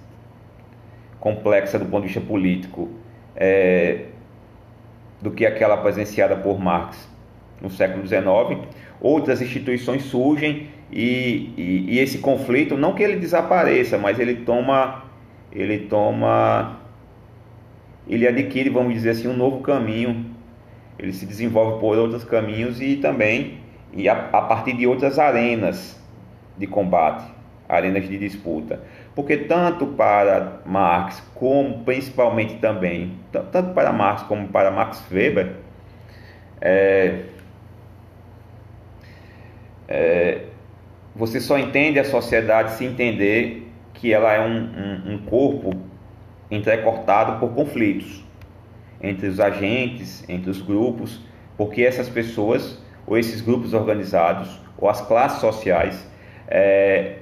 complexa 1.18 1.76
do 1.76 1.86
ponto 1.86 2.02
de 2.02 2.06
vista 2.12 2.20
político 2.20 2.88
é, 3.34 4.04
do 5.20 5.32
que 5.32 5.44
aquela 5.44 5.76
presenciada 5.76 6.36
por 6.36 6.60
Marx 6.60 7.08
no 7.60 7.68
século 7.68 8.06
XIX, 8.06 8.68
outras 9.00 9.42
instituições 9.42 10.04
surgem 10.04 10.68
e, 10.92 11.52
e, 11.56 11.86
e 11.94 11.98
esse 11.98 12.18
conflito, 12.18 12.76
não 12.76 12.94
que 12.94 13.02
ele 13.02 13.16
desapareça, 13.16 13.98
mas 13.98 14.20
ele 14.20 14.36
toma 14.36 15.02
ele 15.50 15.80
toma, 15.80 16.78
ele 18.08 18.26
adquire, 18.26 18.70
vamos 18.70 18.94
dizer 18.94 19.10
assim, 19.10 19.26
um 19.26 19.36
novo 19.36 19.60
caminho, 19.62 20.26
ele 20.96 21.12
se 21.12 21.26
desenvolve 21.26 21.80
por 21.80 21.98
outros 21.98 22.22
caminhos 22.22 22.80
e 22.80 22.96
também 22.98 23.58
e 23.92 24.08
a, 24.08 24.12
a 24.32 24.42
partir 24.42 24.74
de 24.74 24.86
outras 24.86 25.18
arenas 25.18 26.01
de 26.56 26.66
combate, 26.66 27.24
arenas 27.68 28.08
de 28.08 28.18
disputa. 28.18 28.80
Porque 29.14 29.36
tanto 29.36 29.86
para 29.86 30.60
Marx, 30.64 31.22
como 31.34 31.84
principalmente 31.84 32.56
também, 32.56 33.18
tanto 33.30 33.72
para 33.74 33.92
Marx 33.92 34.22
como 34.22 34.48
para 34.48 34.70
Max 34.70 35.04
Weber, 35.10 35.52
é, 36.60 37.24
é, 39.88 40.44
você 41.14 41.40
só 41.40 41.58
entende 41.58 41.98
a 41.98 42.04
sociedade 42.04 42.72
se 42.72 42.84
entender 42.84 43.70
que 43.94 44.12
ela 44.12 44.32
é 44.32 44.40
um, 44.40 44.56
um, 44.56 45.14
um 45.14 45.18
corpo 45.18 45.72
entrecortado 46.50 47.38
por 47.38 47.54
conflitos 47.54 48.24
entre 49.00 49.26
os 49.26 49.40
agentes, 49.40 50.24
entre 50.28 50.50
os 50.50 50.62
grupos, 50.62 51.20
porque 51.56 51.82
essas 51.82 52.08
pessoas 52.08 52.82
ou 53.06 53.18
esses 53.18 53.40
grupos 53.40 53.74
organizados 53.74 54.60
ou 54.78 54.88
as 54.88 55.00
classes 55.00 55.40
sociais 55.40 56.11
é, 56.48 57.18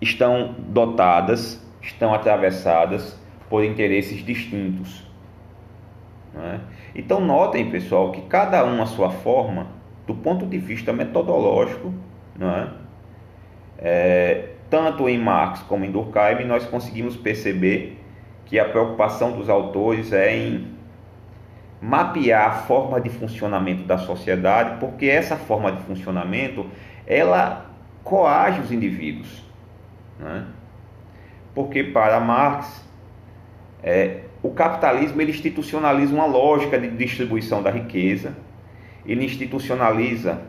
estão 0.00 0.54
dotadas, 0.58 1.64
estão 1.80 2.14
atravessadas 2.14 3.18
por 3.48 3.64
interesses 3.64 4.24
distintos. 4.24 5.06
É? 6.36 6.60
Então 6.94 7.20
notem, 7.20 7.70
pessoal, 7.70 8.12
que 8.12 8.22
cada 8.22 8.64
um 8.64 8.82
a 8.82 8.86
sua 8.86 9.10
forma, 9.10 9.66
do 10.06 10.14
ponto 10.14 10.46
de 10.46 10.58
vista 10.58 10.92
metodológico, 10.92 11.92
não 12.36 12.50
é? 12.50 12.68
É, 13.78 14.48
tanto 14.68 15.08
em 15.08 15.18
Marx 15.18 15.62
como 15.62 15.84
em 15.84 15.90
Durkheim, 15.90 16.44
nós 16.46 16.66
conseguimos 16.66 17.16
perceber 17.16 17.98
que 18.44 18.58
a 18.58 18.64
preocupação 18.64 19.32
dos 19.32 19.48
autores 19.48 20.12
é 20.12 20.36
em 20.36 20.78
mapear 21.80 22.48
a 22.48 22.50
forma 22.50 23.00
de 23.00 23.08
funcionamento 23.08 23.84
da 23.84 23.98
sociedade, 23.98 24.78
porque 24.80 25.06
essa 25.06 25.36
forma 25.36 25.70
de 25.72 25.82
funcionamento 25.82 26.66
ela 27.08 27.66
coage 28.04 28.60
os 28.60 28.70
indivíduos. 28.70 29.42
Né? 30.20 30.44
Porque 31.54 31.82
para 31.82 32.20
Marx, 32.20 32.84
é, 33.82 34.20
o 34.42 34.50
capitalismo 34.50 35.20
ele 35.22 35.30
institucionaliza 35.30 36.14
uma 36.14 36.26
lógica 36.26 36.78
de 36.78 36.90
distribuição 36.90 37.62
da 37.62 37.70
riqueza, 37.70 38.36
ele 39.06 39.24
institucionaliza, 39.24 40.42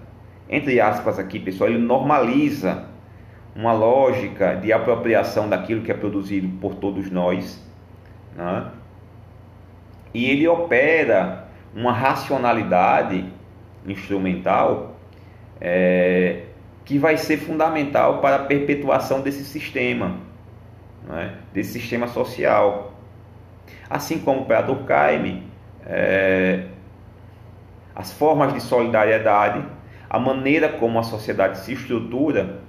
entre 0.49 0.81
aspas 0.81 1.17
aqui 1.17 1.39
pessoal, 1.39 1.69
ele 1.69 1.79
normaliza 1.79 2.85
uma 3.55 3.71
lógica 3.71 4.55
de 4.55 4.73
apropriação 4.73 5.47
daquilo 5.47 5.81
que 5.81 5.91
é 5.91 5.95
produzido 5.95 6.49
por 6.59 6.75
todos 6.75 7.09
nós, 7.09 7.63
né? 8.35 8.69
e 10.13 10.29
ele 10.29 10.47
opera 10.47 11.47
uma 11.73 11.93
racionalidade 11.93 13.25
instrumental 13.85 14.95
é, 15.61 16.43
que 16.89 16.97
vai 16.97 17.17
ser 17.17 17.37
fundamental 17.37 18.17
para 18.17 18.37
a 18.37 18.39
perpetuação 18.39 19.21
desse 19.21 19.45
sistema, 19.45 20.17
é? 21.07 21.33
desse 21.53 21.73
sistema 21.73 22.07
social. 22.07 22.93
Assim 23.87 24.17
como 24.17 24.45
para 24.45 24.61
Durkheim, 24.61 25.43
é, 25.85 26.63
as 27.95 28.11
formas 28.11 28.55
de 28.55 28.59
solidariedade, 28.59 29.63
a 30.09 30.17
maneira 30.17 30.67
como 30.67 30.97
a 30.97 31.03
sociedade 31.03 31.59
se 31.59 31.73
estrutura, 31.73 32.61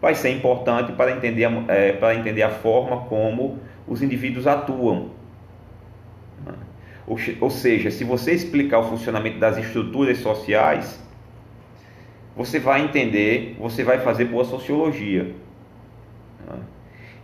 vai 0.00 0.14
ser 0.14 0.30
importante 0.30 0.92
para 0.92 1.10
entender, 1.10 1.48
é, 1.66 1.94
para 1.94 2.14
entender 2.14 2.44
a 2.44 2.50
forma 2.50 3.06
como 3.06 3.58
os 3.88 4.00
indivíduos 4.04 4.46
atuam. 4.46 5.10
Ou, 7.08 7.18
ou 7.40 7.50
seja, 7.50 7.90
se 7.90 8.04
você 8.04 8.34
explicar 8.34 8.78
o 8.78 8.84
funcionamento 8.84 9.40
das 9.40 9.58
estruturas 9.58 10.18
sociais, 10.18 11.03
você 12.36 12.58
vai 12.58 12.82
entender, 12.82 13.56
você 13.58 13.84
vai 13.84 13.98
fazer 13.98 14.24
boa 14.26 14.44
sociologia. 14.44 15.34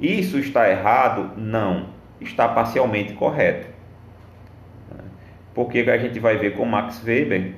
Isso 0.01 0.39
está 0.39 0.69
errado? 0.71 1.33
Não. 1.37 1.91
Está 2.21 2.49
parcialmente 2.49 3.13
correto. 3.13 3.67
Porque 5.55 5.81
a 5.81 5.99
gente 5.99 6.19
vai 6.19 6.37
ver 6.37 6.57
com 6.57 6.65
Max 6.65 7.03
Weber, 7.05 7.53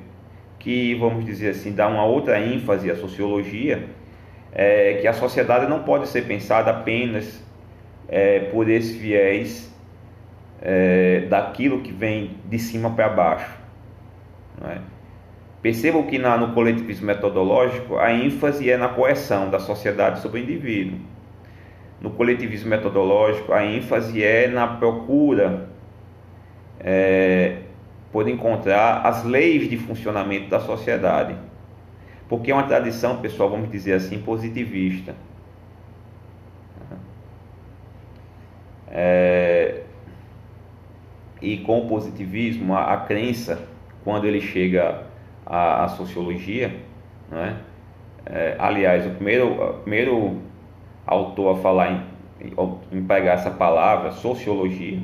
que 0.59 0.95
vamos 0.95 1.25
dizer 1.25 1.51
assim, 1.51 1.73
dá 1.73 1.87
uma 1.89 2.05
outra 2.05 2.41
ênfase 2.41 2.91
à 2.91 2.97
sociologia, 2.97 3.89
é, 4.53 4.95
que 4.95 5.07
a 5.07 5.13
sociedade 5.13 5.69
não 5.69 5.83
pode 5.83 6.09
ser 6.09 6.23
pensada 6.23 6.71
apenas 6.71 7.43
é, 8.09 8.41
por 8.41 8.69
esse 8.69 8.97
viés 8.97 9.73
é, 10.61 11.21
daquilo 11.29 11.81
que 11.81 11.93
vem 11.93 12.37
de 12.47 12.59
cima 12.59 12.91
para 12.91 13.09
baixo. 13.09 13.59
É? 14.65 14.79
Percebam 15.63 16.03
que 16.03 16.19
na, 16.19 16.37
no 16.37 16.53
coletivismo 16.53 17.07
metodológico 17.07 17.97
a 17.97 18.13
ênfase 18.13 18.69
é 18.69 18.77
na 18.77 18.89
coerção 18.89 19.49
da 19.49 19.61
sociedade 19.61 20.21
sobre 20.21 20.41
o 20.41 20.43
indivíduo. 20.43 20.99
No 22.01 22.11
coletivismo 22.11 22.69
metodológico 22.69 23.53
a 23.53 23.65
ênfase 23.65 24.25
é 24.25 24.49
na 24.49 24.67
procura 24.67 25.69
é, 26.81 27.59
por 28.11 28.29
encontrar 28.29 29.07
as 29.07 29.23
leis 29.23 29.71
de 29.71 29.77
funcionamento 29.77 30.51
da 30.51 30.59
sociedade. 30.59 31.37
Porque 32.29 32.51
é 32.51 32.55
uma 32.55 32.65
tradição, 32.65 33.19
pessoal, 33.19 33.49
vamos 33.49 33.71
dizer 33.71 33.93
assim, 33.93 34.19
positivista. 34.19 35.15
É, 38.91 39.83
e 41.41 41.59
com 41.59 41.79
o 41.79 41.89
positivismo, 41.89 42.75
a, 42.75 42.95
a 42.95 42.97
crença, 42.97 43.63
quando 44.03 44.27
ele 44.27 44.41
chega 44.41 45.12
à 45.53 45.89
sociologia, 45.89 46.75
né? 47.31 47.59
É, 48.25 48.57
aliás, 48.59 49.07
o 49.07 49.11
primeiro, 49.11 49.53
o 49.53 49.75
primeiro 49.81 50.39
autor 51.07 51.57
a 51.57 51.61
falar 51.61 51.93
em, 52.41 52.53
em 52.91 53.05
pegar 53.05 53.33
essa 53.33 53.51
palavra, 53.51 54.13
sociologia, 54.13 54.99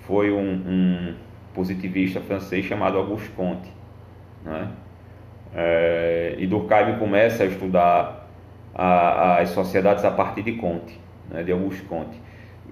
foi 0.00 0.32
um, 0.32 0.52
um 0.66 1.14
positivista 1.54 2.20
francês 2.20 2.66
chamado 2.66 2.98
Auguste 2.98 3.30
Comte. 3.30 3.72
Né? 4.44 4.68
É, 5.54 6.34
e 6.38 6.46
Durkheim 6.46 6.98
começa 6.98 7.44
a 7.44 7.46
estudar 7.46 8.28
a, 8.74 9.38
as 9.38 9.50
sociedades 9.50 10.04
a 10.04 10.10
partir 10.10 10.42
de 10.42 10.52
Comte, 10.52 11.00
né, 11.30 11.42
de 11.42 11.50
Auguste 11.50 11.82
Comte. 11.84 12.20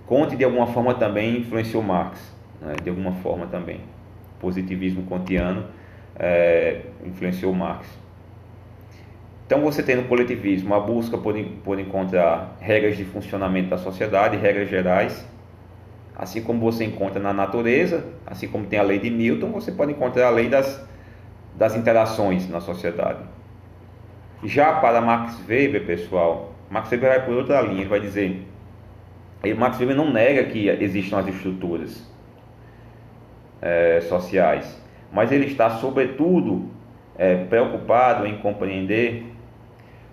Comte, 0.07 0.37
de 0.37 0.45
alguma 0.45 0.67
forma, 0.67 0.95
também 0.95 1.39
influenciou 1.39 1.83
Marx 1.83 2.35
né, 2.61 2.75
de 2.83 2.91
alguma 2.91 3.13
forma 3.13 3.47
também. 3.47 3.81
Positivismo 4.39 5.05
kantiano 5.07 5.65
é, 6.19 6.81
influenciou 7.05 7.53
Marx. 7.53 7.87
Então 9.47 9.61
você 9.61 9.83
tem 9.83 9.97
no 9.97 10.05
coletivismo 10.05 10.75
a 10.75 10.81
busca 10.81 11.19
por, 11.19 11.35
por 11.65 11.79
encontrar 11.79 12.57
regras 12.61 12.97
de 12.97 13.05
funcionamento 13.05 13.69
da 13.69 13.79
sociedade, 13.79 14.37
regras 14.37 14.69
gerais, 14.69 15.27
assim 16.17 16.43
como 16.43 16.61
você 16.61 16.85
encontra 16.85 17.21
na 17.21 17.33
natureza, 17.33 18.05
assim 18.27 18.49
como 18.49 18.67
tem 18.67 18.79
a 18.79 18.83
lei 18.83 18.99
de 18.99 19.11
Newton, 19.11 19.51
você 19.51 19.71
pode 19.71 19.93
encontrar 19.93 20.29
a 20.29 20.31
lei 20.31 20.49
das, 20.49 20.83
das 21.55 21.77
interações 21.77 22.49
na 22.49 22.61
sociedade. 22.61 23.21
Já 24.43 24.75
para 24.81 25.01
Max 25.01 25.39
Weber, 25.47 25.85
pessoal, 25.85 26.55
Max 26.71 26.91
Weber 26.91 27.11
vai 27.11 27.25
por 27.25 27.35
outra 27.35 27.61
linha, 27.61 27.81
ele 27.81 27.89
vai 27.89 28.01
dizer, 28.01 28.47
Max 29.57 29.79
Weber 29.79 29.97
não 29.97 30.11
nega 30.11 30.45
que 30.45 30.69
existam 30.69 31.19
as 31.19 31.29
estruturas, 31.29 32.03
é, 33.61 34.01
sociais, 34.03 34.84
mas 35.15 35.31
ele 35.31 35.47
está, 35.47 35.71
sobretudo, 35.71 36.69
é, 37.17 37.45
preocupado 37.45 38.27
em 38.27 38.37
compreender 38.39 39.33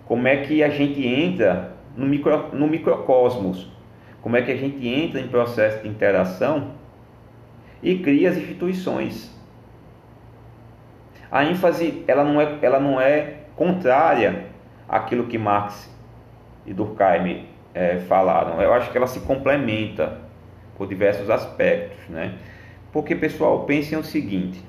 como 0.06 0.28
é 0.28 0.36
que 0.36 0.62
a 0.62 0.68
gente 0.68 1.04
entra 1.04 1.72
no, 1.96 2.06
micro, 2.06 2.50
no 2.52 2.68
microcosmos, 2.68 3.68
como 4.22 4.36
é 4.36 4.42
que 4.42 4.52
a 4.52 4.56
gente 4.56 4.86
entra 4.86 5.20
em 5.20 5.26
processo 5.26 5.82
de 5.82 5.88
interação 5.88 6.74
e 7.82 7.98
cria 7.98 8.30
as 8.30 8.36
instituições. 8.36 9.36
A 11.28 11.44
ênfase 11.44 12.04
ela 12.06 12.22
não 12.22 12.40
é, 12.40 12.58
ela 12.62 12.78
não 12.78 13.00
é 13.00 13.38
contrária 13.56 14.46
àquilo 14.88 15.26
que 15.26 15.36
Marx 15.36 15.92
e 16.64 16.72
Durkheim 16.72 17.46
é, 17.74 17.98
falaram. 18.00 18.62
Eu 18.62 18.72
acho 18.72 18.92
que 18.92 18.96
ela 18.96 19.08
se 19.08 19.18
complementa 19.20 20.20
por 20.76 20.86
diversos 20.86 21.28
aspectos, 21.28 22.08
né? 22.08 22.34
Porque, 22.92 23.16
pessoal, 23.16 23.64
pensem 23.64 23.98
o 23.98 24.04
seguinte: 24.04 24.62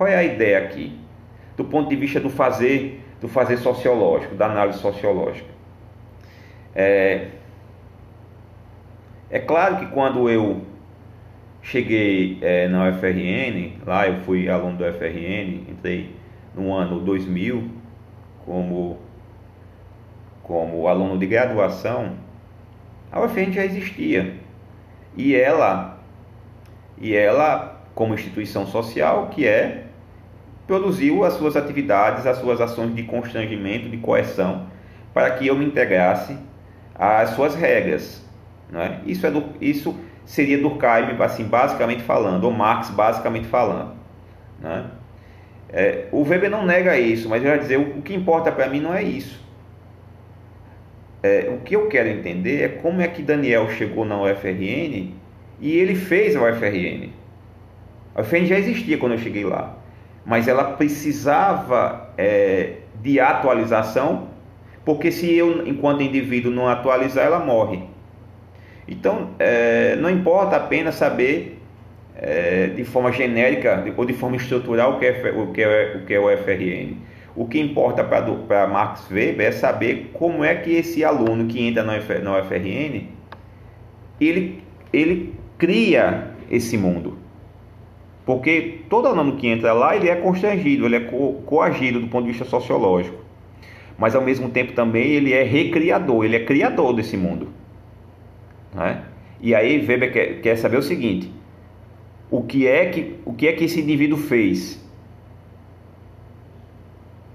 qual 0.00 0.08
é 0.08 0.16
a 0.16 0.24
ideia 0.24 0.56
aqui? 0.56 0.98
Do 1.58 1.64
ponto 1.66 1.90
de 1.90 1.94
vista 1.94 2.18
do 2.18 2.30
fazer, 2.30 3.04
do 3.20 3.28
fazer 3.28 3.58
sociológico, 3.58 4.34
da 4.34 4.46
análise 4.46 4.78
sociológica. 4.78 5.50
É, 6.74 7.26
é 9.28 9.38
claro 9.40 9.76
que 9.76 9.86
quando 9.88 10.30
eu 10.30 10.62
cheguei 11.60 12.38
é, 12.40 12.66
na 12.66 12.88
UFRN, 12.88 13.74
lá 13.84 14.08
eu 14.08 14.22
fui 14.22 14.48
aluno 14.48 14.78
do 14.78 14.86
UFRN, 14.86 15.68
entrei 15.68 16.16
no 16.54 16.72
ano 16.72 17.00
2000 17.00 17.70
como, 18.46 18.98
como 20.42 20.88
aluno 20.88 21.18
de 21.18 21.26
graduação, 21.26 22.16
a 23.12 23.20
UFRN 23.20 23.52
já 23.52 23.66
existia. 23.66 24.34
E 25.14 25.34
ela 25.34 26.00
e 26.96 27.14
ela, 27.14 27.82
como 27.94 28.14
instituição 28.14 28.66
social, 28.66 29.28
que 29.28 29.46
é, 29.46 29.89
produziu 30.70 31.24
as 31.24 31.32
suas 31.32 31.56
atividades, 31.56 32.28
as 32.28 32.38
suas 32.38 32.60
ações 32.60 32.94
de 32.94 33.02
constrangimento, 33.02 33.88
de 33.88 33.96
coerção, 33.96 34.68
para 35.12 35.28
que 35.32 35.44
eu 35.44 35.56
me 35.56 35.64
integrasse 35.64 36.36
às 36.94 37.30
suas 37.30 37.56
regras. 37.56 38.24
Né? 38.70 39.00
Isso, 39.04 39.26
é 39.26 39.32
do, 39.32 39.46
isso 39.60 39.98
seria 40.24 40.56
Durkheim, 40.58 41.16
assim, 41.18 41.42
basicamente 41.42 42.04
falando, 42.04 42.44
ou 42.44 42.52
Marx, 42.52 42.88
basicamente 42.88 43.48
falando. 43.48 43.94
Né? 44.60 44.86
É, 45.70 46.04
o 46.12 46.22
Weber 46.22 46.48
não 46.48 46.64
nega 46.64 46.96
isso, 46.96 47.28
mas 47.28 47.42
eu 47.42 47.50
vou 47.50 47.58
dizer, 47.58 47.76
o, 47.76 47.98
o 47.98 48.02
que 48.02 48.14
importa 48.14 48.52
para 48.52 48.68
mim 48.68 48.78
não 48.78 48.94
é 48.94 49.02
isso. 49.02 49.44
É, 51.20 51.50
o 51.52 51.64
que 51.64 51.74
eu 51.74 51.88
quero 51.88 52.08
entender 52.08 52.62
é 52.62 52.68
como 52.68 53.00
é 53.00 53.08
que 53.08 53.22
Daniel 53.22 53.68
chegou 53.70 54.04
na 54.04 54.22
UFRN 54.22 55.14
e 55.60 55.72
ele 55.72 55.96
fez 55.96 56.36
a 56.36 56.48
UFRN. 56.48 57.08
A 58.14 58.20
UFRN 58.20 58.46
já 58.46 58.56
existia 58.56 58.98
quando 58.98 59.12
eu 59.12 59.18
cheguei 59.18 59.44
lá, 59.44 59.79
mas 60.30 60.46
ela 60.46 60.62
precisava 60.62 62.08
é, 62.16 62.74
de 63.02 63.18
atualização, 63.18 64.28
porque 64.84 65.10
se 65.10 65.34
eu, 65.34 65.66
enquanto 65.66 66.04
indivíduo, 66.04 66.52
não 66.52 66.68
atualizar, 66.68 67.26
ela 67.26 67.40
morre. 67.40 67.82
Então, 68.86 69.30
é, 69.40 69.96
não 69.96 70.08
importa 70.08 70.54
apenas 70.54 70.94
saber 70.94 71.60
é, 72.14 72.68
de 72.68 72.84
forma 72.84 73.10
genérica 73.10 73.84
ou 73.96 74.04
de 74.04 74.12
forma 74.12 74.36
estrutural 74.36 74.92
o 74.92 74.98
que 75.00 75.06
é 75.06 75.34
o, 75.36 75.48
que 75.48 75.62
é, 75.62 75.96
o, 75.96 76.06
que 76.06 76.14
é 76.14 76.20
o 76.20 76.38
FRN. 76.38 76.94
O 77.34 77.48
que 77.48 77.58
importa 77.58 78.04
para 78.04 78.68
Max 78.68 79.10
Weber 79.10 79.48
é 79.48 79.50
saber 79.50 80.10
como 80.12 80.44
é 80.44 80.54
que 80.54 80.70
esse 80.76 81.04
aluno 81.04 81.46
que 81.46 81.60
entra 81.60 81.82
na, 81.82 81.96
UFRN 82.38 83.08
ele, 84.20 84.62
ele 84.92 85.34
cria 85.58 86.28
esse 86.48 86.78
mundo. 86.78 87.18
Porque 88.30 88.82
todo 88.88 89.08
aluno 89.08 89.34
que 89.34 89.48
entra 89.48 89.72
lá, 89.72 89.96
ele 89.96 90.08
é 90.08 90.14
constrangido, 90.14 90.86
ele 90.86 90.94
é 90.94 91.00
co 91.00 91.42
coagido 91.44 91.98
do 91.98 92.06
ponto 92.06 92.26
de 92.26 92.30
vista 92.30 92.44
sociológico. 92.44 93.18
Mas 93.98 94.14
ao 94.14 94.22
mesmo 94.22 94.48
tempo 94.50 94.72
também 94.72 95.08
ele 95.10 95.32
é 95.32 95.42
recriador, 95.42 96.24
ele 96.24 96.36
é 96.36 96.44
criador 96.44 96.94
desse 96.94 97.16
mundo. 97.16 97.48
Né? 98.72 99.02
E 99.40 99.52
aí 99.52 99.84
Weber 99.84 100.12
quer, 100.12 100.40
quer 100.42 100.54
saber 100.54 100.76
o 100.76 100.82
seguinte: 100.82 101.28
o 102.30 102.44
que 102.44 102.68
é 102.68 102.86
que, 102.86 103.16
o 103.24 103.34
que 103.34 103.48
é 103.48 103.52
que 103.52 103.64
esse 103.64 103.80
indivíduo 103.80 104.16
fez 104.16 104.80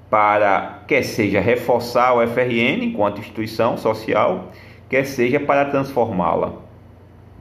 para 0.09 0.85
quer 0.87 1.03
seja 1.03 1.41
reforçar 1.41 2.13
o 2.13 2.25
FRN 2.25 2.85
enquanto 2.85 3.19
instituição 3.19 3.75
social, 3.75 4.49
quer 4.87 5.05
seja 5.05 5.41
para 5.41 5.65
transformá-la, 5.65 6.53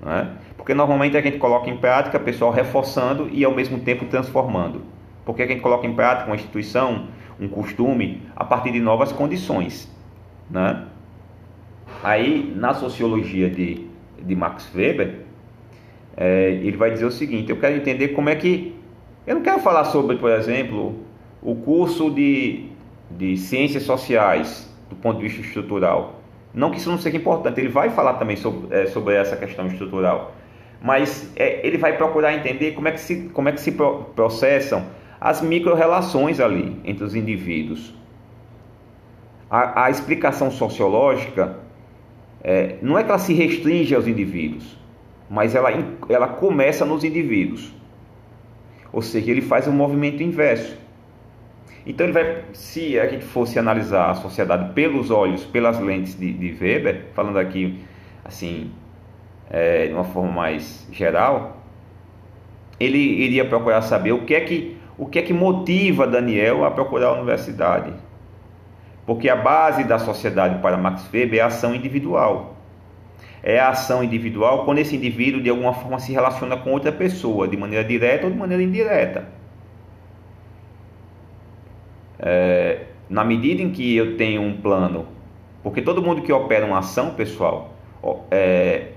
né? 0.04 0.38
Porque 0.64 0.72
normalmente 0.72 1.14
a 1.14 1.20
gente 1.20 1.36
coloca 1.36 1.68
em 1.68 1.76
prática, 1.76 2.18
pessoal 2.18 2.50
reforçando 2.50 3.28
e 3.30 3.44
ao 3.44 3.54
mesmo 3.54 3.80
tempo 3.80 4.06
transformando. 4.06 4.80
Porque 5.22 5.42
a 5.42 5.46
gente 5.46 5.60
coloca 5.60 5.86
em 5.86 5.92
prática 5.92 6.26
uma 6.26 6.36
instituição, 6.36 7.08
um 7.38 7.46
costume 7.46 8.22
a 8.34 8.46
partir 8.46 8.72
de 8.72 8.80
novas 8.80 9.12
condições, 9.12 9.94
né? 10.48 10.86
Aí 12.02 12.50
na 12.56 12.72
sociologia 12.72 13.50
de, 13.50 13.86
de 14.18 14.34
Max 14.34 14.74
Weber, 14.74 15.26
é, 16.16 16.52
ele 16.52 16.78
vai 16.78 16.92
dizer 16.92 17.04
o 17.04 17.12
seguinte: 17.12 17.50
eu 17.50 17.58
quero 17.58 17.76
entender 17.76 18.08
como 18.08 18.30
é 18.30 18.34
que. 18.34 18.74
Eu 19.26 19.34
não 19.34 19.42
quero 19.42 19.58
falar 19.58 19.84
sobre, 19.84 20.16
por 20.16 20.30
exemplo, 20.30 20.98
o 21.42 21.56
curso 21.56 22.10
de, 22.10 22.70
de 23.10 23.36
ciências 23.36 23.82
sociais 23.82 24.74
do 24.88 24.96
ponto 24.96 25.18
de 25.18 25.24
vista 25.24 25.42
estrutural. 25.42 26.20
Não 26.54 26.70
que 26.70 26.78
isso 26.78 26.88
não 26.88 26.96
seja 26.96 27.18
importante, 27.18 27.60
ele 27.60 27.68
vai 27.68 27.90
falar 27.90 28.14
também 28.14 28.36
sobre, 28.36 28.74
é, 28.74 28.86
sobre 28.86 29.14
essa 29.14 29.36
questão 29.36 29.66
estrutural. 29.66 30.32
Mas 30.84 31.32
é, 31.34 31.66
ele 31.66 31.78
vai 31.78 31.96
procurar 31.96 32.34
entender 32.34 32.72
como 32.72 32.88
é 32.88 32.92
que 32.92 33.00
se, 33.00 33.30
como 33.32 33.48
é 33.48 33.52
que 33.52 33.60
se 33.62 33.72
processam 34.14 34.84
as 35.18 35.40
micro-relações 35.40 36.40
ali 36.40 36.78
entre 36.84 37.02
os 37.02 37.14
indivíduos. 37.14 37.94
A, 39.50 39.86
a 39.86 39.90
explicação 39.90 40.50
sociológica 40.50 41.56
é, 42.42 42.76
não 42.82 42.98
é 42.98 43.02
que 43.02 43.08
ela 43.08 43.18
se 43.18 43.32
restringe 43.32 43.94
aos 43.94 44.06
indivíduos, 44.06 44.78
mas 45.30 45.54
ela, 45.54 45.70
ela 46.06 46.28
começa 46.28 46.84
nos 46.84 47.02
indivíduos. 47.02 47.72
Ou 48.92 49.00
seja, 49.00 49.30
ele 49.30 49.40
faz 49.40 49.66
um 49.66 49.72
movimento 49.72 50.22
inverso. 50.22 50.76
Então 51.86 52.04
ele 52.04 52.12
vai, 52.12 52.44
se 52.52 53.00
a 53.00 53.06
gente 53.06 53.24
fosse 53.24 53.58
analisar 53.58 54.10
a 54.10 54.14
sociedade 54.16 54.74
pelos 54.74 55.10
olhos, 55.10 55.46
pelas 55.46 55.80
lentes 55.80 56.14
de, 56.14 56.30
de 56.30 56.62
Weber, 56.62 57.06
falando 57.14 57.38
aqui 57.38 57.82
assim, 58.22 58.70
é, 59.50 59.86
de 59.86 59.92
uma 59.92 60.04
forma 60.04 60.30
mais 60.30 60.86
geral, 60.92 61.58
ele 62.78 62.98
iria 62.98 63.44
procurar 63.44 63.82
saber 63.82 64.12
o 64.12 64.24
que 64.24 64.34
é 64.34 64.40
que 64.40 64.76
o 64.96 65.06
que 65.06 65.18
é 65.18 65.22
que 65.22 65.32
motiva 65.32 66.06
Daniel 66.06 66.64
a 66.64 66.70
procurar 66.70 67.08
a 67.08 67.12
universidade. 67.14 67.92
Porque 69.04 69.28
a 69.28 69.34
base 69.34 69.82
da 69.82 69.98
sociedade 69.98 70.60
para 70.62 70.76
Max 70.76 71.08
Weber 71.12 71.40
é 71.40 71.42
a 71.42 71.46
ação 71.46 71.74
individual 71.74 72.54
é 73.46 73.60
a 73.60 73.68
ação 73.68 74.02
individual 74.02 74.64
quando 74.64 74.78
esse 74.78 74.96
indivíduo 74.96 75.42
de 75.42 75.50
alguma 75.50 75.74
forma 75.74 75.98
se 75.98 76.10
relaciona 76.10 76.56
com 76.56 76.70
outra 76.72 76.90
pessoa, 76.90 77.46
de 77.46 77.58
maneira 77.58 77.84
direta 77.84 78.24
ou 78.24 78.32
de 78.32 78.38
maneira 78.38 78.62
indireta. 78.62 79.28
É, 82.18 82.86
na 83.06 83.22
medida 83.22 83.60
em 83.60 83.70
que 83.70 83.94
eu 83.94 84.16
tenho 84.16 84.40
um 84.40 84.56
plano, 84.56 85.06
porque 85.62 85.82
todo 85.82 86.00
mundo 86.00 86.22
que 86.22 86.32
opera 86.32 86.64
uma 86.64 86.78
ação, 86.78 87.10
pessoal, 87.10 87.74
é, 88.30 88.92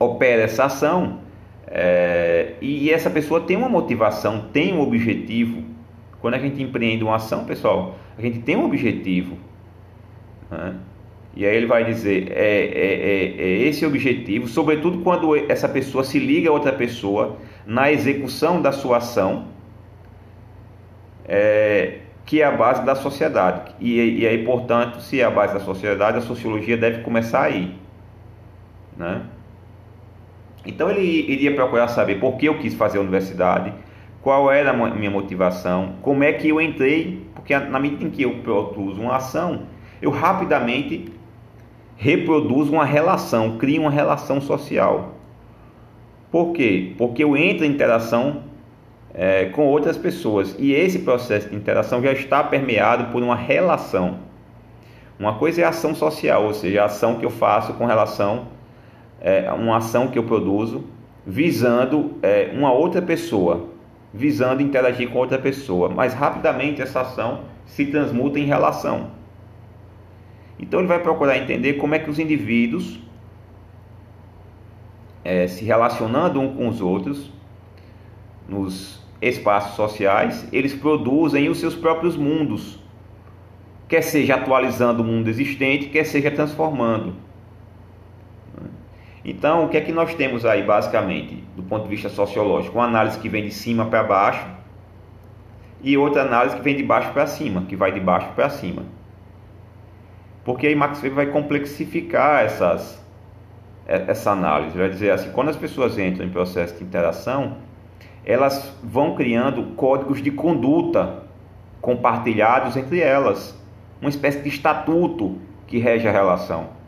opera 0.00 0.42
essa 0.42 0.64
ação 0.64 1.20
é, 1.66 2.54
e 2.60 2.90
essa 2.90 3.08
pessoa 3.08 3.42
tem 3.42 3.56
uma 3.56 3.68
motivação, 3.68 4.48
tem 4.52 4.74
um 4.74 4.80
objetivo. 4.80 5.62
Quando 6.20 6.34
a 6.34 6.38
gente 6.38 6.60
empreende 6.60 7.04
uma 7.04 7.16
ação, 7.16 7.44
pessoal, 7.44 7.96
a 8.18 8.20
gente 8.20 8.40
tem 8.40 8.56
um 8.56 8.64
objetivo. 8.64 9.36
Né? 10.50 10.74
E 11.36 11.46
aí 11.46 11.56
ele 11.56 11.66
vai 11.66 11.84
dizer, 11.84 12.32
é, 12.32 12.64
é, 12.64 12.94
é, 13.04 13.42
é 13.42 13.68
esse 13.68 13.86
objetivo, 13.86 14.48
sobretudo 14.48 14.98
quando 14.98 15.36
essa 15.50 15.68
pessoa 15.68 16.02
se 16.02 16.18
liga 16.18 16.50
a 16.50 16.52
outra 16.52 16.72
pessoa 16.72 17.36
na 17.64 17.92
execução 17.92 18.60
da 18.60 18.72
sua 18.72 18.96
ação, 18.96 19.46
é, 21.24 21.98
que 22.26 22.42
é 22.42 22.44
a 22.44 22.50
base 22.50 22.84
da 22.84 22.96
sociedade. 22.96 23.72
E, 23.78 24.20
e 24.20 24.26
aí, 24.26 24.44
portanto, 24.44 25.00
se 25.00 25.20
é 25.20 25.24
a 25.24 25.30
base 25.30 25.54
da 25.54 25.60
sociedade, 25.60 26.18
a 26.18 26.20
sociologia 26.20 26.76
deve 26.76 27.02
começar 27.02 27.42
aí. 27.42 27.76
Né? 28.96 29.22
Então 30.64 30.90
ele 30.90 31.02
iria 31.02 31.54
procurar 31.54 31.88
saber 31.88 32.20
por 32.20 32.36
que 32.36 32.46
eu 32.46 32.58
quis 32.58 32.74
fazer 32.74 32.98
a 32.98 33.00
universidade, 33.00 33.72
qual 34.22 34.50
era 34.52 34.70
a 34.70 34.90
minha 34.90 35.10
motivação, 35.10 35.94
como 36.02 36.22
é 36.22 36.32
que 36.32 36.48
eu 36.48 36.60
entrei, 36.60 37.26
porque 37.34 37.58
na 37.58 37.80
medida 37.80 38.04
em 38.04 38.10
que 38.10 38.22
eu 38.22 38.38
produzo 38.38 39.00
uma 39.00 39.16
ação, 39.16 39.62
eu 40.02 40.10
rapidamente 40.10 41.10
reproduz 41.96 42.68
uma 42.68 42.84
relação, 42.84 43.56
cria 43.58 43.80
uma 43.80 43.90
relação 43.90 44.40
social. 44.40 45.14
Por 46.30 46.52
quê? 46.52 46.94
Porque 46.96 47.24
eu 47.24 47.36
entro 47.36 47.64
em 47.64 47.70
interação 47.70 48.44
é, 49.12 49.46
com 49.46 49.66
outras 49.66 49.96
pessoas 49.96 50.54
e 50.58 50.72
esse 50.72 51.00
processo 51.00 51.48
de 51.48 51.56
interação 51.56 52.02
já 52.02 52.12
está 52.12 52.44
permeado 52.44 53.10
por 53.10 53.22
uma 53.22 53.36
relação. 53.36 54.18
Uma 55.18 55.34
coisa 55.34 55.62
é 55.62 55.64
a 55.64 55.70
ação 55.70 55.94
social, 55.94 56.44
ou 56.44 56.54
seja, 56.54 56.82
a 56.82 56.86
ação 56.86 57.16
que 57.16 57.24
eu 57.24 57.30
faço 57.30 57.74
com 57.74 57.84
relação 57.84 58.46
é, 59.20 59.50
uma 59.52 59.76
ação 59.76 60.08
que 60.08 60.18
eu 60.18 60.24
produzo 60.24 60.84
visando 61.26 62.14
é, 62.22 62.50
uma 62.54 62.72
outra 62.72 63.02
pessoa, 63.02 63.68
visando 64.12 64.62
interagir 64.62 65.10
com 65.10 65.18
outra 65.18 65.38
pessoa, 65.38 65.88
mas 65.88 66.14
rapidamente 66.14 66.80
essa 66.80 67.02
ação 67.02 67.42
se 67.66 67.86
transmuta 67.86 68.38
em 68.38 68.44
relação. 68.44 69.10
Então 70.58 70.80
ele 70.80 70.88
vai 70.88 70.98
procurar 70.98 71.38
entender 71.38 71.74
como 71.74 71.94
é 71.94 71.98
que 71.98 72.10
os 72.10 72.18
indivíduos, 72.18 72.98
é, 75.24 75.46
se 75.46 75.64
relacionando 75.64 76.40
uns 76.40 76.56
com 76.56 76.68
os 76.68 76.80
outros, 76.80 77.30
nos 78.48 79.00
espaços 79.22 79.76
sociais, 79.76 80.48
eles 80.52 80.74
produzem 80.74 81.48
os 81.48 81.60
seus 81.60 81.74
próprios 81.74 82.16
mundos, 82.16 82.78
quer 83.86 84.02
seja 84.02 84.34
atualizando 84.34 85.02
o 85.02 85.04
mundo 85.04 85.28
existente, 85.28 85.86
quer 85.86 86.04
seja 86.04 86.30
transformando. 86.30 87.14
Então, 89.30 89.64
o 89.64 89.68
que 89.68 89.76
é 89.76 89.80
que 89.80 89.92
nós 89.92 90.12
temos 90.12 90.44
aí, 90.44 90.60
basicamente, 90.64 91.36
do 91.54 91.62
ponto 91.62 91.84
de 91.84 91.88
vista 91.88 92.08
sociológico? 92.08 92.76
Uma 92.76 92.86
análise 92.86 93.16
que 93.16 93.28
vem 93.28 93.44
de 93.44 93.52
cima 93.52 93.86
para 93.86 94.02
baixo 94.02 94.44
e 95.84 95.96
outra 95.96 96.22
análise 96.22 96.56
que 96.56 96.62
vem 96.62 96.76
de 96.76 96.82
baixo 96.82 97.12
para 97.12 97.28
cima, 97.28 97.62
que 97.62 97.76
vai 97.76 97.92
de 97.92 98.00
baixo 98.00 98.28
para 98.34 98.50
cima. 98.50 98.82
Porque 100.44 100.66
aí 100.66 100.74
Max 100.74 101.00
Weber 101.00 101.14
vai 101.14 101.26
complexificar 101.26 102.44
essas, 102.44 103.00
essa 103.86 104.32
análise. 104.32 104.76
Vai 104.76 104.88
dizer 104.88 105.12
assim, 105.12 105.30
quando 105.30 105.50
as 105.50 105.56
pessoas 105.56 105.96
entram 105.96 106.26
em 106.26 106.30
processo 106.30 106.76
de 106.76 106.82
interação, 106.82 107.58
elas 108.26 108.76
vão 108.82 109.14
criando 109.14 109.76
códigos 109.76 110.20
de 110.20 110.32
conduta 110.32 111.22
compartilhados 111.80 112.76
entre 112.76 112.98
elas, 112.98 113.56
uma 114.00 114.10
espécie 114.10 114.42
de 114.42 114.48
estatuto 114.48 115.38
que 115.68 115.78
rege 115.78 116.08
a 116.08 116.10
relação. 116.10 116.79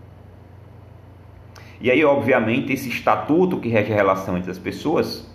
E 1.83 1.91
aí, 1.91 2.05
obviamente, 2.05 2.73
esse 2.73 2.89
estatuto 2.89 3.59
que 3.59 3.69
rege 3.69 3.93
a 3.93 3.97
relação 3.97 4.39
entre 4.39 4.53
as 4.53 4.59
pessoas 4.59 5.29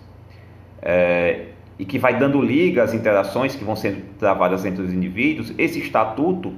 é, 0.80 1.48
e 1.78 1.84
que 1.84 1.98
vai 1.98 2.18
dando 2.18 2.40
liga 2.40 2.82
às 2.82 2.94
interações 2.94 3.54
que 3.54 3.62
vão 3.62 3.76
sendo 3.76 4.02
travadas 4.18 4.64
entre 4.64 4.82
os 4.82 4.90
indivíduos, 4.90 5.52
esse 5.58 5.78
estatuto 5.78 6.54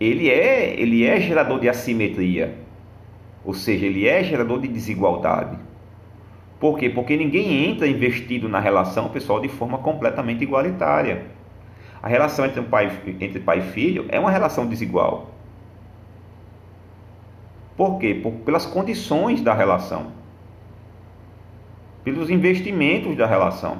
ele 0.00 0.28
é, 0.28 0.74
ele 0.80 1.06
é 1.06 1.20
gerador 1.20 1.60
de 1.60 1.68
assimetria, 1.68 2.56
ou 3.44 3.54
seja, 3.54 3.86
ele 3.86 4.08
é 4.08 4.24
gerador 4.24 4.60
de 4.60 4.66
desigualdade. 4.66 5.56
Por 6.58 6.76
quê? 6.76 6.90
Porque 6.90 7.16
ninguém 7.16 7.64
entra 7.70 7.86
investido 7.86 8.48
na 8.48 8.58
relação, 8.58 9.08
pessoal, 9.10 9.40
de 9.40 9.48
forma 9.48 9.78
completamente 9.78 10.42
igualitária. 10.42 11.26
A 12.02 12.08
relação 12.08 12.44
entre, 12.44 12.60
pai, 12.62 12.90
entre 13.20 13.38
pai 13.38 13.60
e 13.60 13.62
filho 13.62 14.06
é 14.08 14.18
uma 14.18 14.30
relação 14.30 14.66
desigual. 14.66 15.30
Por 17.82 17.98
quê? 17.98 18.14
Por, 18.14 18.30
pelas 18.44 18.64
condições 18.64 19.40
da 19.40 19.52
relação, 19.52 20.12
pelos 22.04 22.30
investimentos 22.30 23.16
da 23.16 23.26
relação. 23.26 23.78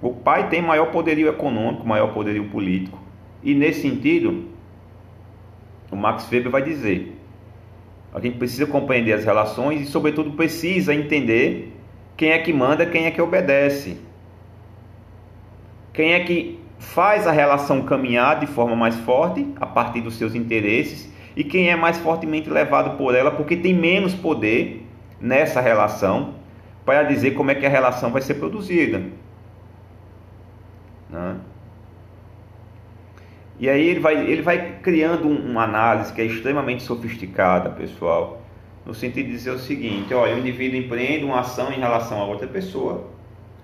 O 0.00 0.14
pai 0.14 0.48
tem 0.48 0.62
maior 0.62 0.86
poderio 0.86 1.28
econômico, 1.28 1.86
maior 1.86 2.14
poderio 2.14 2.48
político. 2.48 2.98
E 3.42 3.54
nesse 3.54 3.82
sentido, 3.82 4.46
o 5.92 5.96
Max 5.96 6.26
Weber 6.32 6.50
vai 6.50 6.62
dizer: 6.62 7.20
a 8.10 8.18
gente 8.18 8.38
precisa 8.38 8.66
compreender 8.66 9.12
as 9.12 9.26
relações 9.26 9.82
e, 9.82 9.84
sobretudo, 9.84 10.32
precisa 10.32 10.94
entender 10.94 11.70
quem 12.16 12.30
é 12.30 12.38
que 12.38 12.50
manda, 12.50 12.86
quem 12.86 13.04
é 13.04 13.10
que 13.10 13.20
obedece. 13.20 13.98
Quem 15.92 16.14
é 16.14 16.20
que 16.20 16.58
faz 16.78 17.26
a 17.26 17.32
relação 17.32 17.82
caminhar 17.82 18.40
de 18.40 18.46
forma 18.46 18.76
mais 18.76 18.96
forte 18.96 19.46
a 19.60 19.66
partir 19.66 20.00
dos 20.00 20.16
seus 20.16 20.34
interesses 20.34 21.10
e 21.34 21.44
quem 21.44 21.70
é 21.70 21.76
mais 21.76 21.98
fortemente 21.98 22.48
levado 22.48 22.96
por 22.96 23.14
ela 23.14 23.30
porque 23.30 23.56
tem 23.56 23.74
menos 23.74 24.14
poder 24.14 24.86
nessa 25.20 25.60
relação 25.60 26.34
para 26.84 27.02
dizer 27.02 27.32
como 27.32 27.50
é 27.50 27.54
que 27.54 27.66
a 27.66 27.68
relação 27.68 28.10
vai 28.12 28.22
ser 28.22 28.34
produzida. 28.34 29.02
Né? 31.10 31.36
E 33.58 33.68
aí 33.70 33.88
ele 33.88 34.00
vai, 34.00 34.16
ele 34.30 34.42
vai 34.42 34.78
criando 34.82 35.28
uma 35.28 35.64
análise 35.64 36.12
que 36.12 36.20
é 36.20 36.24
extremamente 36.24 36.82
sofisticada, 36.82 37.70
pessoal, 37.70 38.42
no 38.84 38.94
sentido 38.94 39.26
de 39.26 39.32
dizer 39.32 39.50
o 39.50 39.58
seguinte: 39.58 40.12
olha, 40.12 40.34
o 40.34 40.38
indivíduo 40.38 40.78
empreende 40.78 41.24
uma 41.24 41.40
ação 41.40 41.72
em 41.72 41.78
relação 41.78 42.20
a 42.20 42.24
outra 42.24 42.46
pessoa, 42.46 43.08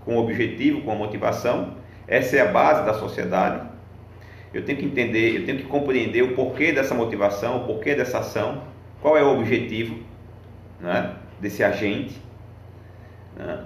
com 0.05 0.17
objetivo, 0.17 0.81
com 0.81 0.95
motivação. 0.95 1.82
Essa 2.13 2.37
é 2.37 2.41
a 2.43 2.53
base 2.53 2.85
da 2.85 2.93
sociedade. 2.93 3.67
Eu 4.53 4.67
tenho 4.67 4.77
que 4.77 4.85
entender, 4.85 5.35
eu 5.35 5.47
tenho 5.47 5.57
que 5.57 5.65
compreender 5.65 6.23
o 6.23 6.35
porquê 6.35 6.71
dessa 6.71 6.95
motivação, 6.95 7.63
o 7.63 7.67
porquê 7.67 7.95
dessa 7.95 8.19
ação, 8.19 8.65
qual 9.01 9.17
é 9.17 9.25
o 9.25 9.33
objetivo 9.39 9.97
né, 10.79 11.15
desse 11.41 11.65
agente. 11.65 12.21
Né? 13.35 13.65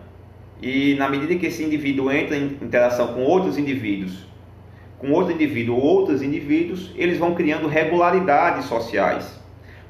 E 0.63 0.95
na 0.95 1.09
medida 1.09 1.35
que 1.35 1.47
esse 1.47 1.65
indivíduo 1.65 2.09
entra 2.13 2.37
em 2.37 2.57
interação 2.63 3.15
com 3.15 3.25
outros 3.25 3.59
indivíduos, 3.59 4.25
com 5.01 5.11
outro 5.11 5.33
indivíduo 5.33 5.75
ou 5.75 5.83
outros 5.83 6.23
indivíduos, 6.23 6.93
eles 6.95 7.19
vão 7.19 7.35
criando 7.35 7.67
regularidades 7.67 8.67
sociais. 8.67 9.41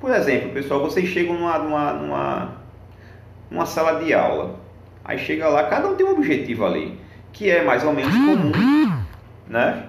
Por 0.01 0.11
exemplo, 0.11 0.53
pessoal, 0.53 0.81
vocês 0.81 1.07
chegam 1.11 1.35
numa, 1.35 1.59
numa, 1.59 1.93
numa, 1.93 2.57
numa 3.51 3.67
sala 3.67 4.03
de 4.03 4.15
aula, 4.15 4.59
aí 5.05 5.19
chega 5.19 5.47
lá, 5.47 5.65
cada 5.65 5.89
um 5.89 5.95
tem 5.95 6.07
um 6.07 6.13
objetivo 6.13 6.65
ali, 6.65 7.05
que 7.37 7.51
é 7.51 7.63
mais 7.63 7.85
ou 7.85 7.93
menos 7.93 8.15
comum, 8.15 8.99
né? 9.47 9.85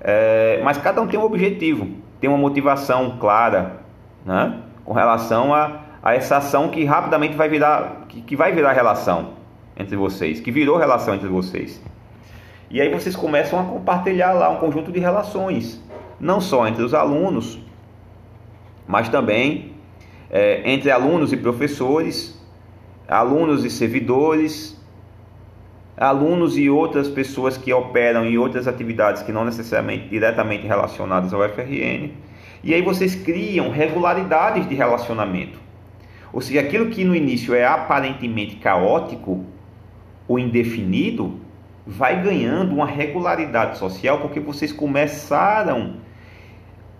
É, 0.00 0.60
mas 0.64 0.76
cada 0.76 1.00
um 1.00 1.06
tem 1.06 1.20
um 1.20 1.22
objetivo, 1.22 1.88
tem 2.20 2.28
uma 2.28 2.38
motivação 2.38 3.16
clara, 3.20 3.82
né? 4.26 4.58
Com 4.84 4.92
relação 4.92 5.54
a, 5.54 5.82
a 6.02 6.14
essa 6.16 6.38
ação 6.38 6.68
que 6.68 6.84
rapidamente 6.84 7.36
vai 7.36 7.48
virar, 7.48 8.06
que, 8.08 8.20
que 8.20 8.34
vai 8.34 8.50
virar 8.50 8.72
relação 8.72 9.34
entre 9.76 9.96
vocês, 9.96 10.40
que 10.40 10.50
virou 10.50 10.76
relação 10.76 11.14
entre 11.14 11.28
vocês. 11.28 11.80
E 12.68 12.80
aí 12.80 12.92
vocês 12.92 13.14
começam 13.14 13.60
a 13.60 13.64
compartilhar 13.64 14.32
lá 14.32 14.50
um 14.50 14.56
conjunto 14.56 14.90
de 14.90 14.98
relações, 14.98 15.80
não 16.18 16.40
só 16.40 16.66
entre 16.66 16.82
os 16.82 16.92
alunos, 16.92 17.60
mas 18.86 19.08
também 19.08 19.74
é, 20.28 20.68
entre 20.68 20.90
alunos 20.90 21.32
e 21.32 21.36
professores, 21.36 22.36
alunos 23.06 23.64
e 23.64 23.70
servidores, 23.70 24.79
alunos 26.00 26.56
e 26.56 26.70
outras 26.70 27.08
pessoas 27.08 27.58
que 27.58 27.70
operam 27.70 28.24
em 28.24 28.38
outras 28.38 28.66
atividades 28.66 29.22
que 29.22 29.30
não 29.30 29.44
necessariamente 29.44 30.08
diretamente 30.08 30.66
relacionadas 30.66 31.34
ao 31.34 31.46
FRN. 31.46 32.12
E 32.64 32.72
aí 32.72 32.80
vocês 32.80 33.14
criam 33.14 33.70
regularidades 33.70 34.66
de 34.66 34.74
relacionamento. 34.74 35.58
Ou 36.32 36.40
seja, 36.40 36.60
aquilo 36.60 36.86
que 36.86 37.04
no 37.04 37.14
início 37.14 37.54
é 37.54 37.66
aparentemente 37.66 38.56
caótico, 38.56 39.44
o 40.26 40.38
indefinido 40.38 41.38
vai 41.86 42.22
ganhando 42.22 42.74
uma 42.74 42.86
regularidade 42.86 43.76
social 43.76 44.20
porque 44.20 44.40
vocês 44.40 44.72
começaram 44.72 45.96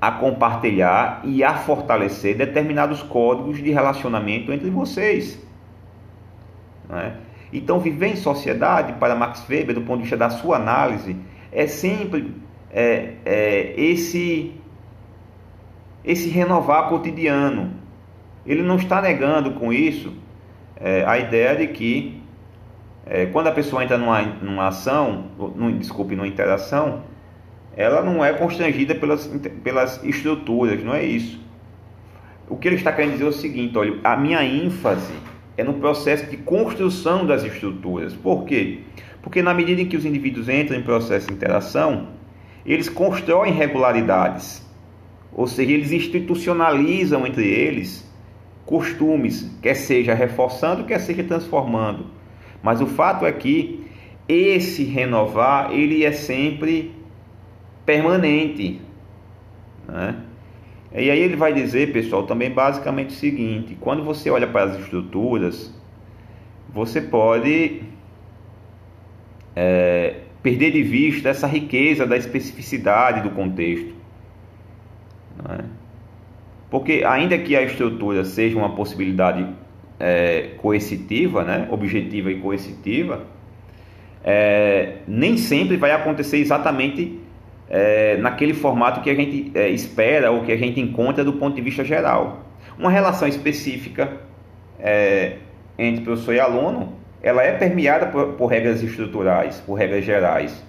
a 0.01 0.11
compartilhar 0.11 1.21
e 1.25 1.43
a 1.45 1.55
fortalecer 1.55 2.37
determinados 2.37 3.03
códigos 3.03 3.63
de 3.63 3.71
relacionamento 3.71 4.53
entre 4.53 4.69
vocês. 4.69 5.39
É? 6.91 7.30
Então, 7.53 7.81
viver 7.81 8.09
em 8.09 8.17
sociedade, 8.17 8.93
para 8.95 9.15
Max 9.15 9.45
Weber, 9.49 9.75
do 9.75 9.83
ponto 9.83 9.97
de 9.97 10.03
vista 10.03 10.17
da 10.17 10.31
sua 10.31 10.57
análise, 10.57 11.17
é 11.51 11.67
sempre 11.67 12.35
é, 12.71 13.15
é, 13.25 13.75
esse, 13.77 14.55
esse 16.05 16.29
renovar 16.29 16.89
cotidiano. 16.89 17.73
Ele 18.47 18.63
não 18.63 18.77
está 18.77 19.03
negando 19.03 19.53
com 19.53 19.73
isso 19.73 20.15
é, 20.77 21.05
a 21.05 21.19
ideia 21.19 21.57
de 21.57 21.67
que 21.69 22.23
é, 23.05 23.27
quando 23.27 23.49
a 23.49 23.53
pessoa 23.53 23.83
entra 23.83 23.99
numa, 23.99 24.23
numa 24.23 24.69
ação, 24.69 25.25
num, 25.57 25.77
desculpe, 25.77 26.15
numa 26.15 26.29
interação, 26.29 27.03
ela 27.77 28.03
não 28.03 28.25
é 28.25 28.33
constrangida 28.33 28.95
pelas, 28.95 29.27
pelas 29.63 30.03
estruturas, 30.05 30.83
não 30.85 30.95
é 30.95 31.05
isso. 31.05 31.41
O 32.49 32.57
que 32.57 32.69
ele 32.69 32.77
está 32.77 32.93
querendo 32.93 33.13
dizer 33.13 33.25
é 33.25 33.29
o 33.29 33.33
seguinte: 33.33 33.77
olha, 33.77 33.99
a 34.05 34.17
minha 34.17 34.43
ênfase 34.45 35.13
é 35.57 35.65
no 35.65 35.75
processo 35.75 36.27
de 36.27 36.37
construção 36.37 37.27
das 37.27 37.45
estruturas. 37.45 38.15
Por 38.15 38.45
quê? 38.45 38.81
Porque 39.23 39.43
na 39.43 39.53
medida 39.53 39.83
em 39.83 39.87
que 39.87 39.97
os 39.97 40.05
indivíduos 40.05 40.49
entram 40.49 40.79
em 40.79 40.83
processo 40.83 41.29
de 41.29 41.35
interação, 41.35 42.09
eles 42.65 42.89
constroem 42.89 43.53
regularidades, 43.53 44.67
ou 45.33 45.47
seja, 45.47 45.73
eles 45.73 45.93
institucionalizam 45.93 47.27
entre 47.27 47.47
eles 47.47 48.09
costumes, 48.65 49.51
quer 49.61 49.75
seja 49.75 50.15
reforçando, 50.15 50.85
quer 50.85 51.01
seja 51.01 51.25
transformando. 51.25 52.07
Mas 52.63 52.81
o 52.81 52.87
fato 52.87 53.27
é 53.27 53.33
que 53.33 53.85
esse 54.29 54.85
renovar 54.85 55.73
ele 55.73 56.05
é 56.05 56.13
sempre 56.13 56.95
permanente, 57.85 58.81
né? 59.89 60.17
E 60.93 61.11
aí 61.11 61.20
ele 61.20 61.36
vai 61.36 61.53
dizer, 61.53 61.93
pessoal, 61.93 62.24
também 62.24 62.51
basicamente 62.51 63.11
o 63.11 63.12
seguinte: 63.12 63.76
quando 63.80 64.03
você 64.03 64.28
olha 64.30 64.47
para 64.47 64.72
as 64.72 64.80
estruturas, 64.80 65.72
você 66.72 67.01
pode 67.01 67.82
é, 69.55 70.16
perder 70.43 70.72
de 70.72 70.82
vista 70.82 71.28
essa 71.28 71.47
riqueza 71.47 72.07
da 72.07 72.16
especificidade 72.16 73.22
do 73.22 73.30
contexto. 73.30 73.95
Né? 75.49 75.64
Porque, 76.70 77.03
ainda 77.05 77.36
que 77.38 77.57
a 77.57 77.62
estrutura 77.62 78.24
seja 78.24 78.57
uma 78.57 78.74
possibilidade 78.74 79.47
é, 79.99 80.51
coercitiva, 80.59 81.43
né, 81.45 81.68
objetiva 81.70 82.30
e 82.30 82.41
coercitiva, 82.41 83.26
é, 84.22 84.99
nem 85.07 85.36
sempre 85.36 85.76
vai 85.76 85.91
acontecer 85.93 86.38
exatamente 86.38 87.18
é, 87.71 88.16
naquele 88.16 88.53
formato 88.53 89.01
que 89.01 89.09
a 89.09 89.14
gente 89.14 89.53
é, 89.55 89.68
espera 89.68 90.33
ou 90.33 90.43
que 90.43 90.51
a 90.51 90.57
gente 90.57 90.81
encontra 90.81 91.25
do 91.25 91.35
ponto 91.35 91.55
de 91.55 91.62
vista 91.62 91.85
geral. 91.85 92.41
Uma 92.77 92.91
relação 92.91 93.29
específica 93.29 94.12
é, 94.81 95.37
entre 95.79 96.05
professor 96.05 96.35
e 96.35 96.41
aluno, 96.41 96.95
ela 97.23 97.43
é 97.43 97.53
permeada 97.53 98.07
por, 98.07 98.33
por 98.33 98.47
regras 98.47 98.83
estruturais, 98.83 99.62
por 99.64 99.75
regras 99.75 100.05
gerais, 100.05 100.64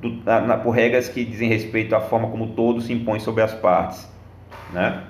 do, 0.00 0.10
na, 0.24 0.58
por 0.58 0.70
regras 0.72 1.08
que 1.08 1.24
dizem 1.24 1.48
respeito 1.48 1.96
à 1.96 2.00
forma 2.00 2.28
como 2.28 2.48
todo 2.48 2.80
se 2.82 2.92
impõe 2.92 3.18
sobre 3.18 3.42
as 3.42 3.54
partes, 3.54 4.06
né? 4.72 5.04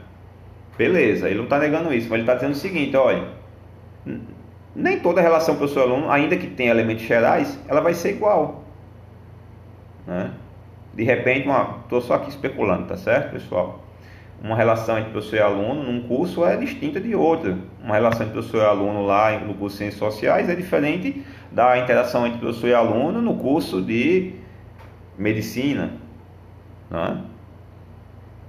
Beleza, 0.79 1.27
ele 1.27 1.39
não 1.39 1.45
está 1.45 1.59
negando 1.59 1.93
isso, 1.93 2.07
mas 2.09 2.21
ele 2.21 2.23
está 2.23 2.35
dizendo 2.35 2.53
o 2.53 2.57
seguinte, 2.57 2.95
olha, 2.95 3.29
nem 4.75 5.01
toda 5.01 5.23
relação 5.23 5.57
professor-aluno, 5.57 6.11
ainda 6.11 6.37
que 6.37 6.47
tenha 6.47 6.71
elementos 6.71 7.05
gerais, 7.05 7.59
ela 7.67 7.81
vai 7.81 7.95
ser 7.95 8.11
igual. 8.11 8.63
Né? 10.07 10.31
De 10.97 11.05
repente, 11.05 11.47
estou 11.83 12.01
só 12.01 12.15
aqui 12.15 12.31
especulando, 12.31 12.87
tá 12.87 12.97
certo, 12.97 13.33
pessoal? 13.33 13.85
Uma 14.43 14.57
relação 14.57 14.99
entre 14.99 15.11
professor 15.11 15.37
e 15.37 15.41
aluno 15.41 15.83
num 15.83 16.09
curso 16.09 16.43
é 16.45 16.57
distinta 16.57 16.99
de 16.99 17.15
outra. 17.15 17.59
Uma 17.85 17.95
relação 17.95 18.23
entre 18.23 18.33
professor 18.33 18.63
e 18.63 18.67
aluno 18.67 19.05
lá 19.05 19.39
no 19.39 19.53
curso 19.53 19.77
de 19.77 19.79
Ciências 19.85 19.99
Sociais 19.99 20.49
é 20.49 20.55
diferente 20.55 21.23
da 21.53 21.79
interação 21.79 22.27
entre 22.27 22.39
professor 22.39 22.69
e 22.69 22.75
aluno 22.75 23.21
no 23.21 23.35
curso 23.37 23.83
de 23.83 24.33
Medicina. 25.19 25.93
Né? 26.91 27.21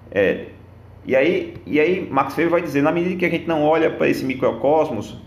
É, 0.10 0.46
e 1.06 1.18
aí, 1.18 1.54
e 1.66 1.82
aí 1.82 2.08
Max 2.10 2.38
Weber 2.38 2.52
vai 2.52 2.62
dizer, 2.62 2.82
na 2.82 2.94
medida 2.94 3.16
que 3.18 3.26
a 3.26 3.30
gente 3.30 3.46
não 3.46 3.64
olha 3.64 3.90
para 3.90 4.08
esse 4.08 4.24
microcosmos 4.24 5.18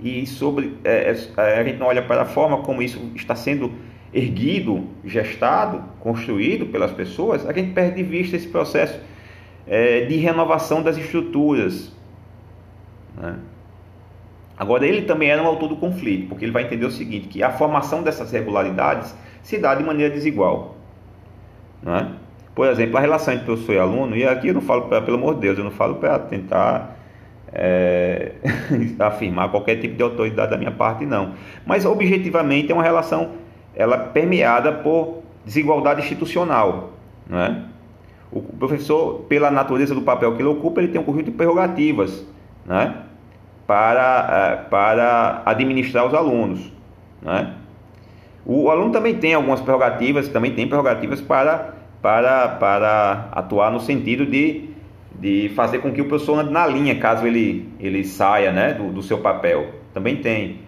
e 0.00 0.24
sobre 0.26 0.76
é, 0.84 1.12
é, 1.36 1.58
a 1.58 1.64
gente 1.64 1.78
não 1.78 1.88
olha 1.88 2.02
para 2.02 2.22
a 2.22 2.24
forma 2.24 2.58
como 2.58 2.80
isso 2.80 3.00
está 3.16 3.34
sendo 3.34 3.72
erguido, 4.12 4.86
gestado, 5.04 5.82
construído 6.00 6.66
pelas 6.66 6.92
pessoas, 6.92 7.46
a 7.46 7.52
gente 7.52 7.72
perde 7.72 7.96
de 7.96 8.02
vista 8.02 8.36
esse 8.36 8.48
processo 8.48 8.98
é, 9.66 10.06
de 10.06 10.16
renovação 10.16 10.82
das 10.82 10.96
estruturas. 10.96 11.92
Né? 13.16 13.36
Agora, 14.56 14.86
ele 14.86 15.02
também 15.02 15.30
era 15.30 15.42
um 15.42 15.46
autor 15.46 15.68
do 15.68 15.76
conflito, 15.76 16.28
porque 16.28 16.44
ele 16.44 16.52
vai 16.52 16.64
entender 16.64 16.86
o 16.86 16.90
seguinte, 16.90 17.28
que 17.28 17.42
a 17.42 17.50
formação 17.50 18.02
dessas 18.02 18.32
regularidades 18.32 19.14
se 19.42 19.58
dá 19.58 19.74
de 19.74 19.84
maneira 19.84 20.12
desigual. 20.12 20.76
Né? 21.82 22.12
Por 22.54 22.66
exemplo, 22.66 22.96
a 22.96 23.00
relação 23.00 23.34
entre 23.34 23.46
professor 23.46 23.74
e 23.74 23.78
aluno, 23.78 24.16
e 24.16 24.26
aqui 24.26 24.48
eu 24.48 24.54
não 24.54 24.60
falo, 24.60 24.82
pra, 24.82 25.00
pelo 25.00 25.16
amor 25.16 25.34
de 25.34 25.42
Deus, 25.42 25.58
eu 25.58 25.64
não 25.64 25.70
falo 25.70 25.96
para 25.96 26.18
tentar 26.18 26.96
é, 27.52 28.32
afirmar 28.98 29.50
qualquer 29.50 29.76
tipo 29.76 29.94
de 29.94 30.02
autoridade 30.02 30.50
da 30.50 30.56
minha 30.56 30.72
parte, 30.72 31.06
não. 31.06 31.34
Mas 31.64 31.84
objetivamente 31.84 32.72
é 32.72 32.74
uma 32.74 32.82
relação 32.82 33.32
ela 33.78 33.96
permeada 33.96 34.72
por 34.72 35.22
desigualdade 35.44 36.02
institucional. 36.02 36.90
Né? 37.28 37.64
O 38.30 38.42
professor, 38.42 39.20
pela 39.28 39.50
natureza 39.50 39.94
do 39.94 40.02
papel 40.02 40.34
que 40.34 40.42
ele 40.42 40.48
ocupa, 40.48 40.80
ele 40.80 40.88
tem 40.88 41.00
um 41.00 41.04
conjunto 41.04 41.26
de 41.26 41.30
prerrogativas 41.30 42.26
né? 42.66 42.96
para, 43.66 44.28
é, 44.30 44.68
para 44.68 45.42
administrar 45.46 46.04
os 46.06 46.12
alunos. 46.12 46.72
Né? 47.22 47.54
O 48.44 48.68
aluno 48.68 48.90
também 48.90 49.14
tem 49.14 49.32
algumas 49.32 49.60
prerrogativas, 49.60 50.28
também 50.28 50.54
tem 50.54 50.66
prerrogativas 50.66 51.20
para, 51.20 51.74
para, 52.02 52.48
para 52.48 53.28
atuar 53.30 53.70
no 53.70 53.78
sentido 53.78 54.26
de, 54.26 54.70
de 55.14 55.50
fazer 55.54 55.78
com 55.78 55.92
que 55.92 56.00
o 56.00 56.06
professor 56.06 56.40
ande 56.40 56.50
na 56.50 56.66
linha, 56.66 56.98
caso 56.98 57.24
ele, 57.24 57.68
ele 57.78 58.04
saia 58.04 58.50
né, 58.50 58.74
do, 58.74 58.90
do 58.90 59.02
seu 59.02 59.18
papel. 59.18 59.68
Também 59.94 60.16
tem. 60.16 60.60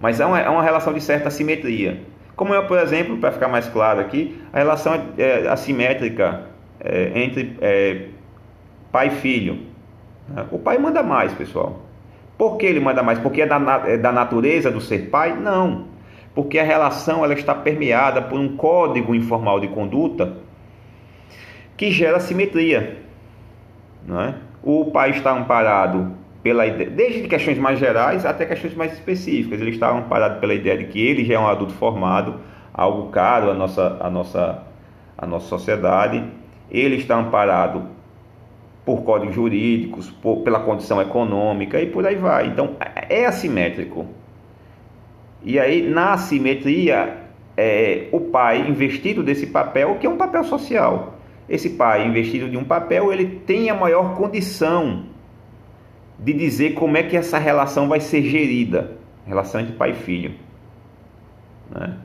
Mas 0.00 0.20
é 0.20 0.26
uma, 0.26 0.40
é 0.40 0.48
uma 0.48 0.62
relação 0.62 0.92
de 0.92 1.00
certa 1.00 1.28
simetria. 1.28 2.11
Como 2.42 2.54
é, 2.54 2.60
por 2.60 2.76
exemplo, 2.76 3.18
para 3.18 3.30
ficar 3.30 3.46
mais 3.46 3.68
claro 3.68 4.00
aqui, 4.00 4.36
a 4.52 4.58
relação 4.58 5.00
é, 5.16 5.46
assimétrica 5.46 6.48
é, 6.80 7.12
entre 7.14 7.56
é, 7.60 8.06
pai 8.90 9.06
e 9.06 9.10
filho. 9.10 9.60
O 10.50 10.58
pai 10.58 10.76
manda 10.76 11.04
mais, 11.04 11.32
pessoal. 11.32 11.82
Por 12.36 12.56
que 12.56 12.66
ele 12.66 12.80
manda 12.80 13.00
mais? 13.00 13.20
Porque 13.20 13.42
é 13.42 13.46
da, 13.46 13.82
é 13.86 13.96
da 13.96 14.10
natureza 14.10 14.72
do 14.72 14.80
ser 14.80 15.08
pai? 15.08 15.38
Não. 15.38 15.84
Porque 16.34 16.58
a 16.58 16.64
relação 16.64 17.24
ela 17.24 17.32
está 17.32 17.54
permeada 17.54 18.20
por 18.20 18.40
um 18.40 18.56
código 18.56 19.14
informal 19.14 19.60
de 19.60 19.68
conduta 19.68 20.38
que 21.76 21.92
gera 21.92 22.18
simetria. 22.18 23.04
É? 24.10 24.34
O 24.64 24.86
pai 24.86 25.10
está 25.10 25.30
amparado 25.30 26.12
pela 26.42 26.66
ideia, 26.66 26.90
desde 26.90 27.28
questões 27.28 27.56
mais 27.56 27.78
gerais 27.78 28.26
até 28.26 28.44
questões 28.44 28.74
mais 28.74 28.92
específicas. 28.92 29.60
Ele 29.60 29.70
está 29.70 29.90
amparado 29.96 30.40
pela 30.40 30.54
ideia 30.54 30.76
de 30.76 30.86
que 30.86 31.00
ele 31.00 31.24
já 31.24 31.34
é 31.34 31.38
um 31.38 31.46
adulto 31.46 31.72
formado, 31.74 32.40
algo 32.74 33.10
caro 33.10 33.50
à 33.50 33.54
nossa, 33.54 33.96
à 34.00 34.10
nossa, 34.10 34.62
à 35.16 35.26
nossa 35.26 35.46
sociedade. 35.46 36.24
Ele 36.70 36.96
está 36.96 37.16
amparado 37.16 37.84
por 38.84 39.02
códigos 39.02 39.34
jurídicos, 39.34 40.10
por, 40.10 40.38
pela 40.38 40.58
condição 40.60 41.00
econômica 41.00 41.80
e 41.80 41.86
por 41.86 42.04
aí 42.04 42.16
vai. 42.16 42.48
Então 42.48 42.76
é 43.08 43.24
assimétrico. 43.24 44.06
E 45.44 45.58
aí, 45.58 45.88
na 45.88 46.12
assimetria, 46.12 47.18
é, 47.56 48.08
o 48.12 48.20
pai 48.20 48.68
investido 48.68 49.22
desse 49.22 49.46
papel, 49.46 49.96
que 49.96 50.06
é 50.06 50.10
um 50.10 50.16
papel 50.16 50.44
social. 50.44 51.18
Esse 51.48 51.70
pai 51.70 52.06
investido 52.06 52.48
de 52.48 52.56
um 52.56 52.64
papel, 52.64 53.12
ele 53.12 53.26
tem 53.44 53.68
a 53.68 53.74
maior 53.74 54.14
condição 54.16 55.11
de 56.18 56.32
dizer 56.32 56.74
como 56.74 56.96
é 56.96 57.02
que 57.02 57.16
essa 57.16 57.38
relação 57.38 57.88
vai 57.88 58.00
ser 58.00 58.22
gerida, 58.22 58.96
relação 59.26 59.60
entre 59.60 59.74
pai 59.74 59.90
e 59.90 59.94
filho. 59.94 60.34
Né? 61.70 61.96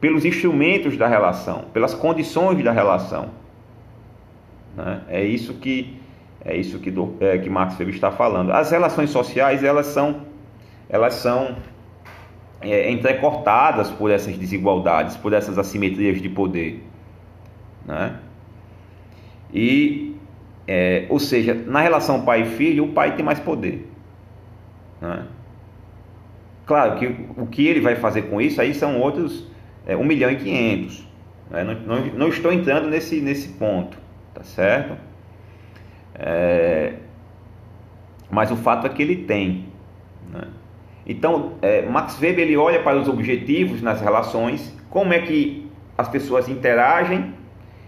Pelos 0.00 0.24
instrumentos 0.24 0.96
da 0.96 1.06
relação, 1.06 1.64
pelas 1.72 1.94
condições 1.94 2.62
da 2.62 2.72
relação. 2.72 3.30
Né? 4.76 5.02
É 5.08 5.24
isso 5.24 5.54
que 5.54 5.98
é 6.44 6.56
isso 6.56 6.78
que, 6.78 6.90
do, 6.90 7.14
é, 7.20 7.36
que 7.36 7.50
Marx 7.50 7.76
Weber 7.78 7.94
está 7.94 8.12
falando. 8.12 8.52
As 8.52 8.70
relações 8.70 9.10
sociais 9.10 9.64
elas 9.64 9.86
são 9.86 10.22
elas 10.88 11.14
são 11.14 11.56
é, 12.60 12.90
entrecortadas 12.90 13.90
por 13.90 14.10
essas 14.10 14.36
desigualdades, 14.36 15.16
por 15.16 15.32
essas 15.32 15.58
assimetrias 15.58 16.22
de 16.22 16.28
poder, 16.28 16.82
né? 17.84 18.18
E 19.52 20.07
é, 20.70 21.06
ou 21.08 21.18
seja, 21.18 21.54
na 21.54 21.80
relação 21.80 22.26
pai 22.26 22.42
e 22.42 22.44
filho, 22.44 22.84
o 22.84 22.92
pai 22.92 23.16
tem 23.16 23.24
mais 23.24 23.40
poder. 23.40 23.90
Né? 25.00 25.24
Claro 26.66 26.98
que 26.98 27.06
o 27.38 27.46
que 27.46 27.66
ele 27.66 27.80
vai 27.80 27.96
fazer 27.96 28.22
com 28.22 28.38
isso 28.38 28.60
aí 28.60 28.74
são 28.74 29.00
outros 29.00 29.46
é, 29.86 29.96
1 29.96 30.04
milhão 30.04 30.30
e 30.30 30.36
500. 30.36 31.08
Né? 31.50 31.64
Não, 31.64 31.74
não, 31.74 32.06
não, 32.08 32.28
estou 32.28 32.52
entrando 32.52 32.86
nesse, 32.86 33.22
nesse 33.22 33.48
ponto, 33.54 33.96
tá 34.34 34.44
certo? 34.44 34.98
É, 36.14 36.96
mas 38.30 38.50
o 38.50 38.56
fato 38.56 38.86
é 38.86 38.90
que 38.90 39.00
ele 39.00 39.24
tem. 39.24 39.64
Né? 40.30 40.48
Então, 41.06 41.54
é, 41.62 41.80
Max 41.86 42.20
Weber 42.20 42.44
ele 42.44 42.58
olha 42.58 42.82
para 42.82 42.98
os 42.98 43.08
objetivos 43.08 43.80
nas 43.80 44.02
relações, 44.02 44.76
como 44.90 45.14
é 45.14 45.20
que 45.20 45.66
as 45.96 46.10
pessoas 46.10 46.46
interagem 46.46 47.32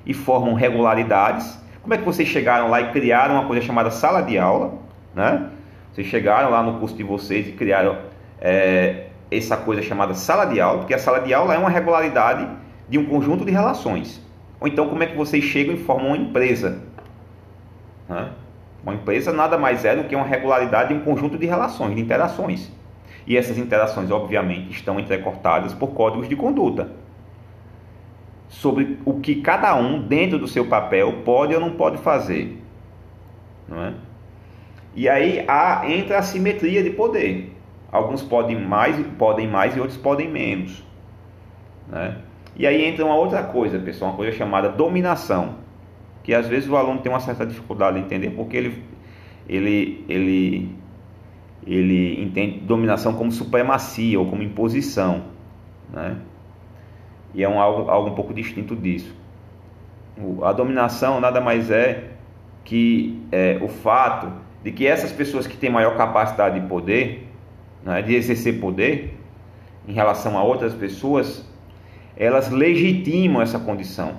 e 0.07 0.15
formam 0.15 0.55
regularidades 0.55 1.61
como 1.83 1.95
é 1.95 1.99
que 1.99 2.05
vocês 2.05 2.29
chegaram 2.29 2.69
lá 2.69 2.81
e 2.81 2.93
criaram 2.93 3.35
uma 3.35 3.47
coisa 3.47 3.63
chamada 3.63 3.91
sala 3.91 4.21
de 4.21 4.39
aula, 4.39 4.75
né? 5.15 5.51
Vocês 5.93 6.07
chegaram 6.07 6.51
lá 6.51 6.63
no 6.63 6.79
curso 6.79 6.95
de 6.95 7.03
vocês 7.03 7.49
e 7.49 7.53
criaram 7.53 7.99
é, 8.41 9.07
essa 9.31 9.57
coisa 9.57 9.83
chamada 9.83 10.15
sala 10.15 10.45
de 10.45 10.61
aula, 10.61 10.79
porque 10.79 10.95
a 10.95 10.99
sala 10.99 11.21
de 11.21 11.33
aula 11.33 11.55
é 11.55 11.59
uma 11.59 11.71
regularidade 11.71 12.47
de 12.89 12.99
um 12.99 13.07
conjunto 13.07 13.45
de 13.45 13.51
relações. 13.51 14.21
Ou 14.61 14.69
então, 14.69 14.89
como 14.89 15.03
é 15.03 15.07
que 15.07 15.17
vocês 15.17 15.43
chegam 15.43 15.75
e 15.75 15.79
formam 15.79 16.09
uma 16.09 16.17
empresa? 16.17 16.83
Né? 18.09 18.31
Uma 18.83 18.95
empresa 18.95 19.33
nada 19.33 19.57
mais 19.57 19.85
é 19.85 19.97
do 19.97 20.05
que 20.05 20.15
uma 20.15 20.25
regularidade 20.25 20.93
de 20.93 21.01
um 21.01 21.05
conjunto 21.05 21.39
de 21.39 21.47
relações, 21.47 21.95
de 21.95 22.01
interações. 22.01 22.71
E 23.27 23.37
essas 23.37 23.59
interações, 23.59 24.11
obviamente, 24.11 24.71
estão 24.71 24.99
entrecortadas 25.01 25.73
por 25.73 25.89
códigos 25.89 26.29
de 26.29 26.37
conduta 26.37 27.00
sobre 28.51 28.99
o 29.05 29.21
que 29.21 29.37
cada 29.37 29.75
um, 29.77 30.03
dentro 30.03 30.39
do 30.39 30.49
seu 30.49 30.67
papel, 30.67 31.23
pode 31.25 31.55
ou 31.55 31.61
não 31.61 31.71
pode 31.71 31.99
fazer. 31.99 32.61
Não 33.67 33.83
é? 33.83 33.95
E 34.95 35.09
aí 35.09 35.45
há, 35.47 35.89
entra 35.89 36.19
a 36.19 36.23
simetria 36.23 36.83
de 36.83 36.91
poder. 36.91 37.57
Alguns 37.93 38.23
podem 38.23 38.61
mais, 38.61 38.97
podem 39.17 39.49
mais 39.49 39.77
e 39.77 39.81
outros 39.81 39.97
podem 39.97 40.29
menos. 40.29 40.85
Né? 41.89 42.19
E 42.57 42.67
aí 42.67 42.85
entra 42.85 43.05
uma 43.05 43.15
outra 43.15 43.43
coisa, 43.45 43.79
pessoal, 43.79 44.11
uma 44.11 44.17
coisa 44.17 44.37
chamada 44.37 44.69
dominação. 44.69 45.57
Que 46.25 46.35
às 46.35 46.49
vezes 46.49 46.69
o 46.69 46.77
aluno 46.77 47.01
tem 47.01 47.11
uma 47.11 47.21
certa 47.21 47.47
dificuldade 47.47 47.99
de 47.99 48.05
entender 48.05 48.31
porque 48.31 48.57
ele, 48.57 48.85
ele, 49.49 50.05
ele, 50.09 50.77
ele 51.65 52.23
entende 52.23 52.59
dominação 52.59 53.15
como 53.15 53.31
supremacia 53.31 54.19
ou 54.19 54.27
como 54.27 54.43
imposição. 54.43 55.23
Né? 55.93 56.17
E 57.35 57.43
é 57.43 57.49
um, 57.49 57.61
algo, 57.61 57.91
algo 57.91 58.11
um 58.11 58.15
pouco 58.15 58.35
distinto 58.35 58.75
disso. 58.75 59.15
O, 60.19 60.45
a 60.45 60.53
dominação 60.53 61.21
nada 61.21 61.41
mais 61.41 61.71
é 61.71 62.11
que 62.65 63.23
é, 63.33 63.59
o 63.61 63.69
fato 63.69 64.31
de 64.63 64.73
que 64.73 64.87
essas 64.87 65.13
pessoas 65.13 65.47
que 65.47 65.57
têm 65.57 65.71
maior 65.71 65.97
capacidade 65.97 66.61
de 66.61 66.67
poder, 66.67 67.27
né, 67.83 68.03
de 68.03 68.15
exercer 68.15 68.61
poder 68.61 69.17
em 69.89 69.93
relação 69.93 70.37
a 70.37 70.43
outras 70.43 70.75
pessoas, 70.75 71.49
elas 72.17 72.51
legitimam 72.51 73.41
essa 73.41 73.59
condição, 73.59 74.19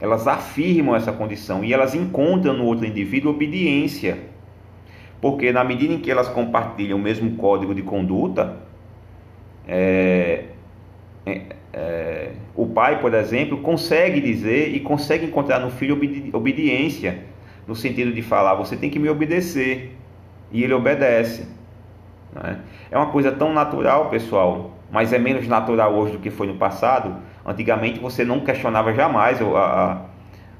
elas 0.00 0.26
afirmam 0.26 0.96
essa 0.96 1.12
condição 1.12 1.62
e 1.62 1.72
elas 1.72 1.94
encontram 1.94 2.54
no 2.54 2.64
outro 2.64 2.86
indivíduo 2.86 3.30
obediência, 3.30 4.18
porque 5.20 5.52
na 5.52 5.62
medida 5.62 5.92
em 5.92 6.00
que 6.00 6.10
elas 6.10 6.28
compartilham 6.28 6.98
o 6.98 7.00
mesmo 7.00 7.36
código 7.36 7.74
de 7.74 7.82
conduta, 7.82 8.56
é, 9.68 10.46
é, 11.24 11.42
é, 11.72 12.32
o 12.54 12.66
pai, 12.66 13.00
por 13.00 13.14
exemplo, 13.14 13.58
consegue 13.58 14.20
dizer 14.20 14.74
e 14.74 14.80
consegue 14.80 15.26
encontrar 15.26 15.60
no 15.60 15.70
filho 15.70 15.94
obedi 15.94 16.30
obediência, 16.32 17.24
no 17.66 17.76
sentido 17.76 18.12
de 18.12 18.22
falar: 18.22 18.54
você 18.54 18.76
tem 18.76 18.90
que 18.90 18.98
me 18.98 19.08
obedecer, 19.08 19.96
e 20.50 20.64
ele 20.64 20.74
obedece. 20.74 21.46
É? 22.44 22.56
é 22.92 22.96
uma 22.96 23.08
coisa 23.08 23.32
tão 23.32 23.52
natural, 23.52 24.08
pessoal, 24.08 24.72
mas 24.90 25.12
é 25.12 25.18
menos 25.18 25.46
natural 25.48 25.94
hoje 25.94 26.12
do 26.12 26.18
que 26.18 26.30
foi 26.30 26.46
no 26.46 26.54
passado. 26.54 27.16
Antigamente 27.44 27.98
você 27.98 28.24
não 28.24 28.40
questionava 28.40 28.92
jamais 28.92 29.40
a, 29.40 30.02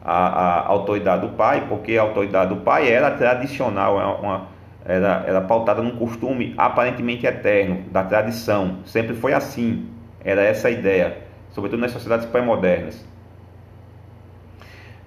a, 0.03 0.13
a, 0.13 0.67
autoridade 0.67 1.27
do 1.27 1.35
pai, 1.35 1.67
porque 1.69 1.97
a 1.97 2.03
autoridade 2.03 2.55
do 2.55 2.61
pai 2.63 2.91
era 2.91 3.11
tradicional, 3.13 3.97
uma, 3.97 4.15
uma, 4.17 4.47
era, 4.85 5.25
era 5.27 5.41
pautada 5.41 5.83
num 5.83 5.97
costume 5.97 6.55
aparentemente 6.57 7.27
eterno, 7.27 7.85
da 7.91 8.03
tradição, 8.03 8.79
sempre 8.85 9.15
foi 9.15 9.33
assim. 9.33 9.89
Era 10.25 10.43
essa 10.43 10.69
a 10.69 10.71
ideia, 10.71 11.19
sobretudo 11.51 11.81
nas 11.81 11.93
sociedades 11.93 12.27
pré-modernas. 12.27 13.05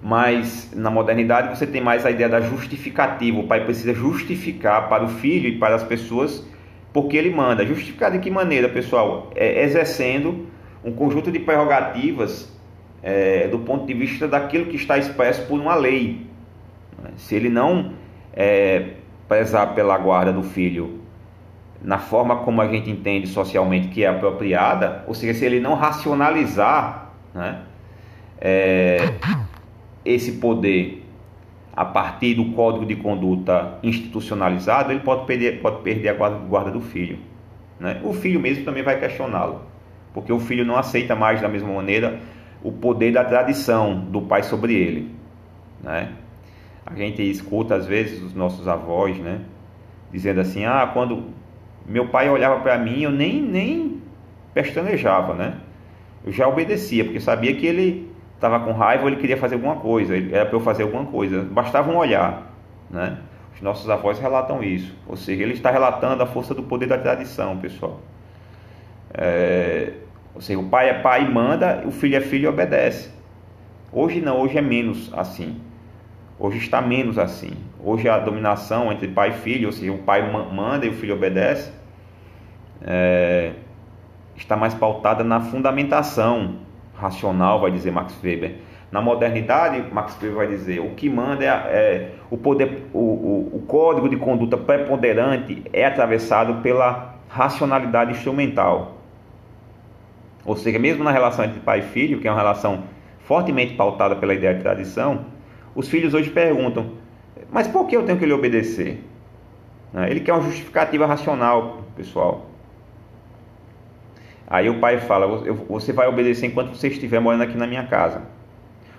Mas 0.02 0.70
na 0.74 0.90
modernidade 0.90 1.56
você 1.56 1.66
tem 1.66 1.80
mais 1.80 2.04
a 2.04 2.10
ideia 2.10 2.28
da 2.28 2.40
justificativa. 2.40 3.38
O 3.38 3.46
pai 3.46 3.64
precisa 3.64 3.94
justificar 3.94 4.88
para 4.88 5.04
o 5.04 5.08
filho 5.08 5.48
e 5.48 5.58
para 5.58 5.74
as 5.74 5.82
pessoas 5.82 6.46
porque 6.92 7.16
ele 7.16 7.30
manda. 7.30 7.64
Justificar 7.66 8.12
de 8.12 8.18
que 8.18 8.30
maneira, 8.30 8.68
pessoal? 8.68 9.30
É 9.34 9.64
exercendo 9.64 10.46
um 10.84 10.92
conjunto 10.92 11.32
de 11.32 11.38
prerrogativas 11.38 12.52
é, 13.02 13.48
do 13.48 13.58
ponto 13.58 13.86
de 13.86 13.94
vista 13.94 14.28
daquilo 14.28 14.66
que 14.66 14.76
está 14.76 14.96
expresso 14.96 15.46
por 15.46 15.58
uma 15.58 15.74
lei. 15.74 16.26
Se 17.16 17.34
ele 17.34 17.48
não 17.48 17.92
é, 18.32 18.90
prezar 19.28 19.74
pela 19.74 19.98
guarda 19.98 20.32
do 20.32 20.42
filho 20.42 21.00
na 21.84 21.98
forma 21.98 22.36
como 22.36 22.62
a 22.62 22.66
gente 22.66 22.90
entende 22.90 23.26
socialmente 23.26 23.88
que 23.88 24.02
é 24.02 24.08
apropriada, 24.08 25.04
ou 25.06 25.14
seja, 25.14 25.38
se 25.38 25.44
ele 25.44 25.60
não 25.60 25.74
racionalizar 25.74 27.10
né, 27.34 27.60
é, 28.40 28.96
esse 30.02 30.32
poder 30.32 31.04
a 31.76 31.84
partir 31.84 32.34
do 32.34 32.52
código 32.52 32.86
de 32.86 32.96
conduta 32.96 33.78
institucionalizado, 33.82 34.92
ele 34.92 35.00
pode 35.00 35.26
perder, 35.26 35.60
pode 35.60 35.82
perder 35.82 36.08
a 36.08 36.14
guarda, 36.14 36.38
guarda 36.38 36.70
do 36.70 36.80
filho. 36.80 37.18
Né? 37.78 38.00
O 38.02 38.14
filho 38.14 38.40
mesmo 38.40 38.64
também 38.64 38.82
vai 38.82 38.98
questioná-lo, 38.98 39.60
porque 40.14 40.32
o 40.32 40.40
filho 40.40 40.64
não 40.64 40.76
aceita 40.76 41.14
mais 41.14 41.42
da 41.42 41.48
mesma 41.48 41.70
maneira 41.70 42.18
o 42.62 42.72
poder 42.72 43.12
da 43.12 43.24
tradição 43.24 44.00
do 44.00 44.22
pai 44.22 44.42
sobre 44.42 44.72
ele. 44.72 45.14
Né? 45.82 46.12
A 46.86 46.94
gente 46.94 47.20
escuta 47.28 47.74
às 47.74 47.86
vezes 47.86 48.22
os 48.22 48.32
nossos 48.32 48.66
avós, 48.66 49.18
né, 49.18 49.40
dizendo 50.10 50.40
assim: 50.40 50.64
ah, 50.64 50.88
quando 50.92 51.24
meu 51.86 52.08
pai 52.08 52.28
olhava 52.30 52.60
para 52.60 52.78
mim, 52.78 53.02
eu 53.02 53.10
nem, 53.10 53.42
nem 53.42 54.02
pestanejava, 54.52 55.34
né? 55.34 55.54
eu 56.24 56.32
já 56.32 56.48
obedecia, 56.48 57.04
porque 57.04 57.20
sabia 57.20 57.54
que 57.54 57.66
ele 57.66 58.10
estava 58.34 58.58
com 58.60 58.72
raiva 58.72 59.02
ou 59.02 59.08
ele 59.08 59.16
queria 59.16 59.36
fazer 59.36 59.56
alguma 59.56 59.76
coisa, 59.76 60.16
era 60.16 60.46
para 60.46 60.56
eu 60.56 60.60
fazer 60.60 60.82
alguma 60.82 61.04
coisa, 61.04 61.42
bastava 61.42 61.90
um 61.90 61.96
olhar, 61.96 62.50
né? 62.90 63.18
Os 63.54 63.60
nossos 63.60 63.88
avós 63.88 64.18
relatam 64.18 64.62
isso, 64.62 64.94
ou 65.06 65.16
seja, 65.16 65.42
ele 65.42 65.52
está 65.52 65.70
relatando 65.70 66.22
a 66.22 66.26
força 66.26 66.54
do 66.54 66.62
poder 66.62 66.86
da 66.86 66.98
tradição, 66.98 67.56
pessoal. 67.58 68.00
É, 69.12 69.92
ou 70.34 70.40
seja, 70.40 70.58
o 70.58 70.68
pai 70.68 70.88
é 70.88 70.94
pai 70.94 71.24
e 71.24 71.28
manda, 71.30 71.84
o 71.86 71.92
filho 71.92 72.16
é 72.16 72.20
filho 72.20 72.44
e 72.44 72.48
obedece. 72.48 73.10
Hoje 73.92 74.20
não, 74.20 74.40
hoje 74.40 74.58
é 74.58 74.62
menos 74.62 75.12
assim. 75.14 75.60
Hoje 76.36 76.58
está 76.58 76.80
menos 76.82 77.16
assim. 77.16 77.52
Hoje 77.84 78.08
a 78.08 78.18
dominação 78.18 78.90
entre 78.90 79.06
pai 79.08 79.28
e 79.28 79.32
filho, 79.32 79.66
ou 79.66 79.72
seja, 79.72 79.92
o 79.92 79.98
pai 79.98 80.22
manda 80.50 80.86
e 80.86 80.88
o 80.88 80.94
filho 80.94 81.14
obedece, 81.14 81.70
é, 82.80 83.52
está 84.34 84.56
mais 84.56 84.72
pautada 84.72 85.22
na 85.22 85.40
fundamentação 85.42 86.56
racional, 86.94 87.60
vai 87.60 87.70
dizer 87.70 87.90
Max 87.90 88.18
Weber. 88.24 88.56
Na 88.90 89.02
modernidade, 89.02 89.84
Max 89.92 90.16
Weber 90.22 90.36
vai 90.36 90.46
dizer, 90.46 90.80
o 90.80 90.90
que 90.90 91.10
manda 91.10 91.44
é, 91.44 91.48
é 91.48 92.10
o 92.30 92.38
poder, 92.38 92.86
o, 92.94 92.98
o, 92.98 93.50
o 93.56 93.62
código 93.66 94.08
de 94.08 94.16
conduta 94.16 94.56
preponderante 94.56 95.62
é 95.70 95.84
atravessado 95.84 96.62
pela 96.62 97.16
racionalidade 97.28 98.12
instrumental. 98.12 98.94
Ou 100.46 100.56
seja, 100.56 100.78
mesmo 100.78 101.04
na 101.04 101.10
relação 101.10 101.44
entre 101.44 101.60
pai 101.60 101.80
e 101.80 101.82
filho, 101.82 102.18
que 102.18 102.26
é 102.26 102.30
uma 102.30 102.38
relação 102.38 102.84
fortemente 103.24 103.74
pautada 103.74 104.16
pela 104.16 104.32
ideia 104.32 104.54
de 104.54 104.60
tradição, 104.60 105.26
os 105.74 105.88
filhos 105.88 106.14
hoje 106.14 106.30
perguntam: 106.30 107.03
mas 107.50 107.68
por 107.68 107.86
que 107.86 107.96
eu 107.96 108.04
tenho 108.04 108.18
que 108.18 108.26
lhe 108.26 108.32
obedecer? 108.32 109.02
Né? 109.92 110.10
Ele 110.10 110.20
quer 110.20 110.32
uma 110.32 110.42
justificativa 110.42 111.06
racional, 111.06 111.82
pessoal. 111.96 112.46
Aí 114.46 114.68
o 114.68 114.78
pai 114.78 114.98
fala: 114.98 115.26
você 115.68 115.92
vai 115.92 116.06
obedecer 116.06 116.46
enquanto 116.46 116.74
você 116.74 116.88
estiver 116.88 117.20
morando 117.20 117.42
aqui 117.42 117.56
na 117.56 117.66
minha 117.66 117.84
casa. 117.86 118.22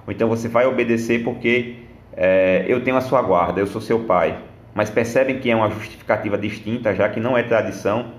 Ou 0.05 0.13
então 0.13 0.27
você 0.27 0.47
vai 0.47 0.65
obedecer 0.65 1.23
porque 1.23 1.77
é, 2.13 2.65
eu 2.67 2.83
tenho 2.83 2.97
a 2.97 3.01
sua 3.01 3.21
guarda, 3.21 3.59
eu 3.59 3.67
sou 3.67 3.81
seu 3.81 4.01
pai. 4.01 4.37
Mas 4.73 4.89
percebem 4.89 5.39
que 5.39 5.49
é 5.49 5.55
uma 5.55 5.69
justificativa 5.69 6.37
distinta, 6.37 6.93
já 6.93 7.07
que 7.07 7.19
não 7.19 7.37
é 7.37 7.43
tradição, 7.43 8.11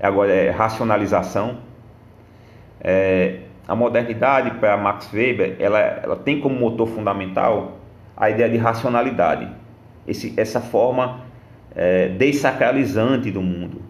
é 0.00 0.06
agora 0.06 0.32
é 0.32 0.50
racionalização. 0.50 1.58
É, 2.80 3.40
a 3.66 3.74
modernidade, 3.74 4.52
para 4.52 4.76
Max 4.78 5.12
Weber, 5.12 5.56
ela, 5.58 5.78
ela 5.78 6.16
tem 6.16 6.40
como 6.40 6.58
motor 6.58 6.88
fundamental 6.88 7.76
a 8.16 8.30
ideia 8.30 8.48
de 8.48 8.56
racionalidade, 8.56 9.48
esse, 10.08 10.32
essa 10.36 10.60
forma 10.60 11.20
é, 11.76 12.08
desacralizante 12.08 13.30
do 13.30 13.42
mundo, 13.42 13.82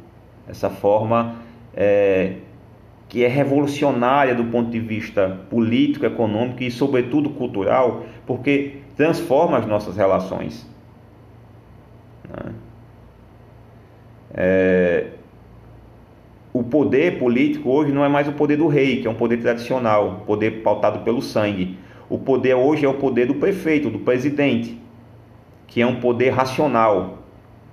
essa 0.49 0.69
forma 0.69 1.37
é, 1.75 2.35
que 3.09 3.25
é 3.25 3.29
revolucionária 3.29 4.35
do 4.35 4.45
ponto 4.45 4.71
de 4.71 4.81
vista 4.81 5.41
político, 5.49 6.05
econômico 6.05 6.63
e, 6.63 6.71
sobretudo, 6.71 7.31
cultural, 7.31 8.05
porque 8.27 8.79
transforma 8.97 9.57
as 9.57 9.67
nossas 9.67 9.97
relações. 9.97 10.69
Né? 12.29 12.53
É, 14.35 15.07
o 16.53 16.63
poder 16.63 17.19
político 17.19 17.71
hoje 17.71 17.93
não 17.93 18.05
é 18.05 18.09
mais 18.09 18.29
o 18.29 18.33
poder 18.33 18.57
do 18.57 18.67
rei, 18.67 19.01
que 19.01 19.07
é 19.07 19.11
um 19.11 19.15
poder 19.15 19.39
tradicional, 19.39 20.25
poder 20.27 20.63
pautado 20.63 21.01
pelo 21.01 21.23
sangue. 21.23 21.79
O 22.11 22.19
poder 22.19 22.55
hoje 22.55 22.85
é 22.85 22.89
o 22.89 22.95
poder 22.95 23.27
do 23.27 23.35
prefeito, 23.35 23.89
do 23.89 24.01
presidente, 24.01 24.79
que 25.69 25.81
é 25.81 25.87
um 25.87 26.01
poder 26.01 26.31
racional. 26.31 27.19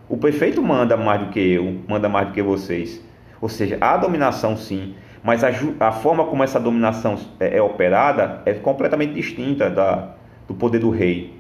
O 0.08 0.16
prefeito 0.18 0.62
manda 0.62 0.96
mais 0.96 1.22
do 1.22 1.30
que 1.32 1.40
eu, 1.40 1.80
manda 1.88 2.08
mais 2.08 2.28
do 2.28 2.34
que 2.34 2.44
vocês. 2.44 3.04
Ou 3.42 3.50
seja, 3.50 3.78
há 3.82 3.98
dominação 3.98 4.56
sim, 4.56 4.94
mas 5.24 5.44
a, 5.44 5.50
a 5.80 5.92
forma 5.92 6.26
como 6.26 6.44
essa 6.44 6.60
dominação 6.60 7.18
é, 7.40 7.58
é, 7.58 7.62
operada 7.62 8.44
é 8.46 8.54
completamente 8.54 9.14
distinta 9.14 9.68
da, 9.70 10.14
do 10.48 10.54
poder 10.54 10.78
do 10.78 10.92
rei. 10.92 11.34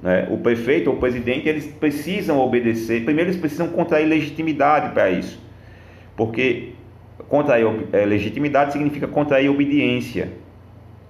Né? 0.00 0.28
O 0.30 0.38
prefeito 0.38 0.88
ou 0.88 0.96
o 0.96 1.00
presidente 1.00 1.48
eles 1.48 1.66
precisam 1.66 2.38
obedecer, 2.38 3.04
primeiro 3.04 3.30
eles 3.30 3.40
precisam 3.40 3.66
contrair 3.68 4.06
legitimidade 4.06 4.92
para 4.92 5.10
isso, 5.10 5.40
porque 6.16 6.74
contrair 7.28 7.66
é, 7.92 8.04
legitimidade 8.04 8.72
significa 8.72 9.08
contrair 9.08 9.50
obediência 9.50 10.40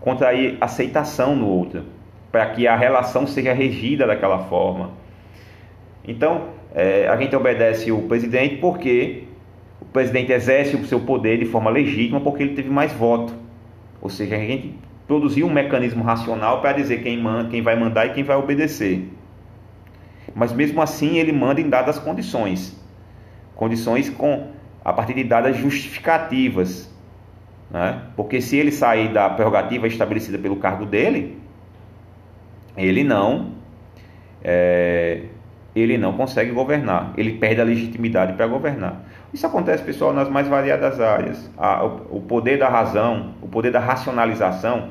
contrair 0.03 0.59
aceitação 0.61 1.35
no 1.35 1.47
outro, 1.47 1.85
para 2.33 2.47
que 2.47 2.67
a 2.67 2.75
relação 2.75 3.27
seja 3.27 3.53
regida 3.53 4.07
daquela 4.07 4.41
forma. 4.45 4.91
Então, 6.05 6.49
é, 6.75 7.07
a 7.07 7.17
gente 7.17 7.37
obedece 7.37 7.93
o 7.93 8.03
presidente 8.03 8.57
porque 8.57 9.25
o 9.81 9.85
presidente 9.85 10.33
exerce 10.33 10.75
o 10.75 10.85
seu 10.87 11.01
poder 11.01 11.39
de 11.39 11.45
forma 11.45 11.71
legítima 11.71 12.21
porque 12.21 12.43
ele 12.43 12.55
teve 12.55 12.71
mais 12.71 12.93
voto. 12.93 13.35
Ou 14.01 14.09
seja, 14.09 14.35
a 14.35 14.39
gente 14.39 14.75
produziu 15.07 15.47
um 15.47 15.53
mecanismo 15.53 16.03
racional 16.03 16.61
para 16.61 16.73
dizer 16.73 17.03
quem, 17.03 17.19
manda, 17.19 17.51
quem 17.51 17.61
vai 17.61 17.77
mandar 17.77 18.07
e 18.07 18.11
quem 18.15 18.25
vai 18.25 18.37
obedecer. 18.37 19.07
Mas 20.35 20.53
mesmo 20.53 20.81
assim 20.81 21.19
ele 21.19 21.31
manda 21.31 21.61
em 21.61 21.69
dadas 21.69 21.99
condições. 21.99 22.77
Condições 23.55 24.09
com 24.09 24.49
a 24.85 24.93
partir 24.93 25.15
de 25.15 25.23
dadas 25.23 25.57
justificativas 25.57 26.91
né? 27.73 28.03
Porque 28.15 28.41
se 28.43 28.57
ele 28.57 28.71
sair 28.71 29.09
da 29.09 29.31
prerrogativa 29.31 29.87
estabelecida 29.87 30.39
pelo 30.39 30.57
cargo 30.57 30.85
dele, 30.85 31.39
ele 32.77 33.05
não 33.05 33.53
é, 34.43 35.23
ele 35.75 35.97
não 35.97 36.13
consegue 36.13 36.51
governar, 36.51 37.13
ele 37.17 37.33
perde 37.33 37.61
a 37.61 37.65
legitimidade 37.65 38.35
para 38.35 38.47
governar. 38.47 39.03
Isso 39.33 39.47
acontece, 39.47 39.83
pessoal, 39.83 40.13
nas 40.13 40.29
mais 40.29 40.47
variadas 40.47 41.01
áreas. 41.01 41.51
A, 41.57 41.85
o, 41.85 42.19
o, 42.19 42.21
poder 42.21 42.59
da 42.59 42.69
razão, 42.69 43.35
o 43.41 43.49
poder 43.49 43.71
da 43.71 43.81
racionalização 43.81 44.91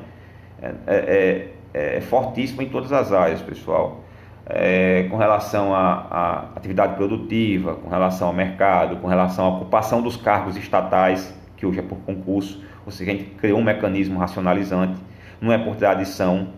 é, 0.60 0.74
é, 0.86 1.48
é, 1.72 1.96
é 1.98 2.00
fortíssimo 2.00 2.62
em 2.62 2.68
todas 2.68 2.92
as 2.92 3.12
áreas, 3.12 3.40
pessoal. 3.40 4.00
É, 4.44 5.06
com 5.08 5.16
relação 5.16 5.72
à 5.72 6.50
atividade 6.56 6.96
produtiva, 6.96 7.76
com 7.76 7.88
relação 7.88 8.26
ao 8.26 8.34
mercado, 8.34 8.96
com 8.96 9.06
relação 9.06 9.44
à 9.44 9.48
ocupação 9.50 10.02
dos 10.02 10.16
cargos 10.16 10.56
estatais, 10.56 11.32
que 11.56 11.64
hoje 11.64 11.78
é 11.78 11.82
por 11.82 11.98
concurso, 11.98 12.60
ou 12.84 12.90
seja, 12.90 13.12
a 13.12 13.14
gente 13.14 13.30
criou 13.36 13.60
um 13.60 13.62
mecanismo 13.62 14.18
racionalizante, 14.18 15.00
não 15.40 15.52
é 15.52 15.58
por 15.58 15.76
tradição. 15.76 16.48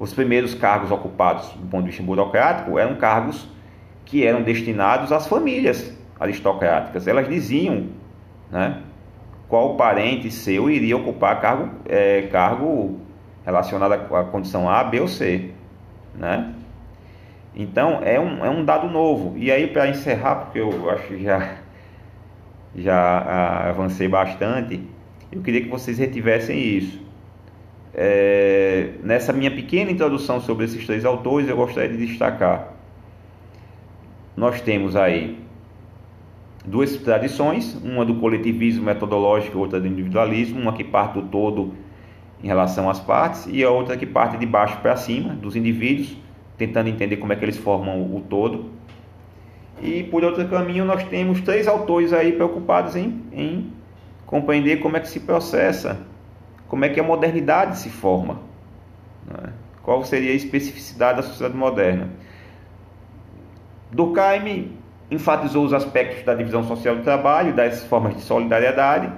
Os 0.00 0.14
primeiros 0.14 0.54
cargos 0.54 0.90
ocupados 0.90 1.50
do 1.50 1.66
ponto 1.68 1.82
de 1.82 1.90
vista 1.90 2.02
burocrático 2.02 2.78
eram 2.78 2.96
cargos 2.96 3.46
que 4.06 4.26
eram 4.26 4.42
destinados 4.42 5.12
às 5.12 5.26
famílias 5.26 5.94
aristocráticas. 6.18 7.06
Elas 7.06 7.28
diziam 7.28 7.88
né, 8.50 8.80
qual 9.46 9.76
parente 9.76 10.30
seu 10.30 10.70
iria 10.70 10.96
ocupar 10.96 11.38
cargo, 11.42 11.68
é, 11.86 12.22
cargo 12.32 12.98
relacionado 13.44 13.92
à 13.92 14.24
condição 14.24 14.70
A, 14.70 14.82
B 14.82 15.00
ou 15.00 15.08
C. 15.08 15.50
Né? 16.14 16.54
Então 17.54 18.00
é 18.02 18.18
um, 18.18 18.42
é 18.42 18.48
um 18.48 18.64
dado 18.64 18.88
novo. 18.88 19.36
E 19.36 19.52
aí, 19.52 19.66
para 19.66 19.86
encerrar, 19.86 20.36
porque 20.36 20.60
eu 20.60 20.88
acho 20.88 21.08
que 21.08 21.22
já, 21.22 21.56
já 22.74 22.96
ah, 22.96 23.68
avancei 23.68 24.08
bastante, 24.08 24.82
eu 25.30 25.42
queria 25.42 25.60
que 25.60 25.68
vocês 25.68 25.98
retivessem 25.98 26.58
isso. 26.58 27.09
É, 27.92 28.92
nessa 29.02 29.32
minha 29.32 29.50
pequena 29.50 29.90
introdução 29.90 30.40
sobre 30.40 30.64
esses 30.64 30.84
três 30.86 31.04
autores, 31.04 31.48
eu 31.48 31.56
gostaria 31.56 31.96
de 31.96 32.06
destacar. 32.06 32.72
Nós 34.36 34.60
temos 34.60 34.94
aí 34.94 35.38
duas 36.64 36.96
tradições, 36.98 37.74
uma 37.82 38.04
do 38.04 38.14
coletivismo 38.14 38.84
metodológico, 38.84 39.58
outra 39.58 39.80
do 39.80 39.86
individualismo, 39.86 40.60
uma 40.60 40.72
que 40.72 40.84
parte 40.84 41.14
do 41.14 41.22
todo 41.22 41.74
em 42.42 42.46
relação 42.46 42.88
às 42.88 43.00
partes 43.00 43.46
e 43.50 43.62
a 43.62 43.70
outra 43.70 43.96
que 43.96 44.06
parte 44.06 44.38
de 44.38 44.46
baixo 44.46 44.78
para 44.78 44.96
cima, 44.96 45.34
dos 45.34 45.56
indivíduos, 45.56 46.16
tentando 46.56 46.88
entender 46.88 47.16
como 47.16 47.32
é 47.32 47.36
que 47.36 47.44
eles 47.44 47.56
formam 47.56 48.02
o 48.14 48.20
todo. 48.20 48.70
E 49.82 50.04
por 50.04 50.22
outro 50.24 50.46
caminho, 50.48 50.84
nós 50.84 51.02
temos 51.04 51.40
três 51.40 51.66
autores 51.66 52.12
aí 52.12 52.32
preocupados 52.32 52.96
em, 52.96 53.22
em 53.32 53.72
compreender 54.26 54.76
como 54.76 54.96
é 54.96 55.00
que 55.00 55.08
se 55.08 55.20
processa, 55.20 56.06
como 56.70 56.84
é 56.84 56.88
que 56.88 57.00
a 57.00 57.02
modernidade 57.02 57.78
se 57.78 57.90
forma, 57.90 58.38
né? 59.26 59.52
qual 59.82 60.04
seria 60.04 60.30
a 60.30 60.36
especificidade 60.36 61.16
da 61.16 61.22
sociedade 61.24 61.56
moderna. 61.56 62.08
Durkheim 63.90 64.76
enfatizou 65.10 65.64
os 65.64 65.72
aspectos 65.72 66.22
da 66.22 66.32
divisão 66.32 66.62
social 66.62 66.94
do 66.94 67.02
trabalho, 67.02 67.52
das 67.52 67.84
formas 67.86 68.14
de 68.14 68.22
solidariedade. 68.22 69.12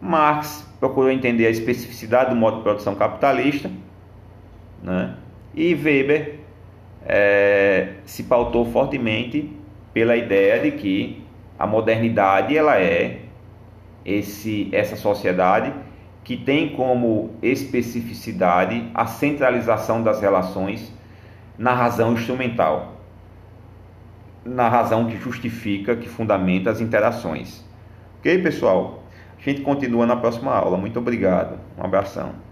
Marx 0.00 0.72
procurou 0.78 1.10
entender 1.10 1.46
a 1.46 1.50
especificidade 1.50 2.30
do 2.30 2.36
modo 2.36 2.58
de 2.58 2.62
produção 2.62 2.94
capitalista. 2.94 3.68
Né? 4.84 5.16
E 5.52 5.74
Weber 5.74 6.38
é, 7.04 7.94
se 8.04 8.22
pautou 8.22 8.64
fortemente 8.66 9.50
pela 9.92 10.16
ideia 10.16 10.60
de 10.60 10.70
que 10.78 11.26
a 11.58 11.66
modernidade 11.66 12.56
ela 12.56 12.78
é 12.80 13.21
esse, 14.04 14.68
essa 14.72 14.96
sociedade 14.96 15.72
que 16.24 16.36
tem 16.36 16.76
como 16.76 17.30
especificidade 17.42 18.90
a 18.94 19.06
centralização 19.06 20.02
das 20.02 20.20
relações 20.20 20.92
na 21.58 21.74
razão 21.74 22.12
instrumental, 22.12 22.96
na 24.44 24.68
razão 24.68 25.06
que 25.06 25.16
justifica, 25.16 25.96
que 25.96 26.08
fundamenta 26.08 26.70
as 26.70 26.80
interações. 26.80 27.64
Ok, 28.18 28.42
pessoal? 28.42 29.02
A 29.38 29.42
gente 29.42 29.62
continua 29.62 30.06
na 30.06 30.16
próxima 30.16 30.54
aula. 30.54 30.76
Muito 30.76 30.98
obrigado. 30.98 31.58
Um 31.76 31.84
abração. 31.84 32.51